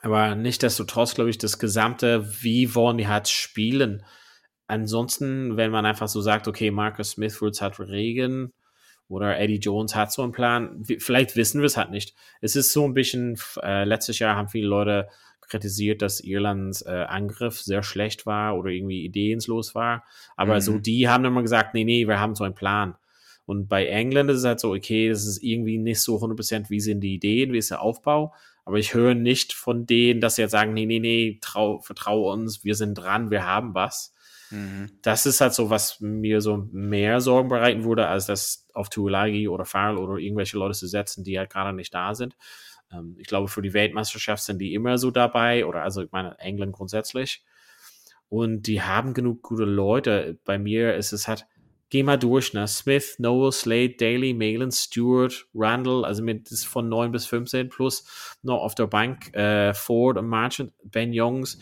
aber 0.00 0.34
nichtsdestotrotz 0.34 1.14
glaube 1.14 1.30
ich, 1.30 1.38
das 1.38 1.58
gesamte, 1.58 2.42
wie 2.42 2.74
wollen 2.74 2.98
die 2.98 3.08
halt 3.08 3.28
spielen? 3.28 4.04
Ansonsten, 4.66 5.56
wenn 5.56 5.70
man 5.70 5.84
einfach 5.84 6.08
so 6.08 6.20
sagt, 6.20 6.48
okay, 6.48 6.70
Marcus 6.70 7.12
Smith 7.12 7.40
wird 7.42 7.54
es 7.54 7.62
halt 7.62 7.78
regeln 7.80 8.52
oder 9.08 9.38
Eddie 9.38 9.58
Jones 9.58 9.94
hat 9.94 10.12
so 10.12 10.22
einen 10.22 10.32
Plan, 10.32 10.82
vielleicht 10.98 11.36
wissen 11.36 11.60
wir 11.60 11.66
es 11.66 11.76
halt 11.76 11.90
nicht. 11.90 12.14
Es 12.40 12.56
ist 12.56 12.72
so 12.72 12.84
ein 12.84 12.94
bisschen, 12.94 13.38
äh, 13.62 13.84
letztes 13.84 14.18
Jahr 14.18 14.36
haben 14.36 14.48
viele 14.48 14.68
Leute 14.68 15.08
kritisiert, 15.48 16.02
dass 16.02 16.20
Irlands 16.20 16.82
äh, 16.82 17.04
Angriff 17.08 17.60
sehr 17.60 17.82
schlecht 17.82 18.26
war 18.26 18.56
oder 18.58 18.70
irgendwie 18.70 19.04
ideenlos 19.04 19.74
war. 19.74 20.04
Aber 20.36 20.54
Mhm. 20.56 20.60
so 20.60 20.78
die 20.78 21.08
haben 21.08 21.24
immer 21.24 21.42
gesagt, 21.42 21.74
nee, 21.74 21.84
nee, 21.84 22.06
wir 22.06 22.20
haben 22.20 22.34
so 22.34 22.44
einen 22.44 22.54
Plan. 22.54 22.96
Und 23.46 23.68
bei 23.68 23.86
England 23.86 24.30
ist 24.30 24.38
es 24.38 24.44
halt 24.44 24.60
so, 24.60 24.72
okay, 24.72 25.08
das 25.08 25.26
ist 25.26 25.42
irgendwie 25.42 25.76
nicht 25.78 26.00
so 26.00 26.18
100% 26.18 26.70
wie 26.70 26.80
sind 26.80 27.00
die 27.00 27.14
Ideen, 27.14 27.52
wie 27.52 27.58
ist 27.58 27.70
der 27.70 27.82
Aufbau. 27.82 28.32
Aber 28.64 28.78
ich 28.78 28.94
höre 28.94 29.14
nicht 29.14 29.52
von 29.52 29.84
denen, 29.86 30.20
dass 30.22 30.36
sie 30.36 30.42
jetzt 30.42 30.52
sagen, 30.52 30.72
nee, 30.72 30.86
nee, 30.86 30.98
nee, 30.98 31.38
trau, 31.42 31.80
vertraue 31.80 32.32
uns, 32.32 32.64
wir 32.64 32.74
sind 32.74 32.94
dran, 32.94 33.30
wir 33.30 33.44
haben 33.46 33.74
was. 33.74 34.14
Mhm. 34.50 34.90
Das 35.02 35.26
ist 35.26 35.42
halt 35.42 35.52
so, 35.52 35.68
was 35.68 36.00
mir 36.00 36.40
so 36.40 36.66
mehr 36.72 37.20
Sorgen 37.20 37.50
bereiten 37.50 37.84
würde, 37.84 38.08
als 38.08 38.24
das 38.24 38.66
auf 38.72 38.88
Tuolagi 38.88 39.48
oder 39.48 39.66
Farrell 39.66 39.98
oder 39.98 40.16
irgendwelche 40.16 40.56
Leute 40.56 40.78
zu 40.78 40.86
setzen, 40.86 41.24
die 41.24 41.38
halt 41.38 41.50
gerade 41.50 41.74
nicht 41.76 41.92
da 41.92 42.14
sind. 42.14 42.36
Ähm, 42.92 43.16
ich 43.18 43.26
glaube, 43.26 43.48
für 43.48 43.62
die 43.62 43.74
Weltmeisterschaft 43.74 44.42
sind 44.42 44.58
die 44.58 44.74
immer 44.74 44.98
so 44.98 45.10
dabei, 45.10 45.66
oder 45.66 45.82
also 45.82 46.02
ich 46.02 46.12
meine, 46.12 46.38
England 46.38 46.72
grundsätzlich. 46.72 47.44
Und 48.28 48.62
die 48.62 48.82
haben 48.82 49.14
genug 49.14 49.42
gute 49.42 49.64
Leute. 49.64 50.38
Bei 50.44 50.58
mir 50.58 50.94
ist 50.94 51.12
es 51.12 51.28
halt, 51.28 51.46
geh 51.90 52.02
mal 52.02 52.18
durch, 52.18 52.52
ne? 52.52 52.66
Smith, 52.66 53.18
Noel, 53.18 53.52
Slade, 53.52 53.94
Daly, 53.96 54.34
Malin, 54.34 54.72
Stewart, 54.72 55.46
Randall, 55.54 56.04
also 56.04 56.22
mit 56.22 56.50
das 56.50 56.64
von 56.64 56.88
9 56.88 57.12
bis 57.12 57.26
15 57.26 57.68
plus 57.68 58.38
noch 58.42 58.62
auf 58.62 58.74
der 58.74 58.86
Bank, 58.86 59.32
äh, 59.34 59.74
Ford 59.74 60.16
und 60.16 60.26
Marchand, 60.26 60.72
Ben 60.82 61.12
Youngs, 61.14 61.58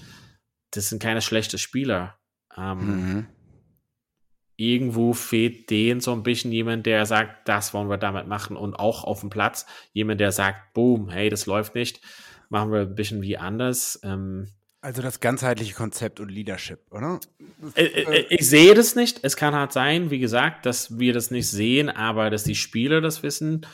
das 0.70 0.88
sind 0.88 1.02
keine 1.02 1.20
schlechten 1.20 1.58
Spieler. 1.58 2.18
Ähm, 2.56 2.78
mhm. 2.78 3.26
Irgendwo 4.56 5.12
fehlt 5.12 5.70
denen 5.70 6.00
so 6.00 6.12
ein 6.12 6.22
bisschen 6.22 6.52
jemand, 6.52 6.86
der 6.86 7.06
sagt, 7.06 7.48
das 7.48 7.72
wollen 7.74 7.88
wir 7.88 7.98
damit 7.98 8.26
machen 8.26 8.56
und 8.56 8.74
auch 8.74 9.04
auf 9.04 9.20
dem 9.20 9.30
Platz 9.30 9.66
jemand, 9.92 10.20
der 10.20 10.32
sagt, 10.32 10.74
boom, 10.74 11.08
hey, 11.08 11.30
das 11.30 11.46
läuft 11.46 11.74
nicht, 11.74 12.00
machen 12.48 12.70
wir 12.70 12.80
ein 12.80 12.94
bisschen 12.94 13.22
wie 13.22 13.38
anders. 13.38 13.98
Ähm, 14.04 14.48
also 14.82 15.00
das 15.00 15.20
ganzheitliche 15.20 15.74
Konzept 15.74 16.18
und 16.18 16.28
Leadership, 16.28 16.80
oder? 16.90 17.20
Äh, 17.76 17.84
äh, 17.84 18.26
ich 18.30 18.48
sehe 18.48 18.74
das 18.74 18.96
nicht. 18.96 19.20
Es 19.22 19.36
kann 19.36 19.54
halt 19.54 19.72
sein, 19.72 20.10
wie 20.10 20.18
gesagt, 20.18 20.66
dass 20.66 20.98
wir 20.98 21.12
das 21.12 21.30
nicht 21.30 21.48
sehen, 21.48 21.88
aber 21.88 22.30
dass 22.30 22.42
die 22.42 22.56
Spieler 22.56 23.00
das 23.00 23.22
wissen, 23.22 23.64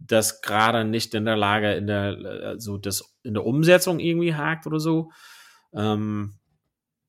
dass 0.00 0.42
gerade 0.42 0.84
nicht 0.84 1.14
in 1.14 1.24
der 1.24 1.36
Lage 1.36 1.72
in 1.74 1.86
der 1.86 2.16
also 2.42 2.78
das 2.78 3.16
in 3.22 3.34
der 3.34 3.46
Umsetzung 3.46 4.00
irgendwie 4.00 4.34
hakt 4.34 4.66
oder 4.66 4.80
so. 4.80 5.12
Ähm, 5.72 6.34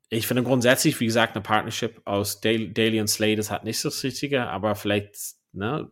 ich 0.09 0.27
finde 0.27 0.43
grundsätzlich, 0.43 0.99
wie 0.99 1.05
gesagt, 1.05 1.35
eine 1.35 1.43
Partnership 1.43 2.01
aus 2.05 2.39
Daly 2.39 3.01
und 3.01 3.07
Slade 3.07 3.39
ist 3.39 3.51
halt 3.51 3.63
nicht 3.63 3.79
so 3.79 3.89
das 3.89 4.03
Richtige, 4.03 4.47
aber 4.47 4.75
vielleicht 4.75 5.35
ne, 5.51 5.91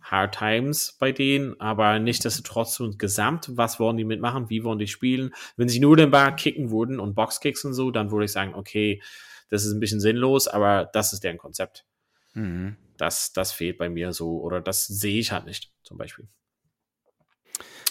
Hard 0.00 0.36
Times 0.36 0.96
bei 1.00 1.12
denen, 1.12 1.58
aber 1.60 1.98
nichtsdestotrotz 1.98 2.78
und 2.78 2.98
gesamt, 2.98 3.50
was 3.56 3.80
wollen 3.80 3.96
die 3.96 4.04
mitmachen, 4.04 4.50
wie 4.50 4.62
wollen 4.62 4.78
die 4.78 4.86
spielen. 4.86 5.34
Wenn 5.56 5.68
sie 5.68 5.80
nur 5.80 5.96
den 5.96 6.10
Bar 6.10 6.36
kicken 6.36 6.70
würden 6.70 7.00
und 7.00 7.14
Boxkicks 7.14 7.64
und 7.64 7.74
so, 7.74 7.90
dann 7.90 8.10
würde 8.10 8.26
ich 8.26 8.32
sagen, 8.32 8.54
okay, 8.54 9.02
das 9.50 9.64
ist 9.64 9.72
ein 9.72 9.80
bisschen 9.80 10.00
sinnlos, 10.00 10.46
aber 10.46 10.90
das 10.92 11.12
ist 11.12 11.24
deren 11.24 11.38
Konzept. 11.38 11.86
Mhm. 12.34 12.76
Das, 12.98 13.32
das 13.32 13.52
fehlt 13.52 13.78
bei 13.78 13.88
mir 13.88 14.12
so, 14.12 14.40
oder 14.40 14.60
das 14.60 14.86
sehe 14.86 15.18
ich 15.18 15.32
halt 15.32 15.46
nicht, 15.46 15.72
zum 15.82 15.98
Beispiel. 15.98 16.28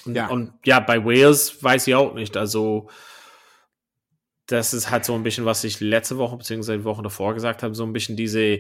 Und 0.05 0.15
ja. 0.15 0.27
und 0.27 0.53
ja, 0.65 0.79
bei 0.79 1.03
Wales 1.03 1.63
weiß 1.63 1.87
ich 1.87 1.95
auch 1.95 2.13
nicht, 2.13 2.37
also 2.37 2.89
das 4.53 4.73
ist 4.73 4.89
halt 4.89 5.05
so 5.05 5.15
ein 5.15 5.23
bisschen, 5.23 5.45
was 5.45 5.63
ich 5.63 5.79
letzte 5.79 6.17
Woche, 6.17 6.37
beziehungsweise 6.37 6.79
die 6.79 6.85
Woche 6.85 7.03
davor 7.03 7.33
gesagt 7.33 7.63
habe, 7.63 7.75
so 7.75 7.83
ein 7.83 7.93
bisschen 7.93 8.15
diese 8.15 8.59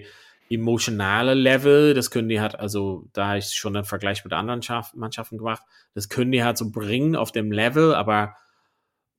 emotionale 0.49 1.33
Level, 1.33 1.93
das 1.93 2.11
können 2.11 2.29
die 2.29 2.41
halt, 2.41 2.59
also 2.59 3.07
da 3.13 3.27
habe 3.27 3.37
ich 3.39 3.53
schon 3.53 3.75
einen 3.75 3.85
Vergleich 3.85 4.23
mit 4.23 4.33
anderen 4.33 4.61
Mannschaften 4.95 5.37
gemacht, 5.37 5.63
das 5.93 6.09
können 6.09 6.31
die 6.31 6.43
halt 6.43 6.57
so 6.57 6.69
bringen 6.69 7.15
auf 7.15 7.31
dem 7.31 7.51
Level, 7.51 7.95
aber 7.95 8.35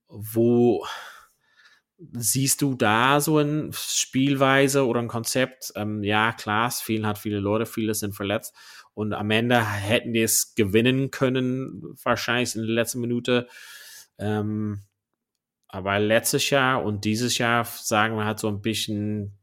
wo 0.09 0.85
siehst 2.13 2.61
du 2.61 2.75
da 2.75 3.21
so 3.21 3.39
eine 3.39 3.71
Spielweise 3.73 4.87
oder 4.87 5.01
ein 5.01 5.09
Konzept? 5.09 5.73
Ähm, 5.77 6.03
ja, 6.03 6.33
klar, 6.33 6.69
es 6.69 6.81
fehlen 6.81 7.07
halt 7.07 7.19
viele 7.19 7.41
Leute, 7.41 7.67
viele 7.67 7.95
sind 7.95 8.15
verletzt 8.15 8.55
und 8.95 9.13
am 9.13 9.31
Ende 9.31 9.65
hätten 9.65 10.13
die 10.13 10.23
es 10.23 10.55
gewinnen 10.55 11.11
können, 11.11 11.97
wahrscheinlich 12.03 12.55
in 12.55 12.63
der 12.63 12.71
letzten 12.71 13.01
Minute. 13.01 13.49
Ähm, 14.19 14.83
aber 15.75 15.99
letztes 15.99 16.51
Jahr 16.51 16.85
und 16.85 17.05
dieses 17.05 17.37
Jahr 17.37 17.65
sagen 17.65 18.17
wir 18.17 18.25
halt 18.25 18.39
so 18.39 18.47
ein 18.47 18.63
bisschen, 18.63 19.37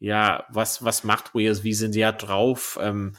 ja, 0.00 0.44
was, 0.48 0.82
was 0.82 1.04
macht 1.04 1.32
Wales? 1.32 1.62
Wie 1.62 1.74
sind 1.74 1.92
sie 1.92 2.00
ja 2.00 2.10
drauf? 2.10 2.76
Ähm, 2.82 3.16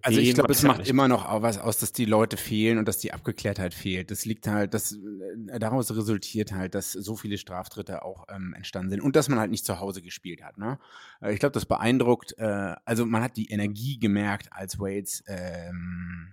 also 0.00 0.18
ich 0.18 0.32
glaube, 0.32 0.50
es 0.50 0.62
macht 0.62 0.78
nicht. 0.78 0.88
immer 0.88 1.08
noch 1.08 1.42
was 1.42 1.58
aus, 1.58 1.76
dass 1.76 1.92
die 1.92 2.06
Leute 2.06 2.38
fehlen 2.38 2.78
und 2.78 2.88
dass 2.88 2.96
die 2.96 3.12
Abgeklärtheit 3.12 3.74
fehlt. 3.74 4.10
Das 4.10 4.24
liegt 4.24 4.46
halt, 4.46 4.72
das 4.72 4.92
äh, 4.92 5.58
daraus 5.58 5.94
resultiert 5.94 6.52
halt, 6.52 6.74
dass 6.74 6.92
so 6.92 7.16
viele 7.16 7.36
Straftritte 7.36 8.02
auch 8.02 8.24
ähm, 8.30 8.54
entstanden 8.54 8.88
sind 8.88 9.00
und 9.02 9.14
dass 9.14 9.28
man 9.28 9.38
halt 9.38 9.50
nicht 9.50 9.66
zu 9.66 9.78
Hause 9.78 10.00
gespielt 10.00 10.42
hat. 10.42 10.56
Ne? 10.56 10.78
Äh, 11.20 11.34
ich 11.34 11.38
glaube, 11.38 11.52
das 11.52 11.66
beeindruckt. 11.66 12.34
Äh, 12.38 12.76
also 12.86 13.04
man 13.04 13.22
hat 13.22 13.36
die 13.36 13.50
Energie 13.50 13.98
gemerkt, 13.98 14.48
als 14.52 14.80
Wales 14.80 15.22
ähm, 15.26 16.32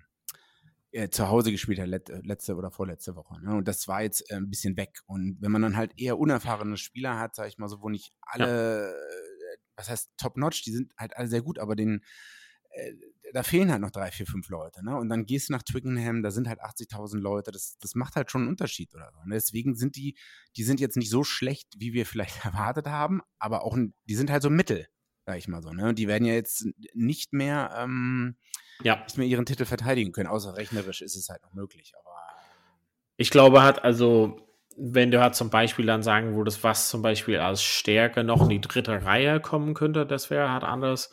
äh, 0.93 1.09
zu 1.09 1.27
Hause 1.27 1.51
gespielt 1.51 1.79
hat, 1.79 1.87
let, 1.87 2.09
letzte 2.23 2.55
oder 2.55 2.69
vorletzte 2.69 3.15
Woche. 3.15 3.41
Ne? 3.41 3.55
Und 3.55 3.67
das 3.67 3.87
war 3.87 4.03
jetzt 4.03 4.29
äh, 4.31 4.35
ein 4.35 4.49
bisschen 4.49 4.77
weg. 4.77 4.99
Und 5.07 5.37
wenn 5.41 5.51
man 5.51 5.63
dann 5.63 5.75
halt 5.75 5.91
eher 5.97 6.19
unerfahrene 6.19 6.77
Spieler 6.77 7.19
hat, 7.19 7.35
sag 7.35 7.47
ich 7.47 7.57
mal 7.57 7.67
so, 7.67 7.81
wo 7.81 7.89
nicht 7.89 8.13
alle, 8.21 8.91
ja. 8.91 9.57
was 9.75 9.89
heißt 9.89 10.11
top-notch, 10.17 10.61
die 10.63 10.71
sind 10.71 10.93
halt 10.95 11.17
alle 11.17 11.27
sehr 11.27 11.41
gut, 11.41 11.57
aber 11.57 11.75
den, 11.75 12.03
äh, 12.69 12.93
da 13.33 13.41
fehlen 13.41 13.71
halt 13.71 13.81
noch 13.81 13.89
drei, 13.89 14.11
vier, 14.11 14.27
fünf 14.27 14.49
Leute. 14.49 14.85
Ne? 14.85 14.95
Und 14.95 15.09
dann 15.09 15.25
gehst 15.25 15.49
du 15.49 15.53
nach 15.53 15.63
Twickenham, 15.63 16.21
da 16.21 16.29
sind 16.29 16.47
halt 16.47 16.61
80.000 16.61 17.17
Leute, 17.17 17.51
das, 17.51 17.77
das 17.79 17.95
macht 17.95 18.15
halt 18.15 18.29
schon 18.29 18.41
einen 18.41 18.49
Unterschied 18.49 18.93
oder 18.93 19.11
so. 19.11 19.27
Ne? 19.27 19.33
Deswegen 19.33 19.75
sind 19.75 19.95
die, 19.95 20.15
die 20.55 20.63
sind 20.63 20.79
jetzt 20.79 20.95
nicht 20.95 21.09
so 21.09 21.23
schlecht, 21.23 21.73
wie 21.79 21.93
wir 21.93 22.05
vielleicht 22.05 22.45
erwartet 22.45 22.87
haben, 22.87 23.21
aber 23.39 23.63
auch, 23.63 23.75
die 24.07 24.15
sind 24.15 24.29
halt 24.29 24.43
so 24.43 24.51
mittel, 24.51 24.87
sag 25.25 25.39
ich 25.39 25.47
mal 25.47 25.63
so. 25.63 25.71
Ne? 25.71 25.89
Und 25.89 25.97
die 25.97 26.07
werden 26.07 26.25
ja 26.25 26.33
jetzt 26.33 26.67
nicht 26.93 27.33
mehr, 27.33 27.73
ähm, 27.75 28.37
ja. 28.81 29.01
nicht 29.03 29.17
mehr 29.17 29.27
ihren 29.27 29.45
Titel 29.45 29.65
verteidigen 29.65 30.11
können. 30.11 30.29
Außer 30.29 30.55
rechnerisch 30.55 31.01
ist 31.01 31.15
es 31.15 31.29
halt 31.29 31.41
noch 31.43 31.53
möglich. 31.53 31.93
Aber 31.99 32.15
ich 33.17 33.29
glaube, 33.29 33.63
hat 33.63 33.83
also, 33.83 34.37
wenn 34.77 35.11
du 35.11 35.21
halt 35.21 35.35
zum 35.35 35.49
Beispiel 35.49 35.85
dann 35.85 36.03
sagen 36.03 36.35
würdest, 36.35 36.63
was 36.63 36.89
zum 36.89 37.01
Beispiel 37.01 37.39
als 37.39 37.63
Stärke 37.63 38.23
noch 38.23 38.43
in 38.43 38.49
die 38.49 38.61
dritte 38.61 39.03
Reihe 39.03 39.39
kommen 39.39 39.73
könnte, 39.73 40.05
das 40.05 40.29
wäre 40.29 40.51
halt 40.51 40.63
anders. 40.63 41.11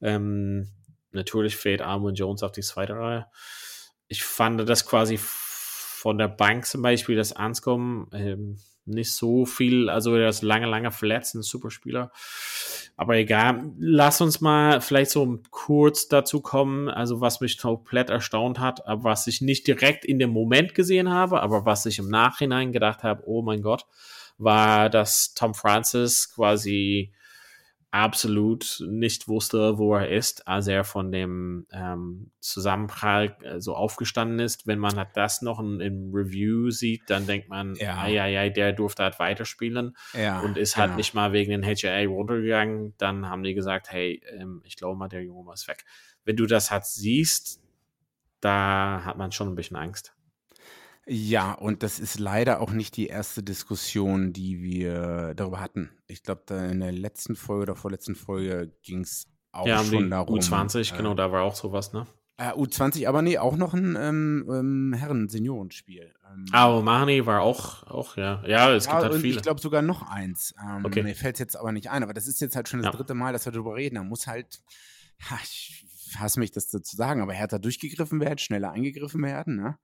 Ähm, 0.00 0.68
natürlich 1.10 1.56
fehlt 1.56 1.82
Armand 1.82 2.18
Jones 2.18 2.42
auf 2.42 2.52
die 2.52 2.62
zweite 2.62 2.94
Reihe. 2.94 3.26
Ich 4.06 4.22
fand 4.22 4.68
das 4.68 4.86
quasi 4.86 5.18
von 6.04 6.18
der 6.18 6.28
Bank 6.28 6.66
zum 6.66 6.82
Beispiel, 6.82 7.16
das 7.16 7.32
Anscombe, 7.32 8.14
ähm, 8.14 8.58
nicht 8.84 9.14
so 9.14 9.46
viel, 9.46 9.88
also 9.88 10.14
er 10.14 10.28
ist 10.28 10.42
lange, 10.42 10.66
lange 10.66 10.90
verletzt, 10.90 11.34
ein 11.34 11.40
super 11.40 11.70
Spieler. 11.70 12.12
Aber 12.94 13.16
egal, 13.16 13.72
lass 13.78 14.20
uns 14.20 14.42
mal 14.42 14.82
vielleicht 14.82 15.12
so 15.12 15.38
kurz 15.50 16.06
dazu 16.06 16.42
kommen, 16.42 16.90
also 16.90 17.22
was 17.22 17.40
mich 17.40 17.56
komplett 17.56 18.10
erstaunt 18.10 18.60
hat, 18.60 18.86
aber 18.86 19.04
was 19.04 19.26
ich 19.28 19.40
nicht 19.40 19.66
direkt 19.66 20.04
in 20.04 20.18
dem 20.18 20.28
Moment 20.28 20.74
gesehen 20.74 21.08
habe, 21.08 21.40
aber 21.40 21.64
was 21.64 21.86
ich 21.86 21.98
im 21.98 22.10
Nachhinein 22.10 22.72
gedacht 22.72 23.02
habe, 23.02 23.22
oh 23.24 23.40
mein 23.40 23.62
Gott, 23.62 23.86
war, 24.36 24.90
dass 24.90 25.32
Tom 25.32 25.54
Francis 25.54 26.34
quasi 26.34 27.14
absolut 27.94 28.82
nicht 28.88 29.28
wusste, 29.28 29.78
wo 29.78 29.94
er 29.94 30.08
ist, 30.08 30.48
als 30.48 30.66
er 30.66 30.82
von 30.82 31.12
dem 31.12 31.64
ähm, 31.70 32.32
Zusammenprall 32.40 33.36
äh, 33.42 33.60
so 33.60 33.76
aufgestanden 33.76 34.40
ist. 34.40 34.66
Wenn 34.66 34.80
man 34.80 34.96
halt 34.96 35.10
das 35.14 35.42
noch 35.42 35.60
in, 35.60 35.78
im 35.78 36.10
Review 36.12 36.70
sieht, 36.70 37.08
dann 37.08 37.28
denkt 37.28 37.48
man, 37.48 37.76
ja, 37.76 38.08
ja, 38.08 38.26
ja, 38.26 38.48
der 38.48 38.72
durfte 38.72 39.04
halt 39.04 39.20
weiterspielen 39.20 39.96
ja, 40.12 40.40
und 40.40 40.58
ist 40.58 40.76
halt 40.76 40.88
genau. 40.88 40.96
nicht 40.96 41.14
mal 41.14 41.32
wegen 41.32 41.52
den 41.52 41.64
HA 41.64 42.04
runtergegangen. 42.08 42.94
Dann 42.98 43.28
haben 43.28 43.44
die 43.44 43.54
gesagt, 43.54 43.92
hey, 43.92 44.20
ähm, 44.40 44.60
ich 44.64 44.74
glaube 44.74 44.98
mal, 44.98 45.08
der 45.08 45.22
Junge 45.22 45.52
ist 45.52 45.68
weg. 45.68 45.84
Wenn 46.24 46.34
du 46.34 46.46
das 46.46 46.72
halt 46.72 46.86
siehst, 46.86 47.62
da 48.40 49.02
hat 49.04 49.16
man 49.18 49.30
schon 49.30 49.46
ein 49.48 49.54
bisschen 49.54 49.76
Angst. 49.76 50.13
Ja, 51.06 51.52
und 51.52 51.82
das 51.82 51.98
ist 51.98 52.18
leider 52.18 52.60
auch 52.60 52.72
nicht 52.72 52.96
die 52.96 53.08
erste 53.08 53.42
Diskussion, 53.42 54.32
die 54.32 54.62
wir 54.62 55.34
darüber 55.34 55.60
hatten. 55.60 55.90
Ich 56.06 56.22
glaube, 56.22 56.54
in 56.54 56.80
der 56.80 56.92
letzten 56.92 57.36
Folge 57.36 57.62
oder 57.62 57.76
vorletzten 57.76 58.14
Folge 58.14 58.72
ging 58.82 59.00
es 59.00 59.26
auch 59.52 59.66
ja, 59.66 59.84
schon 59.84 60.10
darum. 60.10 60.38
U20, 60.38 60.92
äh, 60.92 60.96
genau, 60.96 61.14
da 61.14 61.30
war 61.30 61.42
auch 61.42 61.54
sowas, 61.54 61.92
ne? 61.92 62.06
Äh, 62.36 62.52
U20, 62.52 63.06
aber 63.06 63.22
nee, 63.22 63.38
auch 63.38 63.56
noch 63.56 63.74
ein 63.74 63.96
ähm, 63.96 64.44
ähm, 64.50 64.92
Herren-Seniorenspiel. 64.92 66.12
Ähm, 66.32 66.46
ah, 66.50 66.80
Mahani 66.80 67.24
war 67.26 67.42
auch, 67.42 67.84
auch, 67.84 68.16
ja. 68.16 68.42
Ja, 68.46 68.72
es 68.72 68.86
ja, 68.86 68.98
gibt 68.98 69.12
halt 69.12 69.20
viele. 69.20 69.36
Ich 69.36 69.42
glaube 69.42 69.60
sogar 69.60 69.82
noch 69.82 70.02
eins. 70.02 70.54
Ähm, 70.60 70.84
okay. 70.84 71.02
Mir 71.02 71.14
fällt 71.14 71.36
es 71.36 71.38
jetzt 71.38 71.56
aber 71.56 71.70
nicht 71.70 71.90
ein, 71.90 72.02
aber 72.02 72.12
das 72.12 72.26
ist 72.26 72.40
jetzt 72.40 72.56
halt 72.56 72.68
schon 72.68 72.80
das 72.80 72.92
ja. 72.92 72.96
dritte 72.96 73.14
Mal, 73.14 73.32
dass 73.32 73.44
wir 73.44 73.52
darüber 73.52 73.76
reden. 73.76 73.96
Da 73.96 74.02
muss 74.02 74.26
halt, 74.26 74.60
ja, 75.30 75.38
ich 75.44 75.86
hasse 76.16 76.40
mich 76.40 76.50
das 76.50 76.68
zu 76.68 76.80
sagen, 76.82 77.20
aber 77.20 77.34
härter 77.34 77.60
durchgegriffen 77.60 78.20
werden, 78.20 78.38
schneller 78.38 78.72
eingegriffen 78.72 79.22
werden, 79.22 79.56
ne? 79.56 79.78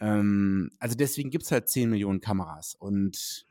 Ähm, 0.00 0.70
also 0.78 0.96
deswegen 0.96 1.30
gibt 1.30 1.44
es 1.44 1.52
halt 1.52 1.68
10 1.68 1.90
Millionen 1.90 2.20
Kameras 2.20 2.74
und 2.74 3.46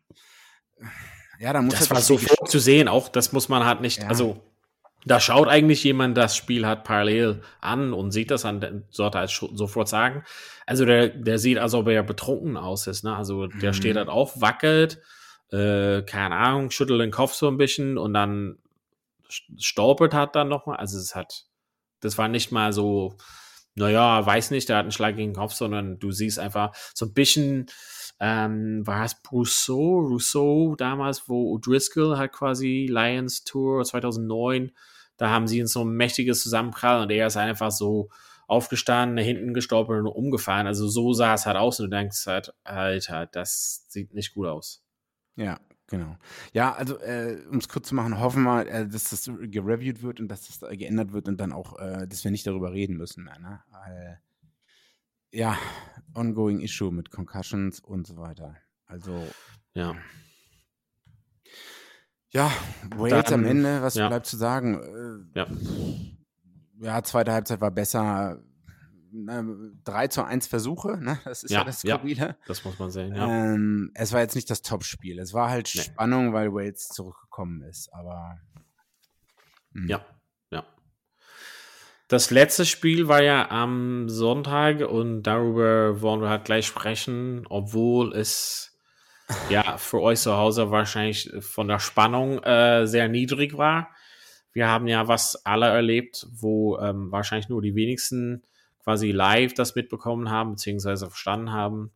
ja, 1.39 1.53
da 1.53 1.61
muss 1.61 1.73
das 1.73 1.81
halt 1.81 1.91
war 1.91 2.01
sofort 2.01 2.49
zu 2.49 2.59
sehen, 2.59 2.87
auch 2.87 3.09
das 3.09 3.31
muss 3.31 3.49
man 3.49 3.65
halt 3.65 3.81
nicht, 3.81 4.01
ja. 4.01 4.07
also 4.07 4.41
da 5.05 5.19
schaut 5.19 5.47
eigentlich 5.47 5.83
jemand 5.83 6.17
das 6.17 6.35
Spiel 6.35 6.65
halt 6.65 6.83
parallel 6.83 7.41
an 7.61 7.93
und 7.93 8.11
sieht 8.11 8.31
das 8.31 8.43
an, 8.43 8.85
sollte 8.89 9.19
halt 9.19 9.29
sofort 9.29 9.87
sagen. 9.87 10.23
Also 10.65 10.83
der, 10.83 11.09
der 11.09 11.37
sieht, 11.37 11.59
als 11.59 11.75
ob 11.75 11.87
er 11.87 12.01
betrunken 12.01 12.57
aus 12.57 12.87
ist, 12.87 13.03
ne? 13.03 13.15
Also 13.15 13.45
der 13.45 13.69
mhm. 13.69 13.75
steht 13.75 13.97
halt 13.97 14.09
auf, 14.09 14.41
wackelt, 14.41 14.99
äh, 15.51 16.01
keine 16.01 16.35
Ahnung, 16.35 16.71
schüttelt 16.71 17.01
den 17.01 17.11
Kopf 17.11 17.33
so 17.33 17.47
ein 17.47 17.57
bisschen 17.57 17.99
und 17.99 18.15
dann 18.15 18.57
stolpert 19.29 20.15
hat 20.15 20.35
dann 20.35 20.49
nochmal. 20.49 20.77
Also 20.77 20.97
es 20.97 21.15
hat, 21.15 21.45
das 21.99 22.17
war 22.17 22.27
nicht 22.27 22.51
mal 22.51 22.73
so, 22.73 23.15
naja, 23.75 24.25
weiß 24.25 24.51
nicht, 24.51 24.69
der 24.69 24.77
hat 24.77 24.83
einen 24.83 24.91
Schlag 24.91 25.15
gegen 25.15 25.31
den 25.31 25.37
Kopf, 25.37 25.53
sondern 25.53 25.99
du 25.99 26.11
siehst 26.11 26.39
einfach 26.39 26.75
so 26.93 27.05
ein 27.05 27.13
bisschen, 27.13 27.67
ähm, 28.19 28.87
war 28.87 29.03
es 29.03 29.17
Rousseau, 29.31 29.99
Rousseau 29.99 30.75
damals, 30.75 31.27
wo 31.27 31.57
O'Driscoll 31.57 32.17
hat 32.17 32.31
quasi 32.31 32.87
Lions 32.89 33.43
Tour 33.43 33.83
2009, 33.83 34.71
da 35.17 35.29
haben 35.29 35.47
sie 35.47 35.59
in 35.59 35.67
so 35.67 35.83
ein 35.83 35.91
mächtiges 35.91 36.41
Zusammenprall 36.41 37.01
und 37.01 37.11
er 37.11 37.27
ist 37.27 37.37
einfach 37.37 37.71
so 37.71 38.09
aufgestanden, 38.47 39.17
hinten 39.23 39.53
gestolpert 39.53 39.99
und 39.99 40.07
umgefahren. 40.07 40.67
Also 40.67 40.87
so 40.87 41.13
sah 41.13 41.33
es 41.33 41.45
halt 41.45 41.57
aus 41.57 41.79
und 41.79 41.89
du 41.89 41.97
denkst 41.97 42.25
halt, 42.27 42.53
Alter, 42.63 43.25
das 43.25 43.85
sieht 43.89 44.13
nicht 44.13 44.33
gut 44.33 44.47
aus. 44.47 44.83
Ja, 45.35 45.59
genau. 45.87 46.17
Ja, 46.53 46.73
also 46.73 46.99
äh, 46.99 47.41
um 47.49 47.57
es 47.57 47.69
kurz 47.69 47.87
zu 47.89 47.95
machen, 47.95 48.19
hoffen 48.19 48.43
wir, 48.43 48.67
äh, 48.67 48.87
dass 48.87 49.09
das 49.09 49.29
gereviewt 49.41 50.01
wird 50.01 50.19
und 50.19 50.27
dass 50.27 50.47
das 50.47 50.69
geändert 50.77 51.13
wird 51.13 51.27
und 51.27 51.37
dann 51.37 51.51
auch, 51.51 51.77
äh, 51.79 52.07
dass 52.07 52.23
wir 52.23 52.31
nicht 52.31 52.47
darüber 52.47 52.71
reden 52.71 52.97
müssen 52.97 53.23
mehr. 53.23 53.39
Ne? 53.39 53.61
Weil, 53.71 54.21
ja, 55.31 55.57
ongoing 56.13 56.59
issue 56.61 56.91
mit 56.91 57.11
Concussions 57.11 57.79
und 57.79 58.07
so 58.07 58.17
weiter. 58.17 58.55
Also 58.85 59.27
Ja. 59.73 59.95
ja, 62.29 62.51
Wales 62.95 63.31
am 63.31 63.45
Ende, 63.45 63.81
was 63.81 63.95
ja. 63.95 64.07
bleibt 64.07 64.25
zu 64.25 64.37
sagen? 64.37 65.27
Äh, 65.35 65.39
Ja. 65.39 65.47
ja, 66.79 67.03
zweite 67.03 67.33
Halbzeit 67.33 67.61
war 67.61 67.71
besser. 67.71 68.41
Na, 69.17 69.45
3 69.85 70.07
zu 70.09 70.23
1 70.23 70.47
Versuche, 70.47 70.97
ne? 70.97 71.19
Das 71.23 71.43
ist 71.43 71.51
ja, 71.51 71.59
Ja, 71.59 71.63
das 71.63 71.83
ja. 71.83 71.97
Skurrile. 71.97 72.37
Das 72.47 72.65
muss 72.65 72.77
man 72.79 72.91
sehen, 72.91 73.15
ja. 73.15 73.25
Ähm, 73.27 73.91
es 73.93 74.11
war 74.11 74.19
jetzt 74.19 74.35
nicht 74.35 74.49
das 74.49 74.61
Top-Spiel. 74.61 75.19
Es 75.19 75.33
war 75.33 75.49
halt 75.49 75.71
Nee. 75.73 75.81
Spannung, 75.81 76.33
weil 76.33 76.53
Wales 76.53 76.89
zurückgekommen 76.89 77.61
ist, 77.63 77.93
aber 77.93 78.37
hm. 79.73 79.87
Ja, 79.87 80.05
ja. 80.51 80.65
Das 82.07 82.29
letzte 82.31 82.65
Spiel 82.65 83.07
war 83.07 83.21
ja 83.21 83.49
am 83.49 84.09
Sonntag 84.09 84.81
und 84.87 85.23
darüber 85.23 86.01
wollen 86.01 86.21
wir 86.21 86.29
halt 86.29 86.45
gleich 86.45 86.65
sprechen, 86.65 87.45
obwohl 87.49 88.13
es 88.13 88.77
ja 89.49 89.77
für 89.77 90.01
euch 90.01 90.19
zu 90.19 90.35
Hause 90.35 90.71
wahrscheinlich 90.71 91.31
von 91.39 91.67
der 91.67 91.79
Spannung 91.79 92.43
äh, 92.43 92.85
sehr 92.85 93.07
niedrig 93.07 93.57
war. 93.57 93.89
Wir 94.53 94.69
haben 94.69 94.87
ja 94.87 95.07
was 95.07 95.45
alle 95.45 95.67
erlebt, 95.67 96.27
wo 96.31 96.77
ähm, 96.79 97.11
wahrscheinlich 97.11 97.49
nur 97.49 97.61
die 97.61 97.75
wenigsten 97.75 98.43
quasi 98.85 99.11
live 99.11 99.53
das 99.55 99.75
mitbekommen 99.75 100.29
haben, 100.29 100.51
beziehungsweise 100.51 101.07
verstanden 101.07 101.51
haben. 101.51 101.91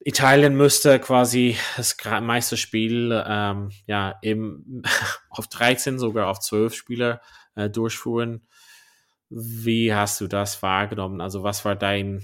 Italien 0.00 0.54
müsste 0.54 1.00
quasi 1.00 1.56
das 1.78 1.96
meiste 2.20 2.58
Spiel 2.58 3.24
ähm, 3.26 3.70
ja 3.86 4.16
eben 4.22 4.82
auf 5.30 5.48
13, 5.48 5.98
sogar 5.98 6.28
auf 6.28 6.40
12 6.40 6.74
Spieler 6.74 7.22
äh, 7.54 7.70
durchführen. 7.70 8.46
Wie 9.30 9.94
hast 9.94 10.20
du 10.20 10.28
das 10.28 10.62
wahrgenommen? 10.62 11.22
Also 11.22 11.42
was 11.42 11.64
war 11.64 11.74
dein, 11.74 12.22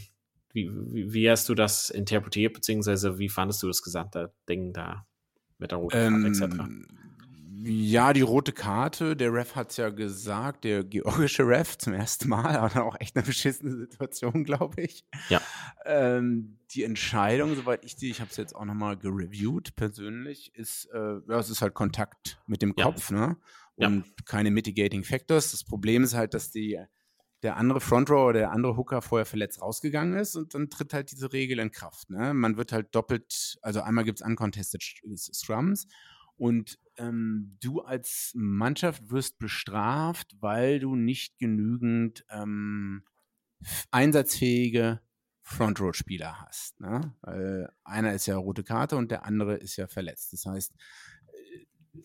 wie, 0.52 0.70
wie, 0.70 1.14
wie 1.14 1.30
hast 1.30 1.48
du 1.48 1.54
das 1.54 1.88
interpretiert, 1.88 2.52
beziehungsweise 2.52 3.18
wie 3.18 3.30
fandest 3.30 3.62
du 3.62 3.66
das 3.66 3.82
gesamte 3.82 4.34
Ding 4.46 4.74
da 4.74 5.06
mit 5.56 5.70
der 5.70 5.78
roten 5.78 6.22
Karte 6.22 6.26
etc.? 6.26 6.54
Ja, 7.62 8.12
die 8.12 8.22
rote 8.22 8.52
Karte, 8.52 9.16
der 9.16 9.34
Ref 9.34 9.54
hat 9.54 9.70
es 9.70 9.76
ja 9.76 9.90
gesagt, 9.90 10.64
der 10.64 10.82
georgische 10.82 11.46
Ref 11.46 11.76
zum 11.76 11.92
ersten 11.92 12.28
Mal, 12.28 12.56
aber 12.56 12.84
auch 12.84 12.96
echt 13.00 13.16
eine 13.16 13.24
beschissene 13.24 13.76
Situation, 13.76 14.44
glaube 14.44 14.80
ich. 14.82 15.04
Ja. 15.28 15.42
Ähm, 15.84 16.58
die 16.70 16.84
Entscheidung, 16.84 17.54
soweit 17.56 17.84
ich 17.84 17.96
die, 17.96 18.10
ich 18.10 18.20
habe 18.20 18.30
es 18.30 18.36
jetzt 18.36 18.54
auch 18.56 18.64
nochmal 18.64 18.96
gereviewt 18.96 19.76
persönlich, 19.76 20.54
ist, 20.54 20.86
äh, 20.86 21.18
ja, 21.28 21.38
es 21.38 21.50
ist 21.50 21.60
halt 21.60 21.74
Kontakt 21.74 22.40
mit 22.46 22.62
dem 22.62 22.72
Ja. 22.76 22.84
Kopf, 22.84 23.10
ne? 23.10 23.36
Ja. 23.76 23.88
Und 23.88 24.04
keine 24.26 24.50
Mitigating 24.50 25.04
Factors. 25.04 25.50
Das 25.50 25.64
Problem 25.64 26.02
ist 26.04 26.14
halt, 26.14 26.34
dass 26.34 26.50
die, 26.50 26.78
der 27.42 27.56
andere 27.56 27.80
Frontrow 27.80 28.28
oder 28.28 28.40
der 28.40 28.52
andere 28.52 28.76
Hooker 28.76 29.02
vorher 29.02 29.26
verletzt 29.26 29.60
rausgegangen 29.60 30.18
ist 30.18 30.36
und 30.36 30.54
dann 30.54 30.70
tritt 30.70 30.92
halt 30.92 31.10
diese 31.10 31.32
Regel 31.32 31.58
in 31.58 31.70
Kraft. 31.70 32.10
Ne? 32.10 32.32
Man 32.32 32.56
wird 32.56 32.72
halt 32.72 32.94
doppelt, 32.94 33.58
also 33.62 33.80
einmal 33.80 34.04
gibt 34.04 34.20
es 34.20 34.26
uncontested 34.26 34.82
Scrums 34.82 35.86
und 36.40 36.78
ähm, 36.96 37.58
du 37.60 37.82
als 37.82 38.32
Mannschaft 38.34 39.10
wirst 39.10 39.38
bestraft, 39.38 40.36
weil 40.40 40.78
du 40.78 40.96
nicht 40.96 41.38
genügend 41.38 42.24
ähm, 42.30 43.04
einsatzfähige 43.90 45.00
Front-Row-Spieler 45.42 46.40
hast. 46.40 46.80
Ne? 46.80 47.14
Weil 47.20 47.70
einer 47.84 48.14
ist 48.14 48.24
ja 48.24 48.38
rote 48.38 48.64
Karte 48.64 48.96
und 48.96 49.10
der 49.10 49.26
andere 49.26 49.56
ist 49.56 49.76
ja 49.76 49.86
verletzt. 49.86 50.32
Das 50.32 50.46
heißt, 50.46 50.72
äh, 51.26 52.00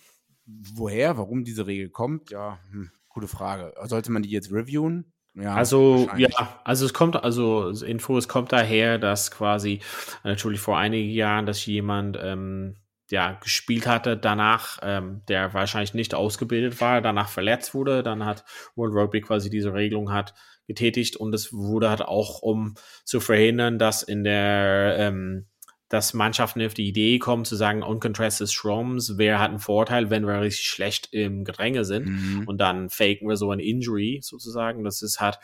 woher, 0.45 1.17
warum 1.17 1.45
diese 1.45 1.65
Regel 1.65 1.89
kommt, 1.89 2.29
ja, 2.29 2.59
hm, 2.71 2.91
gute 3.07 3.29
Frage. 3.29 3.73
Sollte 3.85 4.11
man 4.11 4.21
die 4.21 4.31
jetzt 4.31 4.51
reviewen? 4.51 5.13
Ja, 5.33 5.55
Also, 5.55 6.09
ja, 6.17 6.59
also 6.65 6.85
es 6.85 6.93
kommt, 6.93 7.15
also 7.15 7.69
Info, 7.69 8.17
es 8.17 8.27
kommt 8.27 8.51
daher, 8.51 8.97
dass 8.97 9.31
quasi 9.31 9.79
äh, 10.25 10.29
natürlich 10.29 10.59
vor 10.59 10.77
einigen 10.77 11.11
Jahren, 11.11 11.45
dass 11.45 11.65
jemand 11.65 12.17
ähm, 12.21 12.75
ja 13.11 13.33
gespielt 13.33 13.87
hatte, 13.87 14.17
danach, 14.17 14.79
ähm, 14.81 15.21
der 15.27 15.53
wahrscheinlich 15.53 15.93
nicht 15.93 16.15
ausgebildet 16.15 16.81
war, 16.81 17.01
danach 17.01 17.29
verletzt 17.29 17.73
wurde, 17.73 18.03
dann 18.03 18.25
hat 18.25 18.43
World 18.75 18.93
Rugby 18.95 19.21
quasi 19.21 19.49
diese 19.49 19.73
Regelung 19.73 20.11
hat 20.11 20.33
getätigt 20.67 21.15
und 21.15 21.33
es 21.35 21.53
wurde 21.53 21.89
halt 21.89 22.01
auch, 22.01 22.41
um 22.41 22.73
zu 23.03 23.19
verhindern, 23.19 23.77
dass 23.77 24.01
in 24.03 24.23
der 24.23 24.95
ähm, 24.97 25.45
dass 25.87 26.15
Mannschaften 26.15 26.65
auf 26.65 26.73
die 26.73 26.87
Idee 26.87 27.19
kommen 27.19 27.45
zu 27.45 27.55
sagen, 27.55 27.83
uncontested 27.83 28.47
Scrums, 28.47 29.19
wer 29.19 29.39
hat 29.39 29.51
einen 29.51 29.59
Vorteil, 29.59 30.09
wenn 30.09 30.25
wir 30.25 30.41
richtig 30.41 30.65
schlecht 30.65 31.09
im 31.13 31.43
Gedränge 31.45 31.85
sind 31.85 32.07
Mhm. 32.07 32.47
und 32.47 32.57
dann 32.59 32.89
faken 32.89 33.29
wir 33.29 33.37
so 33.37 33.51
ein 33.51 33.59
Injury 33.59 34.19
sozusagen. 34.23 34.83
Das 34.83 35.03
ist 35.03 35.19
halt, 35.19 35.37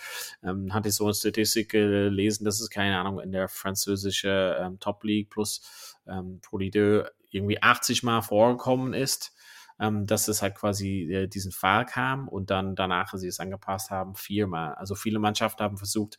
ähm, 0.43 0.74
hatte 0.74 0.89
ich 0.89 0.95
so 0.95 1.05
eine 1.05 1.14
Statistik 1.14 1.70
gelesen, 1.70 2.43
das 2.43 2.59
ist 2.59 2.72
keine 2.72 2.97
Ahnung, 2.97 3.20
in 3.20 3.32
der 3.32 3.47
französische 3.49 4.57
ähm, 4.59 4.80
Top 4.80 5.03
League 5.03 5.30
plus 5.30 5.95
ähm, 6.07 6.39
Pro 6.41 6.57
Ligue 6.57 7.05
2 7.05 7.20
irgendwie 7.32 7.61
80 7.61 8.03
Mal 8.03 8.21
vorgekommen 8.21 8.93
ist, 8.93 9.34
ähm, 9.79 10.05
dass 10.05 10.27
es 10.27 10.41
halt 10.41 10.55
quasi 10.55 11.11
äh, 11.11 11.27
diesen 11.27 11.51
Fall 11.51 11.86
kam 11.86 12.27
und 12.27 12.51
dann 12.51 12.75
danach 12.75 13.13
sie 13.13 13.27
es 13.27 13.39
angepasst 13.39 13.89
haben, 13.89 14.15
viermal. 14.15 14.75
Also 14.75 14.95
viele 14.95 15.19
Mannschaften 15.19 15.63
haben 15.63 15.77
versucht, 15.77 16.17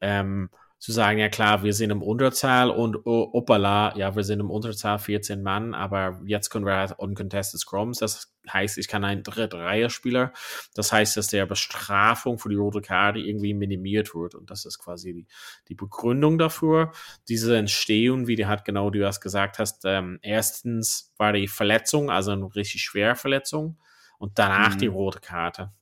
ähm, 0.00 0.50
zu 0.78 0.92
sagen, 0.92 1.18
ja 1.18 1.28
klar, 1.28 1.64
wir 1.64 1.72
sind 1.74 1.90
im 1.90 2.02
Unterzahl 2.02 2.70
und 2.70 3.04
oh, 3.04 3.30
opala, 3.32 3.96
ja, 3.96 4.14
wir 4.14 4.22
sind 4.22 4.38
im 4.38 4.50
Unterzahl 4.50 4.98
14 5.00 5.42
Mann, 5.42 5.74
aber 5.74 6.20
jetzt 6.24 6.50
können 6.50 6.66
wir 6.66 6.76
halt 6.76 6.94
uncontested 6.98 7.58
Scrums. 7.60 7.98
Das 7.98 8.32
heißt, 8.48 8.78
ich 8.78 8.86
kann 8.86 9.04
einen 9.04 9.24
Drittreihe-Spieler. 9.24 10.32
Das 10.74 10.92
heißt, 10.92 11.16
dass 11.16 11.26
der 11.26 11.46
Bestrafung 11.46 12.38
für 12.38 12.48
die 12.48 12.54
rote 12.54 12.80
Karte 12.80 13.18
irgendwie 13.18 13.54
minimiert 13.54 14.14
wird. 14.14 14.36
Und 14.36 14.50
das 14.50 14.64
ist 14.66 14.78
quasi 14.78 15.12
die, 15.12 15.26
die 15.68 15.74
Begründung 15.74 16.38
dafür. 16.38 16.92
Diese 17.28 17.56
Entstehung, 17.56 18.28
wie 18.28 18.36
die 18.36 18.46
hat 18.46 18.64
genau 18.64 18.90
du 18.90 19.00
das 19.00 19.20
gesagt 19.20 19.58
hast, 19.58 19.82
ähm, 19.84 20.20
erstens 20.22 21.12
war 21.18 21.32
die 21.32 21.48
Verletzung, 21.48 22.08
also 22.10 22.30
eine 22.30 22.54
richtig 22.54 22.82
schwere 22.82 23.16
Verletzung 23.16 23.78
und 24.18 24.38
danach 24.38 24.74
Mhm. 24.74 24.78
die 24.78 24.86
rote 24.86 25.20
Karte. 25.20 25.72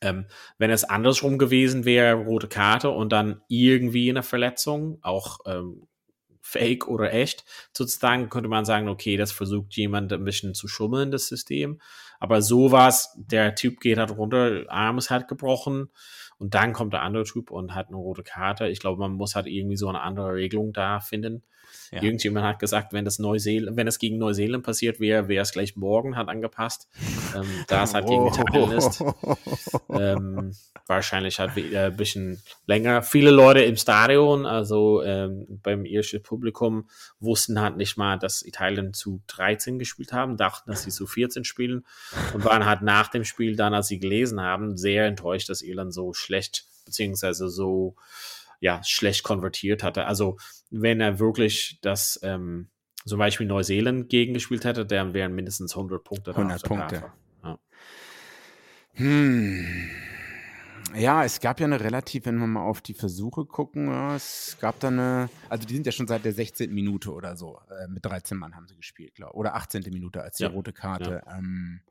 Ähm, 0.00 0.26
wenn 0.58 0.70
es 0.70 0.84
andersrum 0.84 1.38
gewesen 1.38 1.84
wäre, 1.84 2.14
rote 2.14 2.48
Karte 2.48 2.90
und 2.90 3.10
dann 3.10 3.42
irgendwie 3.48 4.08
eine 4.10 4.22
Verletzung, 4.22 4.98
auch 5.02 5.40
ähm, 5.46 5.88
fake 6.40 6.88
oder 6.88 7.12
echt, 7.12 7.44
sozusagen, 7.76 8.30
könnte 8.30 8.48
man 8.48 8.64
sagen, 8.64 8.88
okay, 8.88 9.16
das 9.16 9.32
versucht 9.32 9.76
jemand 9.76 10.12
ein 10.12 10.24
bisschen 10.24 10.54
zu 10.54 10.66
schummeln, 10.66 11.10
das 11.10 11.26
System. 11.26 11.80
Aber 12.20 12.40
so 12.42 12.72
war 12.72 12.88
es, 12.88 13.10
der 13.16 13.54
Typ 13.54 13.80
geht 13.80 13.98
halt 13.98 14.16
runter, 14.16 14.64
Arm 14.68 14.98
ist 14.98 15.10
halt 15.10 15.28
gebrochen 15.28 15.90
und 16.38 16.54
dann 16.54 16.72
kommt 16.72 16.92
der 16.94 17.02
andere 17.02 17.24
Typ 17.24 17.50
und 17.50 17.74
hat 17.74 17.88
eine 17.88 17.96
rote 17.96 18.22
Karte. 18.22 18.68
Ich 18.68 18.80
glaube, 18.80 18.98
man 19.00 19.12
muss 19.12 19.34
halt 19.34 19.46
irgendwie 19.46 19.76
so 19.76 19.88
eine 19.88 20.00
andere 20.00 20.34
Regelung 20.34 20.72
da 20.72 21.00
finden. 21.00 21.42
Ja. 21.90 22.02
Irgendjemand 22.02 22.46
hat 22.46 22.58
gesagt, 22.58 22.92
wenn 22.92 23.04
das 23.04 23.18
Neuseeland, 23.18 23.76
wenn 23.76 23.86
es 23.86 23.98
gegen 23.98 24.18
Neuseeland 24.18 24.64
passiert 24.64 25.00
wäre, 25.00 25.28
wäre 25.28 25.42
es 25.42 25.52
gleich 25.52 25.76
morgen, 25.76 26.16
hat 26.16 26.28
angepasst. 26.28 26.88
Ähm, 27.34 27.46
da 27.66 27.84
es 27.84 27.94
halt 27.94 28.06
gegen 28.06 28.26
Italien 28.26 28.72
ist. 28.72 29.04
Ähm, 29.90 30.52
wahrscheinlich 30.86 31.38
halt 31.38 31.56
wieder 31.56 31.86
ein 31.86 31.96
bisschen 31.96 32.42
länger. 32.66 33.02
Viele 33.02 33.30
Leute 33.30 33.60
im 33.60 33.76
Stadion, 33.76 34.46
also 34.46 35.02
ähm, 35.02 35.46
beim 35.62 35.84
irischen 35.84 36.22
Publikum, 36.22 36.88
wussten 37.20 37.60
halt 37.60 37.76
nicht 37.76 37.96
mal, 37.96 38.18
dass 38.18 38.42
Italien 38.42 38.94
zu 38.94 39.22
13 39.26 39.78
gespielt 39.78 40.12
haben, 40.12 40.36
dachten, 40.36 40.70
dass 40.70 40.82
sie 40.84 40.90
zu 40.90 41.06
14 41.06 41.44
spielen 41.44 41.84
und 42.34 42.44
waren 42.44 42.66
halt 42.66 42.82
nach 42.82 43.08
dem 43.08 43.24
Spiel 43.24 43.56
dann, 43.56 43.74
als 43.74 43.88
sie 43.88 43.98
gelesen 43.98 44.40
haben, 44.40 44.76
sehr 44.76 45.06
enttäuscht, 45.06 45.48
dass 45.48 45.62
Irland 45.62 45.92
so 45.92 46.12
schlecht, 46.12 46.66
beziehungsweise 46.84 47.48
so 47.48 47.96
ja, 48.60 48.82
schlecht 48.84 49.22
konvertiert 49.22 49.82
hatte. 49.82 50.06
Also 50.06 50.36
wenn 50.70 51.00
er 51.00 51.18
wirklich 51.18 51.78
das 51.82 52.18
ähm, 52.22 52.70
zum 53.06 53.18
Beispiel 53.18 53.46
Neuseeland 53.46 54.08
gegengespielt 54.08 54.64
hätte, 54.64 54.84
dann 54.84 55.14
wären 55.14 55.34
mindestens 55.34 55.76
100 55.76 56.02
Punkte. 56.04 56.32
da 56.32 56.38
100 56.38 56.56
auf 56.56 56.62
der 56.62 56.68
Punkte. 56.68 57.12
Ja. 57.44 57.58
Hm. 58.94 59.90
Ja, 60.94 61.22
es 61.22 61.40
gab 61.40 61.60
ja 61.60 61.66
eine 61.66 61.80
relativ, 61.80 62.24
wenn 62.24 62.38
wir 62.38 62.46
mal 62.46 62.62
auf 62.62 62.80
die 62.80 62.94
Versuche 62.94 63.44
gucken, 63.44 63.88
ja, 63.88 64.16
es 64.16 64.56
gab 64.58 64.80
da 64.80 64.88
eine, 64.88 65.28
also 65.50 65.66
die 65.66 65.74
sind 65.74 65.84
ja 65.84 65.92
schon 65.92 66.06
seit 66.06 66.24
der 66.24 66.32
16. 66.32 66.72
Minute 66.72 67.12
oder 67.12 67.36
so, 67.36 67.60
äh, 67.68 67.88
mit 67.88 68.04
13 68.04 68.38
Mann 68.38 68.56
haben 68.56 68.66
sie 68.66 68.76
gespielt, 68.76 69.14
glaube 69.14 69.34
Oder 69.34 69.54
18. 69.54 69.84
Minute, 69.92 70.22
als 70.22 70.38
die 70.38 70.44
Ja, 70.44 70.48
rote 70.48 70.72
Karte 70.72 71.22
ähm, 71.30 71.82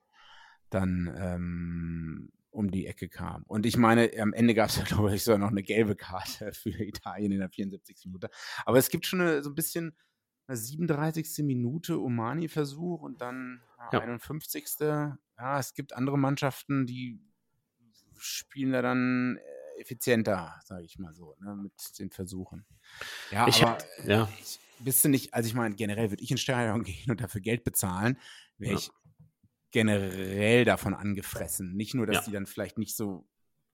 dann 0.70 1.15
ähm, 1.18 2.32
um 2.58 2.72
die 2.72 2.88
Ecke 2.88 3.08
kam. 3.08 3.43
Und 3.43 3.68
ich 3.68 3.78
meine, 3.78 4.12
am 4.20 4.34
Ende 4.34 4.55
gab 4.55 4.70
es 4.70 4.78
ja, 4.78 4.84
glaube 4.84 5.14
ich, 5.14 5.24
sogar 5.24 5.38
noch 5.38 5.51
eine 5.51 5.62
gelbe 5.62 5.95
Karte 5.95 6.51
für 6.53 6.72
Italien 6.84 7.32
in 7.32 7.39
der 7.39 7.49
74. 7.49 8.05
Minute. 8.05 8.30
Aber 8.66 8.80
es 8.80 8.89
gibt 8.89 9.05
schon 9.05 9.22
eine, 9.22 9.43
so 9.43 9.51
ein 9.51 9.55
bisschen 9.55 9.95
eine 10.47 10.58
37. 10.58 11.45
Minute 11.45 12.01
Omani-Versuch 12.01 13.01
und 13.01 13.22
dann 13.22 13.62
ja. 13.91 13.99
51. 13.99 14.66
Ja, 14.80 15.20
es 15.60 15.76
gibt 15.76 15.93
andere 15.93 16.18
Mannschaften, 16.18 16.88
die 16.88 17.20
spielen 18.18 18.72
da 18.72 18.82
dann 18.82 19.38
äh, 19.38 19.82
effizienter, 19.82 20.60
sage 20.64 20.84
ich 20.84 20.97
mal 20.97 21.14
so, 21.14 21.36
ne, 21.39 21.55
mit 21.55 21.74
den 21.99 22.10
Versuchen. 22.10 22.66
Ja, 23.30 23.47
ich 23.47 23.62
aber 23.62 23.74
hab, 23.74 23.86
ja. 24.08 24.28
Ich, 24.39 24.60
bist 24.80 25.05
du 25.05 25.10
nicht, 25.10 25.34
also 25.36 25.47
ich 25.47 25.53
meine, 25.53 25.76
generell 25.76 26.10
würde 26.10 26.24
ich 26.24 26.32
ins 26.32 26.41
Stadion 26.41 26.84
gehen 26.84 27.12
und 27.12 27.22
dafür 27.22 27.41
Geld 27.41 27.64
bezahlen, 27.64 28.18
wäre 28.58 28.74
ja. 28.74 28.80
ich 28.80 28.89
generell 29.78 30.66
davon 30.66 30.96
angefressen. 30.96 31.76
Nicht 31.76 31.94
nur, 31.94 32.08
dass 32.08 32.16
ja. 32.16 32.22
die 32.24 32.32
dann 32.32 32.48
vielleicht 32.48 32.80
nicht 32.80 32.96
so, 32.96 33.28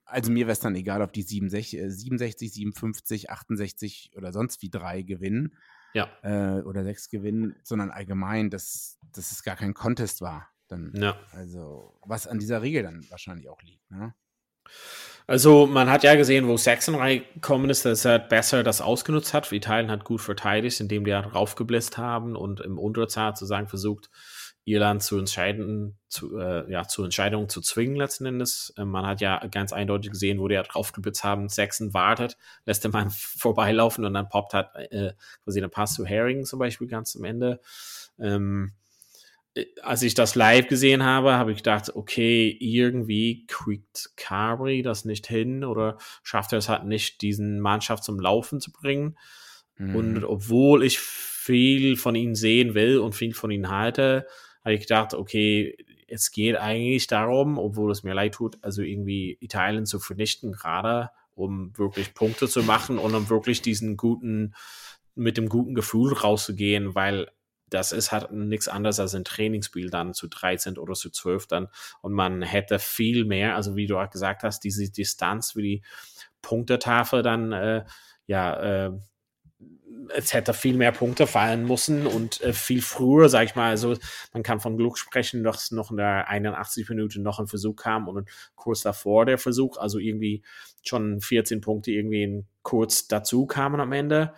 also 0.04 0.30
mir 0.30 0.44
wäre 0.46 0.52
es 0.52 0.60
dann 0.60 0.74
egal, 0.74 1.00
ob 1.00 1.14
die 1.14 1.22
67, 1.22 1.80
67, 1.80 2.52
57, 2.52 3.30
68 3.30 4.10
oder 4.14 4.30
sonst 4.30 4.60
wie 4.60 4.68
drei 4.68 5.00
gewinnen. 5.00 5.56
Ja. 5.94 6.10
Äh, 6.22 6.60
oder 6.62 6.84
sechs 6.84 7.08
gewinnen, 7.08 7.56
sondern 7.62 7.90
allgemein, 7.90 8.50
dass, 8.50 8.98
dass 9.14 9.32
es 9.32 9.42
gar 9.44 9.56
kein 9.56 9.72
Contest 9.72 10.20
war. 10.20 10.50
Dann, 10.68 10.92
ja. 10.94 11.16
Also, 11.32 11.98
was 12.04 12.26
an 12.26 12.38
dieser 12.38 12.60
Regel 12.60 12.82
dann 12.82 13.08
wahrscheinlich 13.08 13.48
auch 13.48 13.62
liegt. 13.62 13.90
Ne? 13.90 14.12
Also 15.26 15.66
man 15.66 15.88
hat 15.88 16.02
ja 16.02 16.16
gesehen, 16.16 16.48
wo 16.48 16.58
Sachsen 16.58 16.96
reingekommen 16.96 17.70
ist, 17.70 17.86
dass 17.86 18.04
er 18.04 18.18
besser 18.18 18.62
das 18.62 18.82
ausgenutzt 18.82 19.32
hat. 19.32 19.50
Italien 19.52 19.90
hat 19.90 20.04
gut 20.04 20.20
verteidigt, 20.20 20.80
indem 20.80 21.04
die 21.04 21.12
raufgebläst 21.12 21.96
haben 21.96 22.36
und 22.36 22.60
im 22.60 22.78
Unterzahl 22.78 23.34
sozusagen 23.34 23.68
versucht, 23.68 24.10
Irland 24.64 25.02
zu 25.02 25.18
entscheiden, 25.18 25.98
zu, 26.08 26.38
äh, 26.38 26.70
ja, 26.70 26.88
zur 26.88 27.04
Entscheidung 27.04 27.48
zu 27.48 27.60
zwingen 27.60 27.96
letzten 27.96 28.24
Endes. 28.24 28.72
Äh, 28.76 28.84
man 28.84 29.06
hat 29.06 29.20
ja 29.20 29.44
ganz 29.48 29.72
eindeutig 29.72 30.10
gesehen, 30.10 30.38
wo 30.40 30.48
die 30.48 30.54
ja 30.54 30.62
draufgeblitzt 30.62 31.22
haben. 31.22 31.48
Sachsen 31.48 31.92
wartet, 31.92 32.38
lässt 32.64 32.84
den 32.84 32.92
Mann 32.92 33.10
vorbeilaufen 33.14 34.04
und 34.04 34.14
dann 34.14 34.28
poppt 34.28 34.54
hat 34.54 34.74
äh, 34.76 35.12
quasi 35.44 35.60
der 35.60 35.68
Pass 35.68 35.94
zu 35.94 36.06
Herring 36.06 36.44
zum 36.44 36.58
Beispiel 36.58 36.86
ganz 36.86 37.14
am 37.14 37.24
Ende. 37.24 37.60
Ähm, 38.18 38.72
äh, 39.54 39.66
als 39.82 40.02
ich 40.02 40.14
das 40.14 40.34
live 40.34 40.66
gesehen 40.68 41.02
habe, 41.04 41.34
habe 41.34 41.52
ich 41.52 41.58
gedacht, 41.58 41.94
okay, 41.94 42.56
irgendwie 42.58 43.44
kriegt 43.46 44.12
Carberry 44.16 44.80
das 44.80 45.04
nicht 45.04 45.26
hin 45.26 45.62
oder 45.64 45.98
schafft 46.22 46.52
er 46.52 46.58
es 46.58 46.70
halt 46.70 46.84
nicht, 46.84 47.20
diesen 47.20 47.60
Mannschaft 47.60 48.02
zum 48.02 48.18
Laufen 48.18 48.60
zu 48.60 48.72
bringen. 48.72 49.18
Mhm. 49.76 49.96
Und 49.96 50.24
obwohl 50.24 50.84
ich 50.84 50.98
viel 50.98 51.96
von 51.96 52.14
ihnen 52.14 52.34
sehen 52.34 52.74
will 52.74 52.98
und 52.98 53.14
viel 53.14 53.34
von 53.34 53.50
ihnen 53.50 53.68
halte, 53.68 54.26
habe 54.64 54.74
ich 54.74 54.80
gedacht, 54.80 55.14
okay, 55.14 55.76
es 56.08 56.30
geht 56.30 56.56
eigentlich 56.56 57.06
darum, 57.06 57.58
obwohl 57.58 57.90
es 57.90 58.02
mir 58.02 58.14
leid 58.14 58.34
tut, 58.34 58.58
also 58.62 58.82
irgendwie 58.82 59.36
Italien 59.40 59.86
zu 59.86 59.98
vernichten, 59.98 60.52
gerade 60.52 61.10
um 61.34 61.76
wirklich 61.76 62.14
Punkte 62.14 62.48
zu 62.48 62.62
machen 62.62 62.98
und 62.98 63.14
um 63.14 63.28
wirklich 63.28 63.62
diesen 63.62 63.96
guten, 63.96 64.54
mit 65.14 65.36
dem 65.36 65.48
guten 65.48 65.74
Gefühl 65.74 66.12
rauszugehen, 66.12 66.94
weil 66.94 67.30
das 67.70 67.92
ist 67.92 68.12
halt 68.12 68.30
nichts 68.30 68.68
anderes 68.68 69.00
als 69.00 69.14
ein 69.14 69.24
Trainingsspiel 69.24 69.90
dann 69.90 70.14
zu 70.14 70.28
13 70.28 70.78
oder 70.78 70.94
zu 70.94 71.10
12 71.10 71.46
dann. 71.48 71.68
Und 72.02 72.12
man 72.12 72.42
hätte 72.42 72.78
viel 72.78 73.24
mehr, 73.24 73.56
also 73.56 73.74
wie 73.74 73.86
du 73.86 73.98
auch 73.98 74.10
gesagt 74.10 74.44
hast, 74.44 74.60
diese 74.60 74.88
Distanz 74.90 75.56
wie 75.56 75.62
die 75.62 75.82
Punktetafel 76.40 77.22
dann 77.22 77.52
äh, 77.52 77.84
ja 78.26 78.86
äh, 78.86 78.92
es 80.14 80.32
hätte 80.32 80.54
viel 80.54 80.76
mehr 80.76 80.92
Punkte 80.92 81.26
fallen 81.26 81.66
müssen 81.66 82.06
und 82.06 82.40
äh, 82.42 82.52
viel 82.52 82.82
früher, 82.82 83.28
sag 83.28 83.44
ich 83.44 83.54
mal, 83.54 83.70
also 83.70 83.96
man 84.32 84.42
kann 84.42 84.60
von 84.60 84.76
Glück 84.76 84.98
sprechen, 84.98 85.44
dass 85.44 85.70
noch 85.70 85.90
in 85.90 85.96
der 85.96 86.28
81 86.28 86.88
Minute 86.88 87.20
noch 87.20 87.38
ein 87.38 87.46
Versuch 87.46 87.76
kam 87.76 88.08
und 88.08 88.28
kurz 88.54 88.82
davor 88.82 89.26
der 89.26 89.38
Versuch, 89.38 89.76
also 89.76 89.98
irgendwie 89.98 90.42
schon 90.82 91.20
14 91.20 91.60
Punkte 91.60 91.92
irgendwie 91.92 92.44
kurz 92.62 93.08
dazu 93.08 93.46
kamen 93.46 93.80
am 93.80 93.92
Ende. 93.92 94.34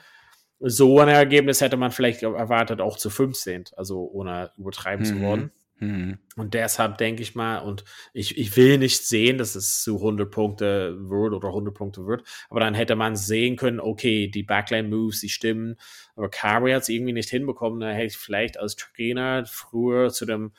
So 0.59 1.01
ein 1.01 1.09
Ergebnis 1.09 1.61
hätte 1.61 1.77
man 1.77 1.91
vielleicht 1.91 2.23
erwartet, 2.23 2.81
auch 2.81 2.97
zu 2.97 3.11
15, 3.11 3.65
also 3.77 4.09
ohne 4.11 4.53
übertreiben 4.57 5.05
mhm. 5.05 5.09
zu 5.09 5.21
wollen. 5.21 5.51
Mhm. 5.79 6.19
Und 6.37 6.55
deshalb 6.55 6.97
denke 6.99 7.23
ich 7.23 7.35
mal, 7.35 7.59
und 7.59 7.85
ich, 8.15 8.39
ich 8.39 8.57
will 8.57 8.79
nicht 8.79 9.07
sehen, 9.07 9.37
dass 9.37 9.55
es 9.55 9.83
zu 9.83 9.97
100 9.97 10.31
Punkte 10.31 10.97
wird 10.99 11.35
oder 11.35 11.49
100 11.49 11.75
Punkte 11.75 12.07
wird, 12.07 12.27
aber 12.49 12.61
dann 12.61 12.75
hätte 12.75 12.97
man 12.97 13.15
sehen 13.17 13.57
können, 13.57 13.81
okay, 13.81 14.29
die 14.29 14.43
Backline-Moves, 14.43 15.21
die 15.21 15.29
stimmen, 15.29 15.77
aber 16.15 16.31
Carey 16.31 16.73
hat 16.73 16.83
es 16.83 16.89
irgendwie 16.89 17.13
nicht 17.13 17.29
hinbekommen, 17.29 17.81
da 17.81 17.91
hätte 17.91 18.07
ich 18.07 18.17
vielleicht 18.17 18.59
als 18.59 18.77
Trainer 18.77 19.45
früher 19.47 20.11
zu 20.11 20.25
dem 20.25 20.53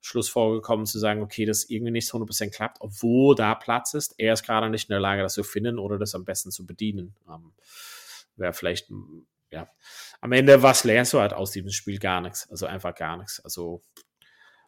Schluss 0.00 0.28
vorgekommen 0.28 0.84
zu 0.84 0.98
sagen, 0.98 1.22
okay, 1.22 1.44
das 1.44 1.64
irgendwie 1.70 1.92
nicht 1.92 2.10
100% 2.10 2.50
klappt, 2.50 2.80
obwohl 2.80 3.36
da 3.36 3.54
Platz 3.54 3.94
ist. 3.94 4.14
Er 4.18 4.32
ist 4.32 4.42
gerade 4.42 4.68
nicht 4.68 4.88
in 4.88 4.94
der 4.94 5.00
Lage, 5.00 5.22
das 5.22 5.34
zu 5.34 5.44
finden 5.44 5.78
oder 5.78 5.96
das 5.98 6.14
am 6.14 6.24
besten 6.24 6.50
zu 6.50 6.66
bedienen. 6.66 7.14
Ähm, 7.28 7.52
Wäre 8.34 8.52
vielleicht, 8.52 8.90
ja. 9.50 9.68
Am 10.20 10.32
Ende, 10.32 10.62
was 10.62 10.82
lernst 10.84 11.12
du 11.12 11.20
halt 11.20 11.34
aus 11.34 11.52
diesem 11.52 11.70
Spiel? 11.70 11.98
Gar 11.98 12.22
nichts. 12.22 12.50
Also 12.50 12.66
einfach 12.66 12.94
gar 12.94 13.16
nichts. 13.16 13.38
Also 13.44 13.82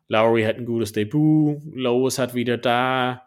Lowry 0.09 0.45
hat 0.45 0.57
ein 0.57 0.67
gutes 0.67 0.93
Debüt, 0.93 1.63
Lowe's 1.75 2.19
hat 2.19 2.35
wieder 2.35 2.59
da, 2.59 3.27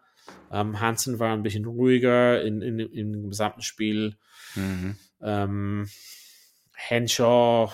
ähm, 0.50 0.80
Hansen 0.80 1.18
war 1.18 1.32
ein 1.32 1.42
bisschen 1.42 1.64
ruhiger 1.64 2.42
in, 2.42 2.62
in, 2.62 2.78
im 2.78 3.28
gesamten 3.28 3.62
Spiel. 3.62 4.16
Mhm. 4.54 4.96
Ähm, 5.20 5.88
Henshaw 6.74 7.72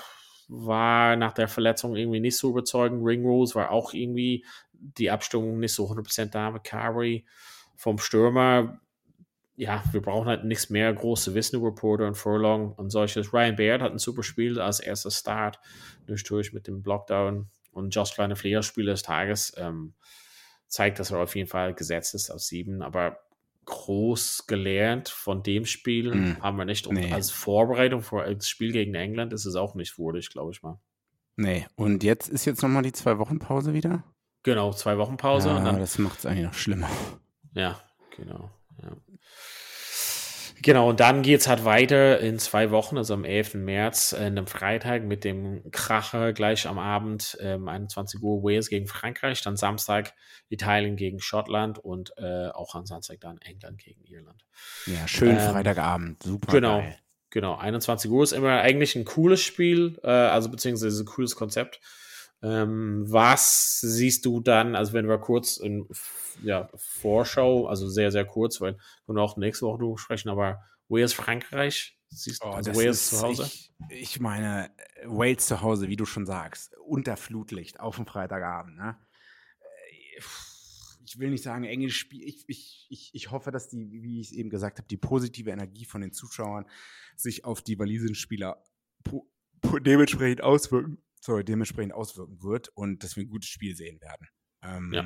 war 0.49 1.17
nach 1.17 1.33
der 1.33 1.49
Verletzung 1.49 1.97
irgendwie 1.97 2.21
nicht 2.21 2.37
so 2.37 2.51
überzeugend. 2.51 3.05
Ringrose 3.05 3.55
war 3.55 3.71
auch 3.71 3.93
irgendwie 3.93 4.45
die 4.73 5.11
Abstimmung 5.11 5.59
nicht 5.59 5.75
so 5.75 5.91
100% 5.91 6.27
da 6.27 6.51
mit 6.51 6.65
Carey. 6.65 7.25
Vom 7.77 7.99
Stürmer, 7.99 8.81
ja, 9.57 9.83
wir 9.93 10.01
brauchen 10.01 10.27
halt 10.27 10.45
nichts 10.45 10.71
mehr 10.71 10.93
groß 10.93 11.25
zu 11.25 11.35
wissen 11.35 11.57
über 11.57 11.75
Porter 11.75 12.07
und 12.07 12.17
Furlong 12.17 12.73
und 12.73 12.91
solches. 12.91 13.33
Ryan 13.33 13.57
Baird 13.57 13.83
hat 13.83 13.93
ein 13.93 13.99
super 13.99 14.23
Spiel 14.23 14.61
als 14.61 14.81
erster 14.81 15.11
Start 15.11 15.61
durch, 16.07 16.25
durch 16.25 16.53
mit 16.53 16.67
dem 16.67 16.83
Blockdown 16.83 17.49
und 17.75 17.95
Josh 17.95 18.15
Kleine 18.15 18.37
Fliegerspieler 18.37 18.93
des 18.93 19.03
Tages 19.03 19.53
ähm, 19.57 19.95
zeigt, 20.69 20.99
dass 20.99 21.11
er 21.11 21.19
auf 21.19 21.37
jeden 21.37 21.49
Fall 21.49 21.75
gesetzt 21.75 22.15
ist 22.15 22.31
aus 22.31 22.47
sieben, 22.47 22.83
aber 22.83 23.19
groß 23.67 24.47
gelernt 24.47 25.09
von 25.09 25.43
dem 25.43 25.65
Spiel 25.65 26.15
mm, 26.15 26.43
haben 26.43 26.57
wir 26.57 26.65
nicht. 26.65 26.87
Und 26.87 26.97
nee. 26.97 27.13
als 27.13 27.31
Vorbereitung 27.31 28.03
für 28.03 28.23
das 28.35 28.49
Spiel 28.49 28.73
gegen 28.73 28.95
England 28.95 29.33
ist 29.33 29.47
es 29.47 29.57
auch 29.57 29.75
nicht 29.75 29.99
würdig, 29.99 30.31
glaube 30.31 30.53
ich 30.53 30.63
mal. 30.63 30.79
Nee, 31.37 31.67
und 31.75 32.05
jetzt 32.05 32.29
ist 32.29 32.45
jetzt 32.45 32.63
nochmal 32.63 32.83
die 32.83 32.93
zwei 32.93 33.19
Wochen 33.19 33.39
Pause 33.39 33.73
wieder? 33.73 34.05
Genau, 34.43 34.73
zwei 34.73 34.99
Wochen 34.99 35.17
Pause. 35.17 35.49
Ja, 35.49 35.73
das 35.73 35.99
macht 35.99 36.19
es 36.19 36.27
eigentlich 36.27 36.45
noch 36.45 36.55
schlimmer. 36.55 36.89
Ja, 37.55 37.81
genau. 38.17 38.51
Ja. 38.83 38.93
Genau, 40.63 40.89
und 40.89 41.01
dann 41.01 41.23
geht 41.23 41.41
es 41.41 41.49
halt 41.49 41.65
weiter 41.65 42.21
in 42.21 42.39
zwei 42.39 42.71
Wochen, 42.71 42.97
also 42.97 43.15
am 43.15 43.25
11. 43.25 43.55
März, 43.55 44.13
äh, 44.13 44.25
einem 44.25 44.47
Freitag 44.47 45.03
mit 45.05 45.25
dem 45.25 45.71
Kracher 45.71 46.33
gleich 46.33 46.67
am 46.67 46.79
Abend, 46.79 47.37
ähm, 47.41 47.69
21 47.69 48.23
Uhr 48.23 48.43
Wales 48.43 48.69
gegen 48.69 48.87
Frankreich, 48.87 49.43
dann 49.43 49.57
Samstag 49.57 50.15
Italien 50.49 50.97
gegen 50.97 51.21
Schottland 51.21 51.79
und 51.79 52.13
äh, 52.17 52.49
auch 52.49 52.75
am 52.75 52.87
Samstag 52.87 53.21
dann 53.21 53.39
England 53.39 53.79
gegen 53.79 54.05
Irland. 54.05 54.45
Ja, 54.87 55.07
schön 55.09 55.37
ähm, 55.37 55.53
Freitagabend, 55.53 56.23
super. 56.23 56.53
Genau, 56.53 56.79
geil. 56.79 56.99
genau. 57.31 57.57
21 57.57 58.11
Uhr 58.11 58.23
ist 58.23 58.33
immer 58.33 58.61
eigentlich 58.61 58.97
ein 58.97 59.05
cooles 59.05 59.43
Spiel, 59.43 59.99
äh, 60.03 60.09
also 60.09 60.51
beziehungsweise 60.51 61.03
ein 61.03 61.07
cooles 61.07 61.37
Konzept. 61.37 61.81
Ähm, 62.45 63.11
was 63.11 63.81
siehst 63.81 64.27
du 64.27 64.39
dann, 64.39 64.77
also 64.77 64.93
wenn 64.93 65.09
wir 65.09 65.17
kurz 65.17 65.57
in 65.57 65.89
ja, 66.43 66.69
Vorschau, 66.75 67.67
also 67.67 67.89
sehr, 67.89 68.13
sehr 68.13 68.27
kurz, 68.27 68.61
weil 68.61 68.77
wir 69.07 69.17
auch 69.23 69.39
nächste 69.39 69.65
Woche 69.65 69.79
drüber 69.79 69.97
sprechen, 69.97 70.29
aber 70.29 70.63
Wales, 70.89 71.15
Frankreich, 71.15 71.99
siehst 72.11 72.45
du, 72.45 72.49
oh, 72.49 72.51
also 72.51 72.75
Wales 72.75 73.09
zu 73.09 73.23
Hause? 73.23 73.45
Ich, 73.45 73.73
ich, 73.89 74.21
meine, 74.21 74.71
Wales 75.07 75.47
zu 75.47 75.63
Hause, 75.63 75.89
wie 75.89 75.97
du 75.97 76.05
schon 76.05 76.27
sagst, 76.27 76.77
unter 76.87 77.17
Flutlicht 77.17 77.81
auf 77.81 77.97
dem 77.97 78.07
Freitagabend, 78.07 78.77
ne? 78.77 78.99
Ich 81.07 81.19
will 81.19 81.31
nicht 81.31 81.45
sagen, 81.45 81.65
enges 81.65 81.95
Spiel. 81.95 82.25
Ich, 82.25 82.45
ich, 82.47 82.87
ich, 82.91 83.11
ich 83.15 83.31
hoffe, 83.31 83.53
dass 83.53 83.69
die, 83.69 84.03
wie 84.03 84.21
ich 84.21 84.29
es 84.29 84.33
eben 84.33 84.51
gesagt 84.51 84.79
habe, 84.79 84.89
die 84.89 84.97
positive 84.99 85.51
Energie 85.51 85.87
von 85.87 86.03
den 86.03 86.13
Zuschauern 86.13 86.67
sich 87.17 87.45
auf 87.47 87.63
die 87.63 87.79
Walisenspieler 87.79 88.63
dementsprechend 89.81 90.43
auswirken 90.43 91.04
sorry, 91.25 91.43
dementsprechend 91.45 91.95
auswirken 91.95 92.43
wird 92.43 92.69
und 92.75 93.03
dass 93.03 93.17
wir 93.17 93.25
ein 93.25 93.31
gutes 93.31 93.49
Spiel 93.49 93.75
sehen 93.75 94.01
werden. 94.01 94.29
Ähm, 94.63 94.93
ja. 94.93 95.05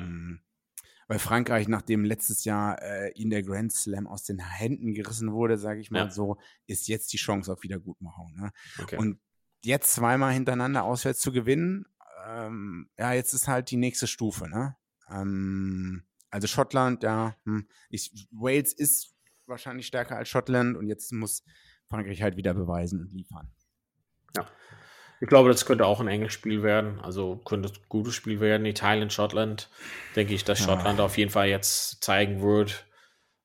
Weil 1.07 1.17
Frankreich, 1.17 1.67
nachdem 1.67 2.03
letztes 2.03 2.43
Jahr 2.43 2.81
äh, 2.81 3.11
ihnen 3.13 3.31
der 3.31 3.41
Grand 3.41 3.71
Slam 3.71 4.05
aus 4.05 4.23
den 4.23 4.39
Händen 4.39 4.93
gerissen 4.93 5.31
wurde, 5.31 5.57
sage 5.57 5.79
ich 5.79 5.91
mal 5.91 6.05
ja. 6.05 6.11
so, 6.11 6.37
ist 6.67 6.87
jetzt 6.87 7.13
die 7.13 7.17
Chance 7.17 7.51
auf 7.51 7.63
Wiedergutmachung. 7.63 8.35
Ne? 8.35 8.51
Okay. 8.79 8.97
Und 8.97 9.19
jetzt 9.63 9.93
zweimal 9.93 10.33
hintereinander 10.33 10.83
auswärts 10.83 11.19
zu 11.21 11.31
gewinnen, 11.31 11.85
ähm, 12.27 12.89
ja, 12.97 13.13
jetzt 13.13 13.33
ist 13.33 13.47
halt 13.47 13.71
die 13.71 13.77
nächste 13.77 14.05
Stufe. 14.05 14.49
Ne? 14.49 14.75
Ähm, 15.09 16.03
also 16.29 16.47
Schottland, 16.47 17.01
ja, 17.01 17.35
hm, 17.45 17.67
ich, 17.89 18.27
Wales 18.31 18.73
ist 18.73 19.15
wahrscheinlich 19.47 19.87
stärker 19.87 20.17
als 20.17 20.27
Schottland 20.27 20.77
und 20.77 20.85
jetzt 20.85 21.11
muss 21.13 21.43
Frankreich 21.89 22.21
halt 22.21 22.35
wieder 22.35 22.53
beweisen 22.53 22.99
und 22.99 23.11
liefern. 23.13 23.51
Ja. 24.35 24.45
Ich 25.21 25.27
glaube, 25.27 25.49
das 25.49 25.65
könnte 25.65 25.85
auch 25.85 25.99
ein 25.99 26.07
enges 26.07 26.31
Spiel 26.33 26.63
werden. 26.63 26.99
Also 27.01 27.37
könnte 27.45 27.69
ein 27.69 27.77
gutes 27.89 28.15
Spiel 28.15 28.39
werden. 28.39 28.65
Italien, 28.65 29.09
Schottland. 29.09 29.69
Denke 30.15 30.33
ich, 30.33 30.43
dass 30.45 30.59
Schottland 30.59 30.99
auf 31.01 31.17
jeden 31.17 31.31
Fall 31.31 31.49
jetzt 31.49 32.01
zeigen 32.03 32.41
wird, 32.41 32.85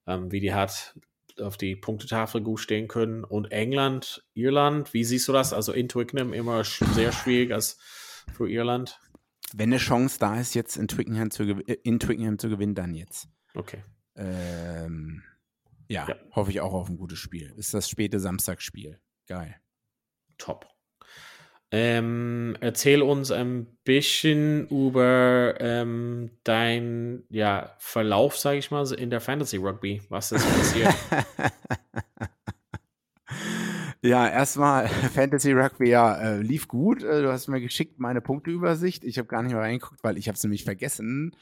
ähm, 0.06 0.30
wie 0.30 0.40
die 0.40 0.54
hat 0.54 0.94
auf 1.40 1.56
die 1.56 1.74
Punktetafel 1.74 2.40
gut 2.42 2.60
stehen 2.60 2.86
können. 2.86 3.24
Und 3.24 3.50
England, 3.50 4.24
Irland, 4.34 4.94
wie 4.94 5.02
siehst 5.02 5.26
du 5.26 5.32
das? 5.32 5.52
Also 5.52 5.72
in 5.72 5.88
Twickenham 5.88 6.32
immer 6.32 6.62
sehr 6.62 7.10
schwierig 7.10 7.52
als 7.52 7.78
für 8.32 8.48
Irland. 8.48 9.00
Wenn 9.52 9.70
eine 9.70 9.78
Chance 9.78 10.18
da 10.20 10.38
ist, 10.38 10.54
jetzt 10.54 10.76
in 10.76 10.86
Twickenham 10.86 11.30
zu, 11.32 11.42
äh, 11.42 11.76
in 11.82 11.98
Twickenham 11.98 12.38
zu 12.38 12.48
gewinnen, 12.48 12.74
dann 12.76 12.94
jetzt. 12.94 13.26
Okay. 13.54 13.82
Ähm, 14.16 15.22
ja, 15.88 16.06
Ja. 16.08 16.16
hoffe 16.36 16.50
ich 16.52 16.60
auch 16.60 16.72
auf 16.72 16.88
ein 16.88 16.96
gutes 16.96 17.18
Spiel. 17.18 17.52
Ist 17.56 17.74
das 17.74 17.88
späte 17.88 18.20
Samstagsspiel. 18.20 19.00
Geil. 19.26 19.56
Top. 20.38 20.68
Ähm, 21.76 22.56
erzähl 22.60 23.02
uns 23.02 23.32
ein 23.32 23.66
bisschen 23.82 24.68
über 24.68 25.56
ähm, 25.58 26.30
dein 26.44 27.24
ja, 27.30 27.74
Verlauf, 27.78 28.38
sage 28.38 28.58
ich 28.58 28.70
mal, 28.70 28.86
in 28.92 29.10
der 29.10 29.20
Fantasy 29.20 29.56
Rugby. 29.56 30.00
Was 30.08 30.30
ist 30.30 30.46
passiert? 30.46 30.94
Ja, 34.02 34.28
erstmal 34.28 34.86
Fantasy 35.14 35.52
Rugby, 35.52 35.88
ja, 35.88 36.14
äh, 36.18 36.42
lief 36.42 36.68
gut. 36.68 37.02
Äh, 37.02 37.22
du 37.22 37.32
hast 37.32 37.48
mir 37.48 37.62
geschickt 37.62 37.98
meine 37.98 38.20
Punkteübersicht. 38.20 39.02
Ich 39.02 39.16
habe 39.16 39.28
gar 39.28 39.42
nicht 39.42 39.52
mehr 39.52 39.62
reingeguckt, 39.62 40.04
weil 40.04 40.18
ich 40.18 40.28
habe 40.28 40.36
es 40.36 40.44
nämlich 40.44 40.64
vergessen, 40.64 41.34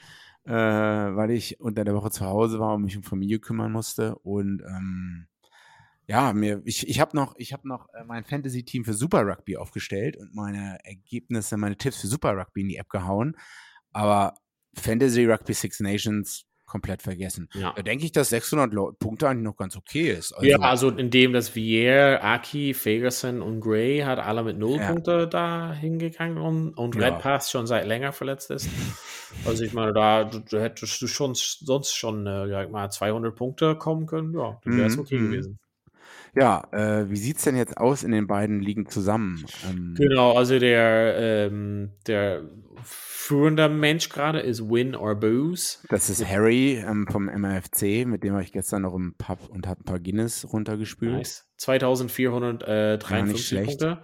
äh, 0.45 0.53
weil 0.53 1.33
ich 1.33 1.61
unter 1.61 1.83
der 1.83 1.95
Woche 1.95 2.12
zu 2.12 2.24
Hause 2.24 2.61
war 2.61 2.76
und 2.76 2.85
mich 2.85 2.97
um 2.97 3.03
Familie 3.03 3.41
kümmern 3.41 3.72
musste. 3.72 4.14
Und 4.20 4.62
ähm, 4.64 5.26
ja, 6.07 6.33
mir, 6.33 6.61
ich, 6.65 6.89
ich 6.89 7.01
habe 7.01 7.17
noch, 7.17 7.35
ich 7.37 7.53
habe 7.53 7.67
noch 7.69 7.89
äh, 7.95 8.05
mein 8.05 8.25
Fantasy-Team 8.25 8.85
für 8.85 8.95
Super 8.95 9.23
Rugby 9.27 9.57
aufgestellt 9.57 10.17
und 10.17 10.35
meine 10.35 10.79
Ergebnisse, 10.85 11.57
meine 11.57 11.77
Tipps 11.77 12.01
für 12.01 12.07
Super 12.09 12.37
Rugby 12.37 12.63
in 12.63 12.69
die 12.69 12.77
App 12.77 12.89
gehauen. 12.89 13.37
Aber 13.93 14.35
Fantasy 14.77 15.25
Rugby 15.27 15.53
Six 15.55 15.81
Nations 15.81 16.45
komplett 16.65 17.03
vergessen. 17.03 17.51
ja. 17.53 17.75
Da 17.77 17.83
denke 17.83 18.07
ich, 18.07 18.13
dass 18.13 18.31
600 18.31 18.73
Lo- 18.73 18.93
Punkte 18.99 19.29
eigentlich 19.29 19.45
noch 19.45 19.57
ganz 19.59 19.77
okay 19.77 20.11
ist. 20.13 20.35
ja, 20.41 20.59
also 20.61 20.89
indem 20.89 21.35
das 21.35 21.51
Vier, 21.51 22.25
Aki, 22.25 22.73
Ferguson 22.73 23.43
und 23.43 23.61
Gray 23.61 24.01
hat 24.01 24.19
alle 24.19 24.43
mit 24.43 24.59
null 24.59 24.79
Ja. 24.79 24.87
Punkte 24.91 25.29
da 25.29 25.75
hingegangen 25.75 26.39
und, 26.39 26.73
und 26.73 26.95
Ja. 26.97 27.09
Red 27.09 27.19
Pass 27.19 27.51
schon 27.51 27.67
seit 27.67 27.87
länger 27.87 28.13
verletzt 28.13 28.51
ist. 28.51 28.69
Also 29.47 29.65
ich 29.65 29.73
meine, 29.73 29.95
da 29.95 30.25
du, 30.25 30.41
du 30.41 30.61
hättest 30.61 31.01
du 31.01 31.07
schon 31.07 31.35
sonst 31.35 31.95
schon 31.95 32.27
äh, 32.27 32.67
mal 32.69 32.91
200 32.91 33.35
Punkte 33.35 33.77
kommen 33.77 34.05
können. 34.07 34.35
Ja, 34.35 34.61
dann 34.63 34.77
wäre 34.77 34.87
es 34.89 34.97
Mhm, 34.97 35.01
okay 35.03 35.19
mhm. 35.19 35.31
gewesen. 35.31 35.59
Ja, 36.35 36.66
äh, 36.72 37.11
wie 37.11 37.16
sieht's 37.16 37.45
denn 37.45 37.57
jetzt 37.57 37.76
aus 37.76 38.03
in 38.05 38.12
den 38.12 38.26
beiden 38.26 38.61
Ligen 38.61 38.89
zusammen? 38.89 39.45
Ähm, 39.68 39.95
Genau, 39.99 40.33
also 40.37 40.59
der, 40.59 41.16
ähm, 41.18 41.91
der 42.07 42.43
führende 42.85 43.68
Mensch 43.68 44.09
gerade 44.09 44.41
ist 44.41 44.68
Win 44.68 44.95
or 44.95 45.14
Booze. 45.14 45.78
Das 45.89 46.09
ist 46.09 46.26
Harry 46.26 46.83
ähm, 46.87 47.07
vom 47.07 47.26
MRFC, 47.26 48.07
mit 48.07 48.24
dem 48.24 48.35
war 48.35 48.41
ich 48.41 48.53
gestern 48.53 48.83
noch 48.83 48.95
im 48.95 49.14
Pub 49.16 49.39
und 49.51 49.66
habe 49.66 49.83
ein 49.83 49.85
paar 49.85 50.01
Guinness 50.01 50.53
runtergespült. 50.53 51.12
Nice. 51.12 51.52
2453 51.57 53.47
schlecht. 53.47 53.67
Punkte. 53.81 53.99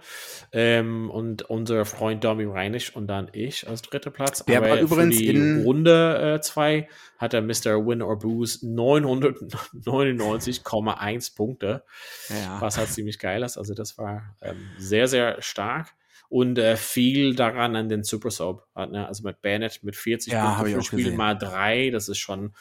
Ähm, 0.51 1.09
und 1.09 1.43
unser 1.43 1.85
Freund 1.85 2.23
Domi 2.23 2.45
Reinisch 2.45 2.95
und 2.95 3.07
dann 3.07 3.29
ich 3.33 3.67
als 3.67 3.81
dritter 3.81 4.11
Platz. 4.11 4.43
Der 4.45 4.61
war 4.61 4.77
für 4.77 4.83
übrigens 4.83 5.17
die 5.17 5.27
in- 5.27 5.63
Runde 5.63 6.39
2 6.41 6.87
hat 7.17 7.33
der 7.33 7.41
Mr. 7.41 7.85
Win 7.85 8.01
or 8.01 8.17
Booze 8.17 8.65
999,1 8.65 11.35
Punkte. 11.35 11.83
Ja. 12.29 12.61
was 12.61 12.77
halt 12.77 12.87
ziemlich 12.89 13.19
geil 13.19 13.43
ist. 13.43 13.57
Also 13.57 13.73
das 13.73 13.97
war 13.97 14.35
ähm, 14.41 14.55
sehr, 14.77 15.07
sehr 15.07 15.41
stark. 15.41 15.93
Und 16.29 16.59
äh, 16.59 16.77
viel 16.77 17.33
daran 17.33 17.75
an 17.75 17.89
den 17.89 18.03
Super 18.03 18.29
Soap. 18.29 18.67
Ne? 18.75 19.07
Also 19.07 19.23
mit 19.23 19.41
Bennett 19.41 19.79
mit 19.83 19.95
40 19.95 20.31
Ja, 20.33 20.53
Punkten 20.53 20.75
pro 20.75 20.81
Spiel 20.83 20.99
gesehen. 21.05 21.17
mal 21.17 21.33
drei. 21.35 21.89
Das 21.89 22.07
ist 22.07 22.19
schon 22.19 22.53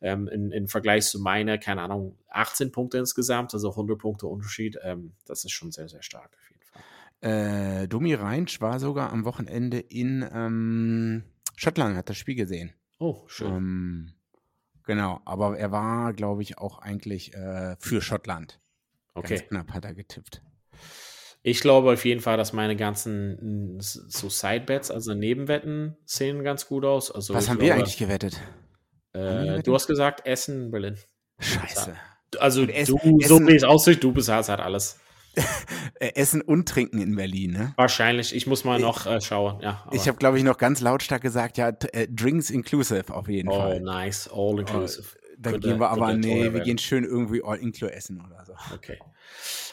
ähm, 0.00 0.28
in, 0.28 0.50
in 0.50 0.68
Vergleich 0.68 1.06
zu 1.06 1.20
meiner, 1.20 1.58
keine 1.58 1.82
Ahnung, 1.82 2.18
18 2.30 2.72
Punkte 2.72 2.98
insgesamt, 2.98 3.54
also 3.54 3.70
100 3.70 3.98
Punkte 3.98 4.26
Unterschied. 4.26 4.78
Ähm, 4.82 5.12
das 5.26 5.44
ist 5.44 5.52
schon 5.52 5.72
sehr, 5.72 5.88
sehr 5.88 6.02
stark 6.02 6.30
auf 6.38 6.50
jeden 6.50 6.62
Fall. 6.64 7.82
Äh, 7.82 7.88
Domi 7.88 8.14
Reinsch 8.14 8.60
war 8.60 8.78
sogar 8.80 9.12
am 9.12 9.24
Wochenende 9.24 9.78
in 9.78 10.28
ähm, 10.32 11.24
Schottland, 11.56 11.96
hat 11.96 12.10
das 12.10 12.16
Spiel 12.16 12.34
gesehen. 12.34 12.72
Oh, 12.98 13.22
schön. 13.26 13.52
Ähm, 13.52 14.12
genau, 14.84 15.20
aber 15.24 15.58
er 15.58 15.72
war, 15.72 16.12
glaube 16.12 16.42
ich, 16.42 16.58
auch 16.58 16.78
eigentlich 16.78 17.34
äh, 17.34 17.76
für 17.78 18.00
Schottland. 18.00 18.60
okay. 19.14 19.36
Ganz 19.36 19.48
knapp 19.48 19.72
hat 19.72 19.84
er 19.84 19.94
getippt. 19.94 20.42
Ich 21.46 21.60
glaube 21.60 21.92
auf 21.92 22.04
jeden 22.06 22.22
Fall, 22.22 22.38
dass 22.38 22.54
meine 22.54 22.74
ganzen 22.74 23.76
mm, 23.76 23.80
so 23.80 24.30
Sidebets, 24.30 24.90
also 24.90 25.12
Nebenwetten, 25.12 25.94
sehen 26.06 26.42
ganz 26.42 26.66
gut 26.66 26.86
aus. 26.86 27.10
Also 27.10 27.34
Was 27.34 27.50
haben 27.50 27.60
wir 27.60 27.66
glaube, 27.66 27.80
eigentlich 27.80 27.98
gewettet? 27.98 28.40
Äh, 29.14 29.62
du 29.62 29.74
hast 29.74 29.86
gesagt 29.86 30.26
Essen, 30.26 30.70
Berlin. 30.70 30.98
Scheiße. 31.38 31.94
Also 32.38 32.62
Und 32.62 32.70
Essen- 32.70 32.98
du, 33.02 33.20
so 33.20 33.36
Essen- 33.36 33.48
wie 33.48 33.54
es 33.56 33.64
aussieht, 33.64 34.02
du 34.02 34.12
bezahlst 34.12 34.48
halt 34.50 34.60
alles. 34.60 34.98
Äh, 36.00 36.10
Essen 36.16 36.40
und 36.42 36.68
Trinken 36.68 37.00
in 37.00 37.14
Berlin, 37.14 37.52
ne? 37.52 37.72
Wahrscheinlich. 37.76 38.34
Ich 38.34 38.48
muss 38.48 38.64
mal 38.64 38.80
noch 38.80 39.06
äh, 39.06 39.20
schauen. 39.20 39.60
Ja, 39.62 39.82
aber- 39.86 39.94
Ich 39.94 40.08
habe, 40.08 40.18
glaube 40.18 40.38
ich, 40.38 40.44
noch 40.44 40.58
ganz 40.58 40.80
lautstark 40.80 41.22
gesagt, 41.22 41.56
ja, 41.56 41.68
äh, 41.92 42.08
Drinks 42.08 42.50
inclusive 42.50 43.14
auf 43.14 43.28
jeden 43.28 43.48
oh, 43.48 43.56
Fall. 43.56 43.80
nice. 43.80 44.28
All 44.32 44.58
inclusive. 44.58 45.06
Da 45.38 45.52
Könnte- 45.52 45.68
gehen 45.68 45.78
wir 45.80 45.90
aber, 45.90 46.14
nee, 46.14 46.52
wir 46.52 46.60
gehen 46.60 46.78
schön 46.78 47.04
irgendwie 47.04 47.42
all 47.44 47.58
inclu 47.58 47.86
essen 47.86 48.20
oder 48.26 48.44
so. 48.44 48.54
Okay. 48.74 48.98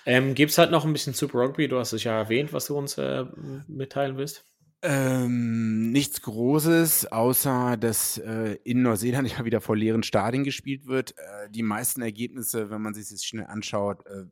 Ähm, 0.06 0.36
Gibt 0.36 0.52
es 0.52 0.58
halt 0.60 0.70
noch 0.72 0.86
ein 0.86 0.94
bisschen 0.94 1.14
Super 1.14 1.40
Rugby? 1.40 1.68
Du 1.68 1.80
hast 1.80 1.94
es 1.94 2.04
ja 2.04 2.18
erwähnt, 2.18 2.54
was 2.54 2.66
du 2.68 2.78
uns 2.78 2.98
äh, 2.98 3.26
mitteilen 3.68 4.18
willst. 4.18 4.46
Ähm, 4.84 5.92
nichts 5.92 6.24
Großes, 6.24 7.12
außer 7.12 7.78
dass 7.78 8.18
äh, 8.18 8.58
in 8.64 8.82
Neuseeland 8.82 9.30
ja 9.32 9.46
wieder 9.46 9.62
vor 9.62 9.76
leeren 9.78 10.02
Stadien 10.02 10.44
gespielt 10.44 10.88
wird. 10.88 11.16
Äh, 11.18 11.50
die 11.52 11.62
meisten 11.62 12.02
Ergebnisse, 12.02 12.72
wenn 12.72 12.82
man 12.82 12.96
sich 12.96 13.10
das 13.10 13.24
schnell 13.24 13.46
anschaut, 13.46 14.04
äh, 14.08 14.26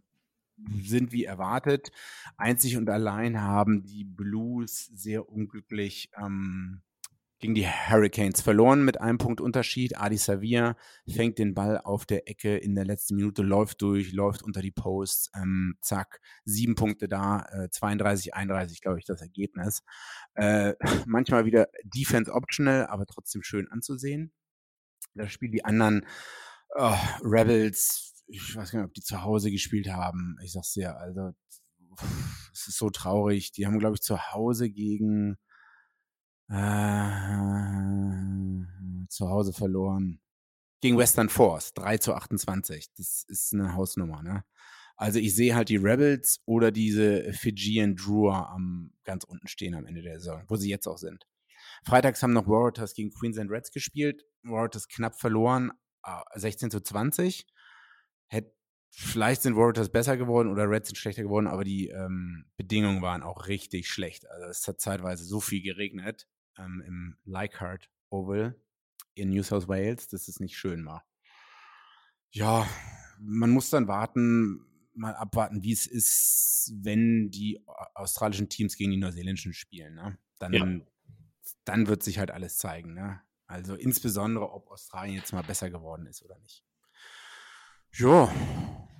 sind 0.82 1.12
wie 1.12 1.24
erwartet. 1.26 1.92
Einzig 2.38 2.78
und 2.78 2.90
allein 2.90 3.42
haben 3.42 3.86
die 3.86 4.04
Blues 4.04 4.90
sehr 4.94 5.30
unglücklich 5.30 6.10
ähm, 6.18 6.82
gegen 7.40 7.56
die 7.56 7.68
Hurricanes 7.68 8.42
verloren 8.42 8.84
mit 8.84 9.00
einem 9.00 9.18
Punkt 9.18 9.42
Unterschied. 9.42 9.98
Adi 9.98 10.18
Savia 10.18 10.76
fängt 11.08 11.40
den 11.40 11.54
Ball 11.54 11.80
auf 11.80 12.06
der 12.06 12.28
Ecke 12.30 12.58
in 12.58 12.76
der 12.76 12.86
letzten 12.86 13.16
Minute, 13.16 13.42
läuft 13.42 13.82
durch, 13.82 14.12
läuft 14.12 14.44
unter 14.44 14.62
die 14.62 14.72
Posts, 14.72 15.32
ähm, 15.36 15.78
zack, 15.82 16.20
sieben 16.44 16.76
Punkte 16.76 17.08
da, 17.08 17.46
äh, 17.52 17.70
32, 17.70 18.34
31, 18.34 18.82
glaube 18.82 19.00
ich, 19.00 19.06
das 19.06 19.22
Ergebnis. 19.22 19.84
Äh, 20.36 20.74
manchmal 21.06 21.46
wieder 21.46 21.70
Defense 21.84 22.32
optional, 22.32 22.88
aber 22.88 23.06
trotzdem 23.06 23.42
schön 23.42 23.70
anzusehen. 23.70 24.34
Das 25.14 25.32
Spiel 25.32 25.50
die 25.50 25.66
anderen 25.66 26.06
oh, 26.76 26.98
Rebels, 27.24 28.24
ich 28.28 28.56
weiß 28.56 28.72
gar 28.72 28.80
nicht, 28.82 28.88
ob 28.90 28.94
die 28.94 29.02
zu 29.02 29.24
Hause 29.24 29.50
gespielt 29.50 29.90
haben. 29.90 30.38
Ich 30.44 30.52
sag's 30.52 30.74
dir, 30.74 30.98
also 30.98 31.32
es 32.54 32.68
ist 32.68 32.78
so 32.78 32.90
traurig. 32.90 33.52
Die 33.54 33.66
haben, 33.66 33.80
glaube 33.80 33.96
ich, 33.96 34.02
zu 34.02 34.32
Hause 34.32 34.70
gegen 34.70 35.38
äh, 36.50 36.56
zu 39.10 39.30
Hause 39.30 39.54
verloren. 39.54 40.20
Gegen 40.82 40.98
Western 40.98 41.30
Force, 41.30 41.74
3 41.74 41.98
zu 41.98 42.14
28. 42.14 42.94
Das 42.96 43.24
ist 43.28 43.54
eine 43.54 43.76
Hausnummer, 43.76 44.24
ne? 44.24 44.46
Also 44.96 45.20
ich 45.20 45.36
sehe 45.36 45.56
halt 45.56 45.70
die 45.70 45.78
Rebels 45.78 46.42
oder 46.46 46.72
diese 46.72 47.32
Fijian 47.34 47.96
Drua 47.96 48.52
am 48.54 48.92
ganz 49.06 49.24
unten 49.24 49.48
stehen 49.48 49.76
am 49.76 49.86
Ende 49.86 50.02
der 50.02 50.20
Saison, 50.20 50.44
wo 50.48 50.56
sie 50.58 50.70
jetzt 50.70 50.88
auch 50.88 50.98
sind. 50.98 51.26
Freitags 51.86 52.22
haben 52.22 52.34
noch 52.34 52.48
Warriors 52.48 52.94
gegen 52.94 53.12
Queensland 53.12 53.50
Reds 53.50 53.72
gespielt. 53.72 54.26
Warriors 54.44 54.88
knapp 54.90 55.18
verloren, 55.20 55.72
äh, 56.04 56.40
16 56.40 56.72
zu 56.72 56.82
20. 56.82 57.46
Hätt, 58.28 58.54
vielleicht 58.90 59.42
sind 59.42 59.56
Warriors 59.56 59.90
besser 59.90 60.18
geworden 60.18 60.50
oder 60.50 60.70
Reds 60.70 60.90
sind 60.90 60.98
schlechter 60.98 61.24
geworden, 61.24 61.48
aber 61.48 61.64
die 61.64 61.88
ähm, 61.90 62.46
Bedingungen 62.58 63.02
waren 63.02 63.24
auch 63.24 63.48
richtig 63.48 63.88
schlecht. 63.88 64.30
Also 64.30 64.48
es 64.48 64.68
hat 64.68 64.82
zeitweise 64.82 65.24
so 65.24 65.40
viel 65.40 65.62
geregnet 65.62 66.28
ähm, 66.60 66.84
im 66.86 67.18
Leichhardt 67.26 67.90
Oval 68.10 68.56
in 69.16 69.30
New 69.30 69.44
South 69.44 69.68
Wales, 69.68 70.08
dass 70.08 70.28
es 70.28 70.40
nicht 70.40 70.58
schön 70.58 70.86
war. 70.86 71.06
Ja, 72.32 72.68
man 73.20 73.50
muss 73.50 73.70
dann 73.70 73.88
warten, 73.88 74.66
mal 74.94 75.16
abwarten, 75.16 75.64
wie 75.64 75.72
es 75.72 75.88
ist, 75.88 76.74
wenn 76.82 77.32
die 77.32 77.64
australischen 77.96 78.50
Teams 78.50 78.76
gegen 78.76 78.92
die 78.92 78.98
neuseeländischen 78.98 79.54
spielen. 79.54 79.96
Ne? 79.96 80.18
Dann, 80.40 80.54
Ja. 80.54 80.66
dann 81.66 81.88
wird 81.88 82.04
sich 82.04 82.20
halt 82.20 82.32
alles 82.32 82.58
zeigen. 82.58 82.94
Ne? 82.94 83.22
Also 83.48 83.76
insbesondere, 83.76 84.52
ob 84.52 84.70
Australien 84.70 85.16
jetzt 85.16 85.34
mal 85.34 85.42
besser 85.44 85.70
geworden 85.70 86.06
ist 86.06 86.24
oder 86.24 86.38
nicht. 86.40 86.64
Ja, 87.94 88.32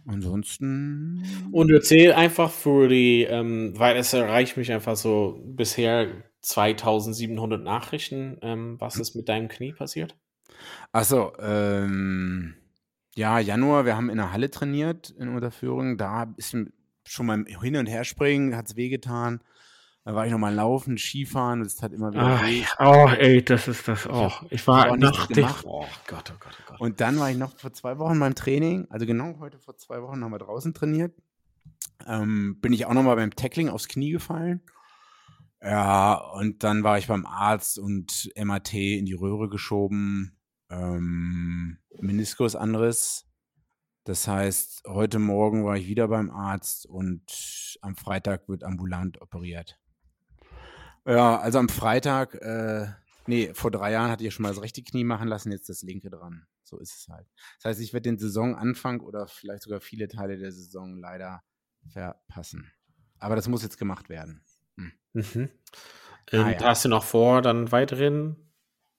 ansonsten. 0.08 1.24
Und 1.52 1.72
erzähl 1.72 2.14
einfach 2.14 2.52
für 2.52 2.88
die, 2.88 3.24
ähm, 3.24 3.74
weil 3.78 3.98
es 3.98 4.14
erreicht 4.14 4.58
mich 4.58 4.72
einfach 4.72 4.96
so 4.96 5.40
bisher 5.46 6.24
2700 6.42 7.62
Nachrichten. 7.62 8.38
Ähm, 8.42 8.76
was 8.80 8.98
ist 8.98 9.16
mit 9.16 9.30
deinem 9.30 9.48
Knie 9.48 9.74
passiert? 9.74 10.16
Achso, 10.92 11.34
ähm, 11.40 12.56
ja, 13.16 13.40
Januar, 13.40 13.86
wir 13.86 13.96
haben 13.96 14.10
in 14.10 14.18
der 14.18 14.32
Halle 14.32 14.50
trainiert 14.50 15.10
in 15.12 15.30
Unterführung. 15.30 15.98
Da 15.98 16.34
ist 16.38 16.56
schon 17.06 17.28
beim 17.28 17.46
Hin- 17.46 17.76
und 17.76 17.88
Herspringen, 17.88 18.56
hat 18.56 18.68
es 18.68 18.76
wehgetan. 18.76 19.42
Dann 20.06 20.16
war 20.16 20.26
ich 20.26 20.32
nochmal 20.32 20.56
laufen, 20.56 20.98
Skifahren, 20.98 21.62
das 21.62 21.76
tat 21.76 21.92
immer 21.92 22.12
wieder 22.12 22.40
Ach, 22.40 22.44
weh. 22.44 22.64
oh, 22.80 23.10
ey, 23.20 23.44
das 23.44 23.68
ist 23.68 23.88
das. 23.88 24.08
Oh, 24.08 24.32
ich 24.50 24.66
war 24.66 24.90
auch 24.90 24.96
nichts 24.96 25.18
nach 25.18 25.28
gemacht. 25.28 25.66
Oh 25.68 25.86
Gott, 26.08 26.34
oh 26.34 26.38
Gott, 26.40 26.58
oh 26.58 26.64
Gott. 26.68 26.82
Und 26.82 27.02
dann 27.02 27.20
war 27.20 27.30
ich 27.30 27.38
noch 27.38 27.56
vor 27.58 27.74
zwei 27.74 27.98
Wochen 28.00 28.20
beim 28.20 28.34
Training, 28.34 28.88
also 28.90 29.06
genau 29.06 29.38
heute 29.40 29.60
vor 29.60 29.78
zwei 29.78 30.02
Wochen 30.02 30.24
haben 30.24 30.32
wir 30.32 30.40
draußen 30.40 30.74
trainiert. 30.74 31.14
Ähm, 32.08 32.58
bin 32.62 32.72
ich 32.74 32.86
auch 32.86 32.94
nochmal 32.94 33.18
beim 33.18 33.36
Tackling 33.36 33.70
aufs 33.70 33.88
Knie 33.88 34.12
gefallen. 34.12 34.62
Ja, 35.62 36.14
und 36.14 36.64
dann 36.64 36.84
war 36.84 36.98
ich 36.98 37.08
beim 37.08 37.26
Arzt 37.26 37.80
und 37.80 38.32
MAT 38.38 38.74
in 38.74 39.06
die 39.06 39.14
Röhre 39.14 39.50
geschoben. 39.50 40.38
Ähm, 40.70 41.80
Meniskusanriss. 42.00 43.26
Das 44.06 44.28
heißt, 44.28 44.84
heute 44.88 45.20
Morgen 45.20 45.66
war 45.66 45.76
ich 45.76 45.88
wieder 45.88 46.08
beim 46.08 46.32
Arzt 46.32 46.86
und 46.86 47.78
am 47.82 47.96
Freitag 47.96 48.48
wird 48.48 48.64
ambulant 48.64 49.22
operiert. 49.22 49.80
Ja, 51.06 51.38
also 51.40 51.60
am 51.60 51.70
Freitag, 51.70 52.36
äh, 52.36 52.88
nee, 53.28 53.54
vor 53.54 53.72
drei 53.72 53.92
Jahren 53.92 54.12
hatte 54.12 54.26
ich 54.26 54.34
schon 54.34 54.44
mal 54.44 54.50
das 54.50 54.62
rechte 54.62 54.84
Knie 54.84 55.04
machen 55.04 55.28
lassen, 55.28 55.52
jetzt 55.52 55.70
das 55.70 55.82
linke 55.82 56.10
dran. 56.10 56.48
So 56.64 56.78
ist 56.78 56.96
es 56.96 57.08
halt. 57.10 57.28
Das 57.58 57.72
heißt, 57.72 57.82
ich 57.82 57.94
werde 57.94 58.10
den 58.10 58.20
Saisonanfang 58.20 59.02
oder 59.02 59.28
vielleicht 59.28 59.64
sogar 59.64 59.82
viele 59.82 60.08
Teile 60.08 60.38
der 60.38 60.52
Saison 60.52 60.98
leider 60.98 61.44
verpassen. 61.92 62.72
Aber 63.18 63.36
das 63.36 63.48
muss 63.48 63.64
jetzt 63.64 63.78
gemacht 63.78 64.08
werden. 64.10 64.44
Mhm. 65.14 65.50
Ah, 66.32 66.38
Und 66.40 66.62
ja. 66.62 66.62
hast 66.62 66.86
du 66.86 66.90
noch 66.90 67.04
vor, 67.04 67.42
dann 67.42 67.72
weiterhin, 67.72 68.36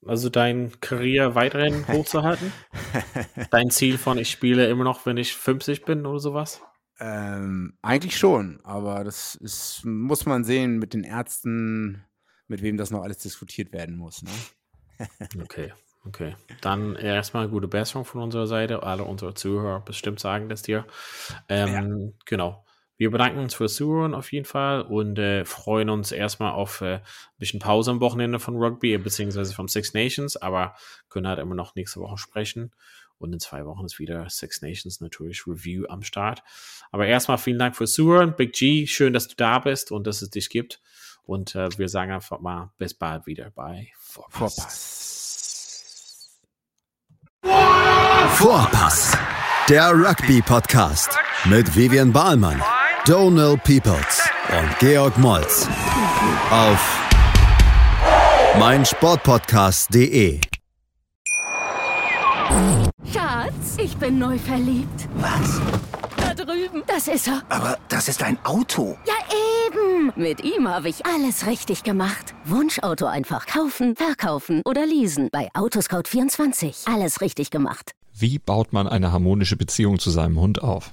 also 0.06 0.28
dein 0.28 0.80
Karriere 0.80 1.34
weiterhin 1.34 1.86
hochzuhalten? 1.88 2.52
Dein 3.50 3.70
Ziel 3.70 3.98
von 3.98 4.18
ich 4.18 4.30
spiele 4.30 4.68
immer 4.68 4.84
noch, 4.84 5.06
wenn 5.06 5.16
ich 5.16 5.34
50 5.34 5.84
bin 5.84 6.06
oder 6.06 6.18
sowas? 6.18 6.62
Ähm, 6.98 7.78
eigentlich 7.80 8.18
schon, 8.18 8.60
aber 8.62 9.04
das 9.04 9.34
ist, 9.34 9.82
muss 9.84 10.26
man 10.26 10.44
sehen 10.44 10.78
mit 10.78 10.92
den 10.92 11.02
Ärzten, 11.02 12.04
mit 12.46 12.60
wem 12.62 12.76
das 12.76 12.90
noch 12.90 13.02
alles 13.02 13.18
diskutiert 13.18 13.72
werden 13.72 13.96
muss. 13.96 14.22
Ne? 14.22 14.30
Okay, 15.42 15.72
okay. 16.06 16.36
Dann 16.60 16.94
erstmal 16.96 17.48
gute 17.48 17.68
Besserung 17.68 18.04
von 18.04 18.20
unserer 18.20 18.46
Seite. 18.46 18.82
Alle 18.82 19.04
unsere 19.04 19.34
Zuhörer 19.34 19.80
bestimmt 19.80 20.20
sagen 20.20 20.48
das 20.48 20.62
dir. 20.62 20.84
Ähm, 21.48 22.14
Genau. 22.26 22.64
Wir 23.00 23.10
bedanken 23.10 23.38
uns 23.38 23.54
fürs 23.54 23.76
Zuhören 23.76 24.12
auf 24.12 24.30
jeden 24.30 24.44
Fall 24.44 24.82
und 24.82 25.18
äh, 25.18 25.46
freuen 25.46 25.88
uns 25.88 26.12
erstmal 26.12 26.52
auf 26.52 26.82
äh, 26.82 26.96
ein 26.96 27.02
bisschen 27.38 27.58
Pause 27.58 27.92
am 27.92 28.00
Wochenende 28.02 28.38
von 28.38 28.56
Rugby, 28.56 28.98
beziehungsweise 28.98 29.54
vom 29.54 29.68
Six 29.68 29.94
Nations, 29.94 30.36
aber 30.36 30.74
können 31.08 31.26
halt 31.26 31.38
immer 31.38 31.54
noch 31.54 31.74
nächste 31.74 31.98
Woche 32.00 32.18
sprechen. 32.18 32.72
Und 33.16 33.32
in 33.32 33.40
zwei 33.40 33.64
Wochen 33.64 33.86
ist 33.86 33.98
wieder 33.98 34.28
Six 34.28 34.60
Nations 34.60 35.00
natürlich 35.00 35.46
Review 35.46 35.86
am 35.88 36.02
Start. 36.02 36.42
Aber 36.90 37.06
erstmal 37.06 37.38
vielen 37.38 37.58
Dank 37.58 37.74
fürs 37.74 37.94
Zuhören. 37.94 38.36
Big 38.36 38.52
G, 38.52 38.86
schön, 38.86 39.14
dass 39.14 39.28
du 39.28 39.34
da 39.34 39.60
bist 39.60 39.90
und 39.92 40.06
dass 40.06 40.20
es 40.20 40.28
dich 40.28 40.50
gibt. 40.50 40.82
Und 41.22 41.54
äh, 41.54 41.70
wir 41.78 41.88
sagen 41.88 42.12
einfach 42.12 42.40
mal 42.40 42.70
bis 42.76 42.92
bald 42.92 43.24
wieder 43.24 43.50
bei 43.50 43.88
Vorpass. 43.98 44.36
Vorpass. 47.42 48.36
Vorpass, 48.36 49.16
der 49.70 49.90
Rugby-Podcast 49.90 51.18
mit 51.46 51.74
Vivian 51.74 52.12
Bahlmann, 52.12 52.62
Donal 53.10 53.56
Peoples 53.56 54.22
und 54.56 54.78
Georg 54.78 55.18
Moltz 55.18 55.66
auf 56.52 57.10
meinsportpodcast.de. 58.56 60.40
Schatz, 63.12 63.78
ich 63.78 63.96
bin 63.96 64.20
neu 64.20 64.38
verliebt. 64.38 65.08
Was? 65.16 65.60
Da 66.18 66.34
drüben. 66.34 66.84
Das 66.86 67.08
ist 67.08 67.26
er. 67.26 67.42
Aber 67.48 67.78
das 67.88 68.06
ist 68.06 68.22
ein 68.22 68.38
Auto. 68.44 68.96
Ja, 69.04 69.14
eben. 69.66 70.12
Mit 70.14 70.44
ihm 70.44 70.68
habe 70.68 70.88
ich 70.88 71.04
alles 71.04 71.48
richtig 71.48 71.82
gemacht. 71.82 72.32
Wunschauto 72.44 73.06
einfach 73.06 73.46
kaufen, 73.46 73.96
verkaufen 73.96 74.62
oder 74.64 74.86
leasen. 74.86 75.30
Bei 75.32 75.48
Autoscout24. 75.54 76.88
Alles 76.88 77.20
richtig 77.20 77.50
gemacht. 77.50 77.90
Wie 78.14 78.38
baut 78.38 78.72
man 78.72 78.86
eine 78.86 79.10
harmonische 79.10 79.56
Beziehung 79.56 79.98
zu 79.98 80.10
seinem 80.10 80.38
Hund 80.38 80.62
auf? 80.62 80.92